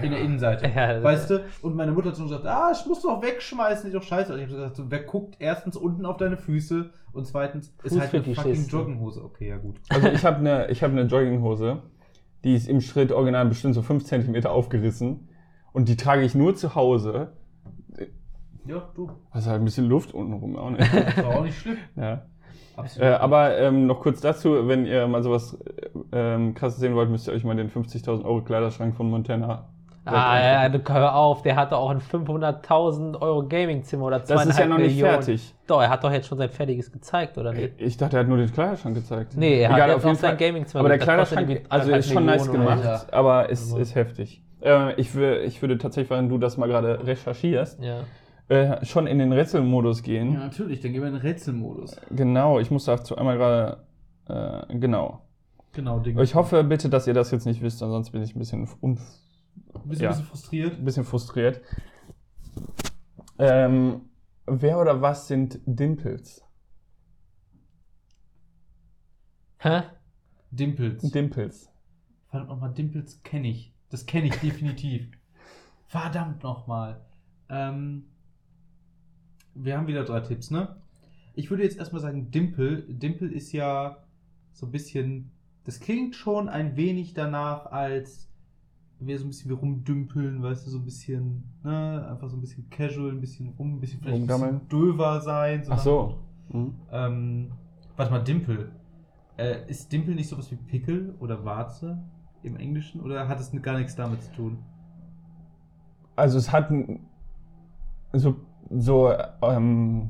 [0.02, 0.68] In der Innenseite.
[0.68, 1.44] Ja, weißt du?
[1.62, 4.34] Und meine Mutter hat so gesagt, ah, ich muss doch wegschmeißen, die doch scheiße.
[4.34, 8.00] Und ich habe gesagt, so, wer guckt erstens unten auf deine Füße und zweitens ist
[8.00, 8.80] halt eine fucking Fußfetischisten.
[8.80, 9.24] Jogginghose.
[9.24, 9.78] Okay, ja gut.
[9.90, 11.82] Also ich habe eine ich hab ne Jogginghose,
[12.44, 15.30] die ist im Schritt original bestimmt so 5 cm aufgerissen
[15.74, 17.34] und die trage ich nur zu Hause.
[18.66, 19.12] Ja, du.
[19.34, 20.94] Was halt ein bisschen Luft unten rum auch nicht.
[20.94, 21.78] Das war auch nicht schlimm.
[21.96, 22.26] ja.
[22.82, 23.08] Absolut.
[23.10, 25.58] Äh, aber ähm, noch kurz dazu, wenn ihr mal sowas
[26.14, 29.66] äh, ähm, krasses sehen wollt, müsst ihr euch mal den 50.000 Euro Kleiderschrank von Montana
[30.04, 34.66] Ah, ja, hör auf, der hatte auch ein 500.000 Euro Gaming-Zimmer oder das ist ja
[34.66, 35.12] noch nicht Millionen.
[35.14, 35.54] fertig.
[35.68, 37.74] Doch, er hat doch jetzt schon sein fertiges gezeigt, oder nicht?
[37.78, 39.34] Ich dachte, er hat nur den Kleiderschrank gezeigt.
[39.38, 40.48] Nee, er hat Egal, jetzt auf noch jeden sein Fall.
[40.48, 40.80] Gaming-Zimmer.
[40.80, 43.14] Aber der Kleiderschrank, also ist schon nice Millionen oder gemacht, so.
[43.16, 43.78] aber ist, Also.
[43.78, 44.42] ist heftig.
[44.64, 47.98] Äh, ich, will, ich würde tatsächlich, während du das mal gerade recherchierst, Ja.
[48.52, 50.34] Äh, schon in den Rätselmodus gehen.
[50.34, 51.96] Ja, natürlich, dann gehen wir in den Rätselmodus.
[52.10, 53.86] Genau, ich muss dazu einmal gerade,
[54.28, 55.22] äh, genau.
[55.72, 56.20] Genau, Ding.
[56.20, 59.00] Ich hoffe bitte, dass ihr das jetzt nicht wisst, ansonsten bin ich ein bisschen, un
[59.86, 60.10] Bist du ja.
[60.10, 60.78] ein bisschen frustriert?
[60.78, 61.62] ein bisschen frustriert.
[63.40, 64.10] Ähm,
[64.46, 66.44] wer oder was sind Dimples?
[69.60, 69.84] Hä?
[70.50, 71.10] Dimples.
[71.10, 71.70] Dimples.
[72.28, 73.74] Verdammt nochmal, Dimples kenne ich.
[73.90, 75.10] Das kenne ich definitiv.
[75.88, 77.00] Verdammt nochmal.
[77.48, 78.11] Ähm,
[79.56, 80.76] wir haben wieder drei Tipps, ne?
[81.34, 82.82] Ich würde jetzt erstmal sagen, Dimple.
[82.84, 83.98] Dimple ist ja
[84.52, 85.32] so ein bisschen.
[85.64, 88.28] Das klingt schon ein wenig danach, als
[89.00, 92.42] wir so ein bisschen wie rumdümpeln, weißt du, so ein bisschen, ne, einfach so ein
[92.42, 94.68] bisschen casual, ein bisschen rum, ein bisschen vielleicht ein bisschen Rumgammeln.
[94.70, 95.64] döver sein.
[95.70, 96.20] Ach so.
[96.52, 96.74] Hm.
[96.92, 97.52] Ähm,
[97.96, 98.72] warte mal, Dimple.
[99.38, 102.04] Äh, ist Dimple nicht sowas wie Pickel oder Warze
[102.44, 104.58] im Englischen oder hat es gar nichts damit zu tun?
[106.16, 107.00] Also es hat ein-
[108.14, 108.36] so,
[108.74, 110.10] so ähm,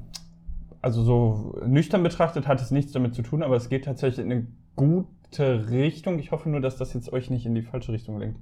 [0.82, 4.32] also so nüchtern betrachtet hat es nichts damit zu tun, aber es geht tatsächlich in
[4.32, 6.20] eine gute Richtung.
[6.20, 8.40] Ich hoffe nur, dass das jetzt euch nicht in die falsche Richtung lenkt.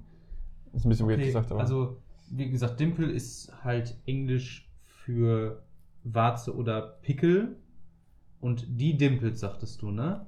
[0.74, 1.60] Ist ein bisschen weird gesagt, aber.
[1.60, 1.98] also,
[2.30, 5.64] wie gesagt, Dimple ist halt Englisch für
[6.04, 7.58] Warze oder Pickel.
[8.40, 10.26] Und die Dimples, sagtest du, ne?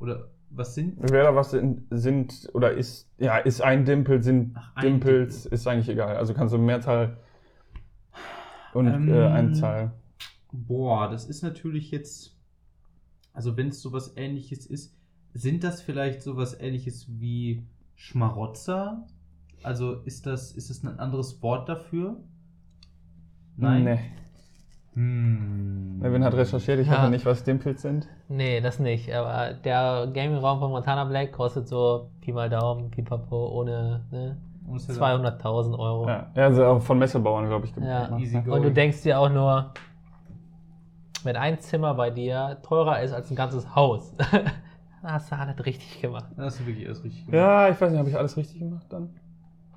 [0.00, 0.96] Oder was sind?
[0.98, 5.42] Wer da was sind, sind oder ist, ja, ist ein Dimpel, sind Ach, ein Dimples,
[5.42, 5.54] Dimpel.
[5.54, 6.16] ist eigentlich egal.
[6.16, 7.18] Also kannst du Mehrzahl
[8.74, 9.92] und Ähm, äh, Einzahl.
[10.52, 12.36] Boah, das ist natürlich jetzt.
[13.32, 14.94] Also, wenn es sowas ähnliches ist,
[15.32, 17.66] sind das vielleicht sowas ähnliches wie
[17.96, 19.06] Schmarotzer?
[19.62, 22.16] Also, ist das, ist das ein anderes Wort dafür?
[23.56, 23.98] Nee.
[24.94, 25.98] Hm.
[25.98, 26.98] Nevin hat recherchiert, ich Ja.
[27.02, 28.06] hoffe nicht, was Dimples sind.
[28.28, 29.12] Nee, das nicht.
[29.12, 34.36] Aber der Gaming-Raum von Montana Black kostet so Pi mal Daumen, Pipapo, ohne ne,
[34.68, 36.08] 200.000 Euro.
[36.08, 38.50] Ja, ja also auch von Messerbauern, glaube ich, Ja, ne?
[38.50, 39.72] Und du denkst dir auch nur,
[41.22, 44.52] wenn ein Zimmer bei dir teurer ist als ein ganzes Haus, dann
[45.02, 46.26] hast du alles richtig gemacht.
[46.36, 47.38] Das ist wirklich alles richtig gemacht.
[47.40, 49.10] Ja, ich weiß nicht, habe ich alles richtig gemacht dann?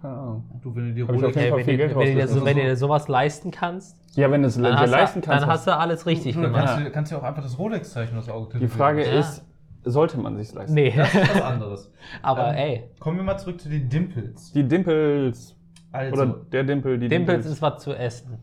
[0.02, 0.44] Keine Ahnung.
[0.62, 2.40] Du, wenn du dir Rolex Fall wenn, viel du, Geld wenn, du dir, rausgeschmissen.
[2.40, 5.22] so, wenn du dir sowas leisten kannst, Ja, wenn du es dir dann, hast, leisten
[5.22, 5.44] du, kannst.
[5.44, 6.66] dann hast du alles richtig Du, gemacht.
[6.68, 9.20] kannst, du, kannst ja auch einfach das Rolex-Zeichen aufs Auge die Frage Ja.
[9.20, 9.44] ist,
[9.90, 10.74] sollte man sich leisten?
[10.76, 11.92] Nee, Das ist was anderes.
[12.22, 14.52] aber Ähm, ey, Kommen wir mal zurück zu den Dimples.
[14.54, 15.56] Die Dimples.
[15.92, 17.54] Also, Oder der Dimpel, die Dimpels Dimples.
[17.54, 18.38] ist was zu essen.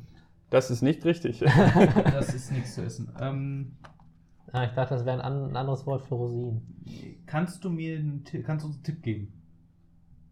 [0.50, 1.38] das ist nicht richtig.
[2.12, 3.12] das ist nichts zu essen.
[3.20, 3.76] Ähm,
[4.52, 6.62] Ah, ich dachte, das wäre ein, ein anderes Wort für Rosinen.
[7.26, 9.32] kannst du mir einen, kannst du uns einen Tipp geben?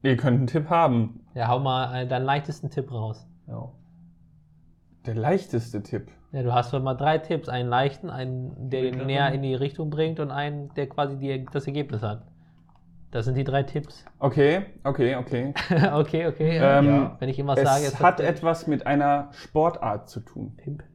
[0.04, 1.24] Ihr könnt einen Tipp haben.
[1.34, 3.26] Ja, hau mal äh, deinen leichtesten Tipp raus.
[3.48, 3.72] Ja.
[5.06, 6.12] Der leichteste Tipp.
[6.32, 7.48] Ja, du hast schon mal drei Tipps.
[7.48, 11.18] Einen leichten, einen, der den Ja, näher in die Richtung bringt und einen, der quasi
[11.18, 12.22] die, das Ergebnis hat.
[13.10, 14.04] Das sind die drei Tipps.
[14.18, 15.52] Okay, okay, okay.
[15.92, 16.56] okay, okay.
[16.56, 16.78] Ja.
[16.78, 17.16] Ähm, Ja.
[17.18, 20.54] Wenn ich ihm was sage, es hat das etwas mit einer Sportart zu tun.
[20.56, 20.88] Pimpels.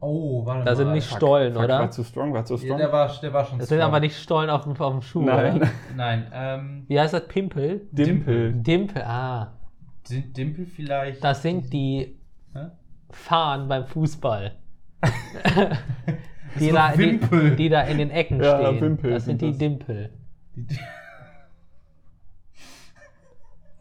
[0.00, 0.94] Oh, warte Da sind mal.
[0.94, 1.78] nicht Fuck, Stollen, fuck, oder?
[1.78, 2.78] War zu strong, war zu Ja, strong.
[2.78, 3.88] der, war, der war schon Das sind strong.
[3.88, 5.56] aber nicht Stollen auf dem, auf dem Schuh, Nein.
[5.56, 5.68] oder?
[5.96, 7.28] Nein, ähm, Wie heißt das?
[7.28, 7.86] Pimpel?
[7.92, 8.52] Dimpel.
[8.52, 9.52] Dimpel, ah.
[10.02, 11.22] sind Dimpel vielleicht.
[11.22, 12.18] Das sind die
[12.52, 12.66] Hä?
[13.10, 14.56] Fahnen beim Fußball.
[16.60, 18.80] die, da, die, die da in den Ecken Ja, stehen.
[18.80, 19.58] Wimpel das sind sind die das.
[19.58, 20.10] Dimpel.
[20.56, 20.78] Die-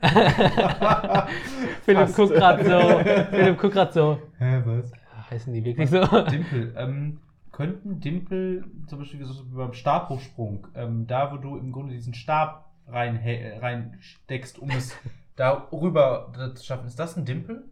[1.85, 2.15] Philipp Fast.
[2.15, 2.79] guckt gerade so.
[3.35, 4.19] Philipp guckt gerade so.
[4.39, 4.91] Hä, was?
[5.29, 5.99] Heißen die wirklich so?
[6.23, 6.73] Dimpel.
[6.77, 7.19] Ähm,
[7.51, 12.71] könnten Dimpel, zum Beispiel so beim Stabhochsprung, ähm, da wo du im Grunde diesen Stab
[12.87, 13.19] rein,
[13.61, 14.97] reinsteckst, um es
[15.35, 17.63] da rüber zu schaffen, ist das ein Dimpel?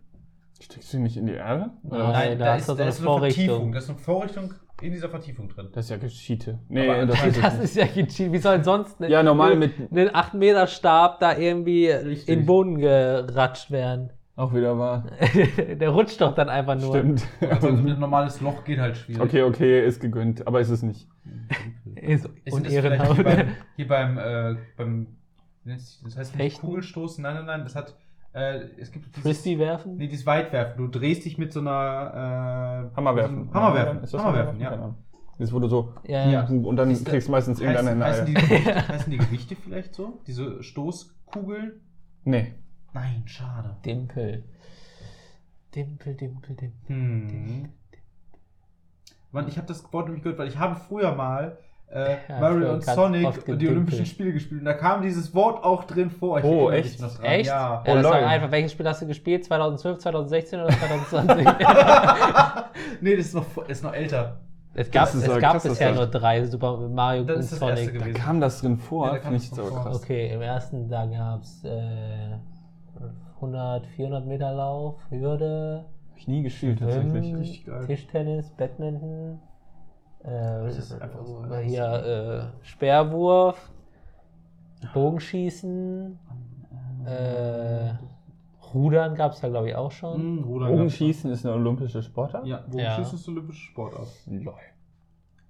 [0.62, 1.72] Steckst du ihn nicht in die Erde?
[1.84, 2.38] Nein.
[2.40, 3.46] da ist doch so eine eine Vorrichtung.
[3.46, 3.72] Vertiefung.
[3.72, 5.70] Da ist eine Vorrichtung in dieser Vertiefung drin.
[5.74, 6.60] Das ist ja Geschiete.
[6.70, 8.32] Nee, Aber das, ist es Das ist ja gecheat.
[8.32, 12.28] Wie soll sonst eine, Ja, normal mit- einen 8 Meter Stab da irgendwie Richtig.
[12.30, 14.12] in den Boden geratscht werden?
[14.36, 15.06] Auch wieder wahr.
[15.80, 16.96] Der rutscht doch dann einfach nur.
[16.96, 17.24] Stimmt.
[17.50, 19.22] Also ein normales Loch geht halt schwierig.
[19.22, 21.10] okay, okay, ist gegönnt, aber ist es nicht.
[21.96, 23.16] Ist Ist Ehrenhaut.
[23.16, 25.08] hier beim, hier beim, äh, beim
[25.66, 26.66] das heißt nicht Fechten?
[26.68, 27.96] Kugelstoßen, nein, nein, nein, das hat,
[28.34, 29.98] äh, es gibt dieses, Frisbee werfen?
[29.98, 30.78] nee, dieses Weitwerfen.
[30.78, 33.48] Du drehst dich mit so einer, äh, Hammerwerfen.
[33.48, 34.72] so- Hammerwerfen, Ist das Hammerwerfen, ja.
[34.72, 34.96] Ahnung.
[35.38, 35.94] Das wurde so.
[36.06, 36.46] Ja, Ja.
[36.48, 38.44] Und dann Ist kriegst du meistens Heißen, irgendeine heißen, die Eier.
[38.48, 40.20] Gewichte, heißen die Gewichte vielleicht so?
[40.28, 41.80] Diese Stoßkugeln?
[42.26, 42.56] Nee.
[42.94, 43.78] Nein, schade.
[43.86, 44.44] Dimpel.
[45.74, 46.74] Dimpel, Dimpel, Dimpel.
[46.88, 47.70] Hm.
[49.32, 51.58] Mann, ich habe das Wort nämlich gehört, weil ich habe früher mal
[51.92, 53.68] äh, Ja, Mario und Sonic die.
[53.68, 54.62] Olympischen Spiele gespielt.
[54.62, 56.40] Und da kam dieses Wort auch drin vor.
[56.40, 57.02] Ich Oh, echt?
[57.02, 57.26] noch dran.
[57.26, 57.48] Echt?
[57.48, 57.84] Ja.
[57.86, 59.44] Ja, Oh, das war einfach, welches Spiel hast du gespielt?
[59.46, 61.46] 2012, 2016 oder 2020?
[63.02, 64.40] nee, das ist noch, vor- ist noch älter.
[64.74, 67.62] es gab, es ja gab krass, bisher nur drei Super Mario Das und ist das
[67.62, 68.14] erste Sonic.
[68.14, 69.96] Da kam das drin vor, Ja, finde ich das so krass.
[70.04, 72.36] Okay, im ersten, da gab es äh,
[73.38, 77.12] 100, 400 Meter Lauf, Hürde, Hab ich nie gespielt tatsächlich.
[77.12, 77.86] Schwimmen, Richtig geil.
[77.88, 79.40] Tischtennis, Badminton,
[80.24, 81.66] äh, Das ist einfach so alles.
[81.70, 83.70] hier äh, Speerwurf,
[84.94, 86.18] Bogenschießen,
[87.06, 87.94] äh,
[88.74, 90.16] Rudern gab es ja glaube ich auch schon.
[90.22, 92.46] Hm, Rudern Bogenschießen ist eine olympische Sportart?
[92.46, 94.08] Ja, Bogenschießen ist olympische Sportart.
[94.28, 94.54] Lol.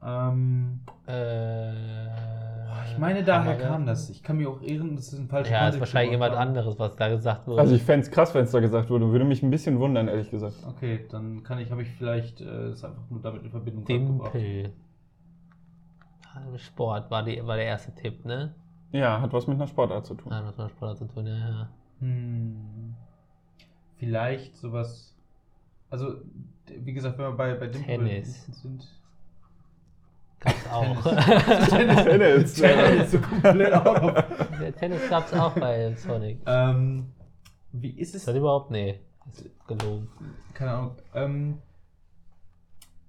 [0.03, 1.73] Ähm, Äh,
[2.85, 4.09] ich meine, daher kam das.
[4.09, 6.49] Ich kann mir auch irren, das ist ein falscher Ja, ist wahrscheinlich jemand haben.
[6.49, 7.61] anderes, was da gesagt wurde.
[7.61, 9.11] Also ich fände es krass, wenn es da gesagt wurde.
[9.11, 10.55] Würde mich ein bisschen wundern, ehrlich gesagt.
[10.67, 14.33] Okay, dann kann ich, habe ich vielleicht äh, das einfach nur damit in Verbindung gebracht.
[14.33, 14.73] Dimpel.
[16.57, 18.53] Sport war, die, war der erste Tipp, ne?
[18.91, 20.31] Ja, hat was mit einer Sportart zu tun.
[20.31, 21.69] Ah, das war Sport zu tun, ja, ja.
[21.99, 22.95] Hm.
[23.97, 25.15] Vielleicht sowas.
[25.89, 26.15] Also,
[26.67, 28.45] wie gesagt, wenn wir bei, bei Dimpel Tennis.
[28.61, 28.87] sind.
[30.39, 31.03] Gab's auch.
[31.69, 32.03] Tennis.
[32.03, 32.53] Tennis.
[32.53, 33.59] Tennis, so komplett
[34.61, 36.39] der Tennis gab's auch bei Sonic.
[36.45, 37.07] ähm,
[37.71, 38.25] wie ist Ist es?
[38.25, 38.71] das überhaupt?
[38.71, 38.99] Nee.
[39.31, 40.07] Ist gelogen.
[40.53, 40.91] Keine Ahnung.
[41.13, 41.57] Ähm,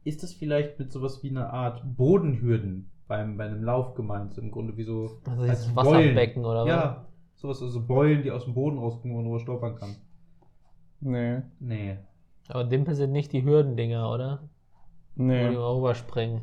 [0.04, 4.34] ist das vielleicht mit sowas wie einer Art Bodenhürden beim, bei einem Lauf gemeint?
[4.34, 5.20] So Im Grunde wie so.
[5.24, 5.86] Also als Beulen.
[6.08, 6.68] Wasserbecken oder was?
[6.68, 7.06] Ja,
[7.36, 9.96] sowas, also Beulen, die aus dem Boden rauskommen, wo man drüber stolpern kann.
[11.00, 11.42] Nee.
[11.60, 11.98] Nee.
[12.48, 14.48] Aber Dimpel sind nicht die Hürdendinger, oder?
[15.14, 15.50] Wo die Nee.
[15.50, 16.42] mal rüberspringen.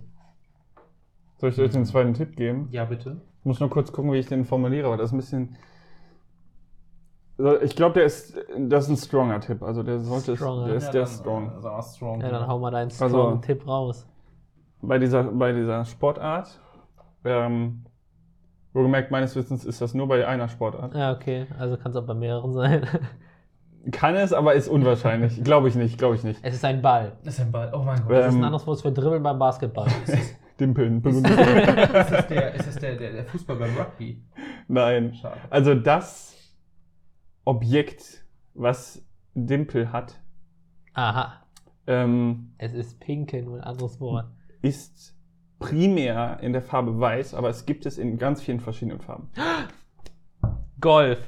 [1.38, 2.68] Soll ich euch den zweiten Tipp geben?
[2.72, 3.18] Ja, bitte.
[3.40, 5.56] Ich muss nur kurz gucken, wie ich den formuliere, aber das ist ein bisschen.
[7.38, 9.62] Also, Ich glaube, der ist, das ist ein stronger Tipp.
[9.62, 10.66] Also der sollte, Stronger.
[10.68, 11.62] der ist Ja, der dann, strong.
[11.62, 12.22] mal strong.
[12.22, 14.08] Ja, dann hau mal deinen Also- strong Tipp raus.
[14.82, 16.60] Bei dieser, bei dieser Sportart,
[17.26, 17.84] ähm,
[18.74, 20.94] wohlgemerkt meines Wissens ist das nur bei einer Sportart.
[20.96, 21.48] Ja, okay.
[21.60, 22.86] Also kann es auch bei mehreren sein.
[23.92, 25.42] Kann es, aber ist unwahrscheinlich.
[25.46, 26.40] glaube ich nicht, glaube ich nicht.
[26.44, 27.14] es ist ein Ball.
[27.24, 27.72] Das ist ein Ball.
[27.74, 28.12] Oh mein Gott.
[28.12, 29.88] Das ist ein Ähm, anderes Wort für Dribbeln beim Basketball.
[30.60, 31.02] Dimpeln.
[31.04, 34.22] ist das, der, ist das der, der, der Fußball beim Rugby?
[34.68, 35.14] Nein.
[35.14, 35.38] Schade.
[35.50, 36.36] Also das
[37.46, 39.06] Objekt, was
[39.36, 40.20] Dimpel hat,
[40.94, 41.44] Aha.
[41.86, 44.26] ähm, Es ist Pinke, nur ein anderes Wort.
[44.62, 45.16] ist
[45.60, 49.30] primär in der Farbe weiß, aber es gibt es in ganz vielen verschiedenen Farben.
[50.82, 51.20] Golf.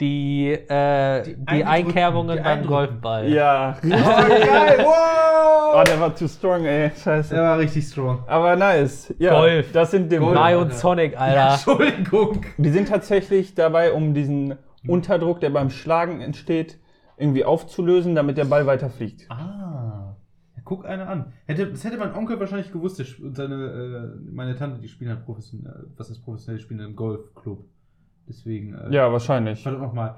[0.00, 2.66] Die, äh, Die die, Einkerbungen beim.
[2.66, 3.28] Golfball.
[3.32, 3.76] Ja.
[3.82, 4.78] Oh, geil!
[4.84, 5.53] Wow!
[5.76, 6.90] Oh, der war too strong, ey.
[6.90, 7.34] Scheiße.
[7.34, 8.22] Der war richtig strong.
[8.26, 9.12] Aber nice.
[9.18, 9.72] Ja, Golf.
[9.72, 10.28] Das sind Dimpel.
[10.28, 10.34] Golf.
[10.34, 10.76] Mario und Alter.
[10.76, 11.52] Sonic, Alter.
[11.54, 12.42] Entschuldigung.
[12.58, 14.54] Die sind tatsächlich dabei, um diesen
[14.86, 16.78] Unterdruck, der beim Schlagen entsteht,
[17.16, 19.28] irgendwie aufzulösen, damit der Ball weiter fliegt.
[19.30, 20.16] Ah.
[20.56, 21.32] Ja, guck einer an.
[21.46, 23.00] Hätte, das hätte mein Onkel wahrscheinlich gewusst.
[23.20, 26.94] Und seine, äh, meine Tante, die spielen halt professionell, was ist professionell, die spielen im
[26.94, 27.64] Golfclub.
[28.28, 29.62] Deswegen, äh, Ja, wahrscheinlich.
[29.62, 30.16] Verdammt nochmal.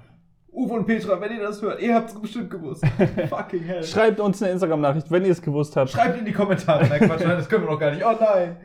[0.57, 2.83] Uwe und Petra, wenn ihr das hört, ihr habt es bestimmt gewusst.
[3.29, 3.85] Fucking hell.
[3.85, 5.91] Schreibt uns eine Instagram-Nachricht, wenn ihr es gewusst habt.
[5.91, 6.87] Schreibt in die Kommentare.
[6.87, 8.03] Nein, Quatsch, nein, das können wir noch gar nicht.
[8.03, 8.57] Oh nein.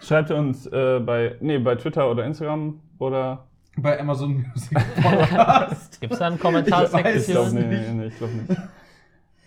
[0.00, 3.44] Schreibt uns äh, bei, nee, bei Twitter oder Instagram oder.
[3.76, 6.00] Bei Amazon Music Podcast.
[6.00, 7.04] Gibt es da einen Kommentarsektion?
[7.04, 7.88] weiß Ich glaube nee, nicht.
[7.88, 8.60] nee, nee, ich glaube nicht.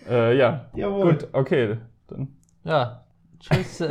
[0.07, 0.65] äh, ja.
[0.75, 1.13] Jawohl.
[1.13, 1.77] Gut, okay.
[2.07, 2.27] Dann.
[2.63, 3.03] Ja.
[3.39, 3.79] Tschüss.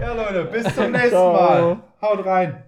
[0.00, 1.32] Ja, Leute, bis zum nächsten Ciao.
[1.32, 1.76] Mal.
[2.02, 2.64] Haut rein.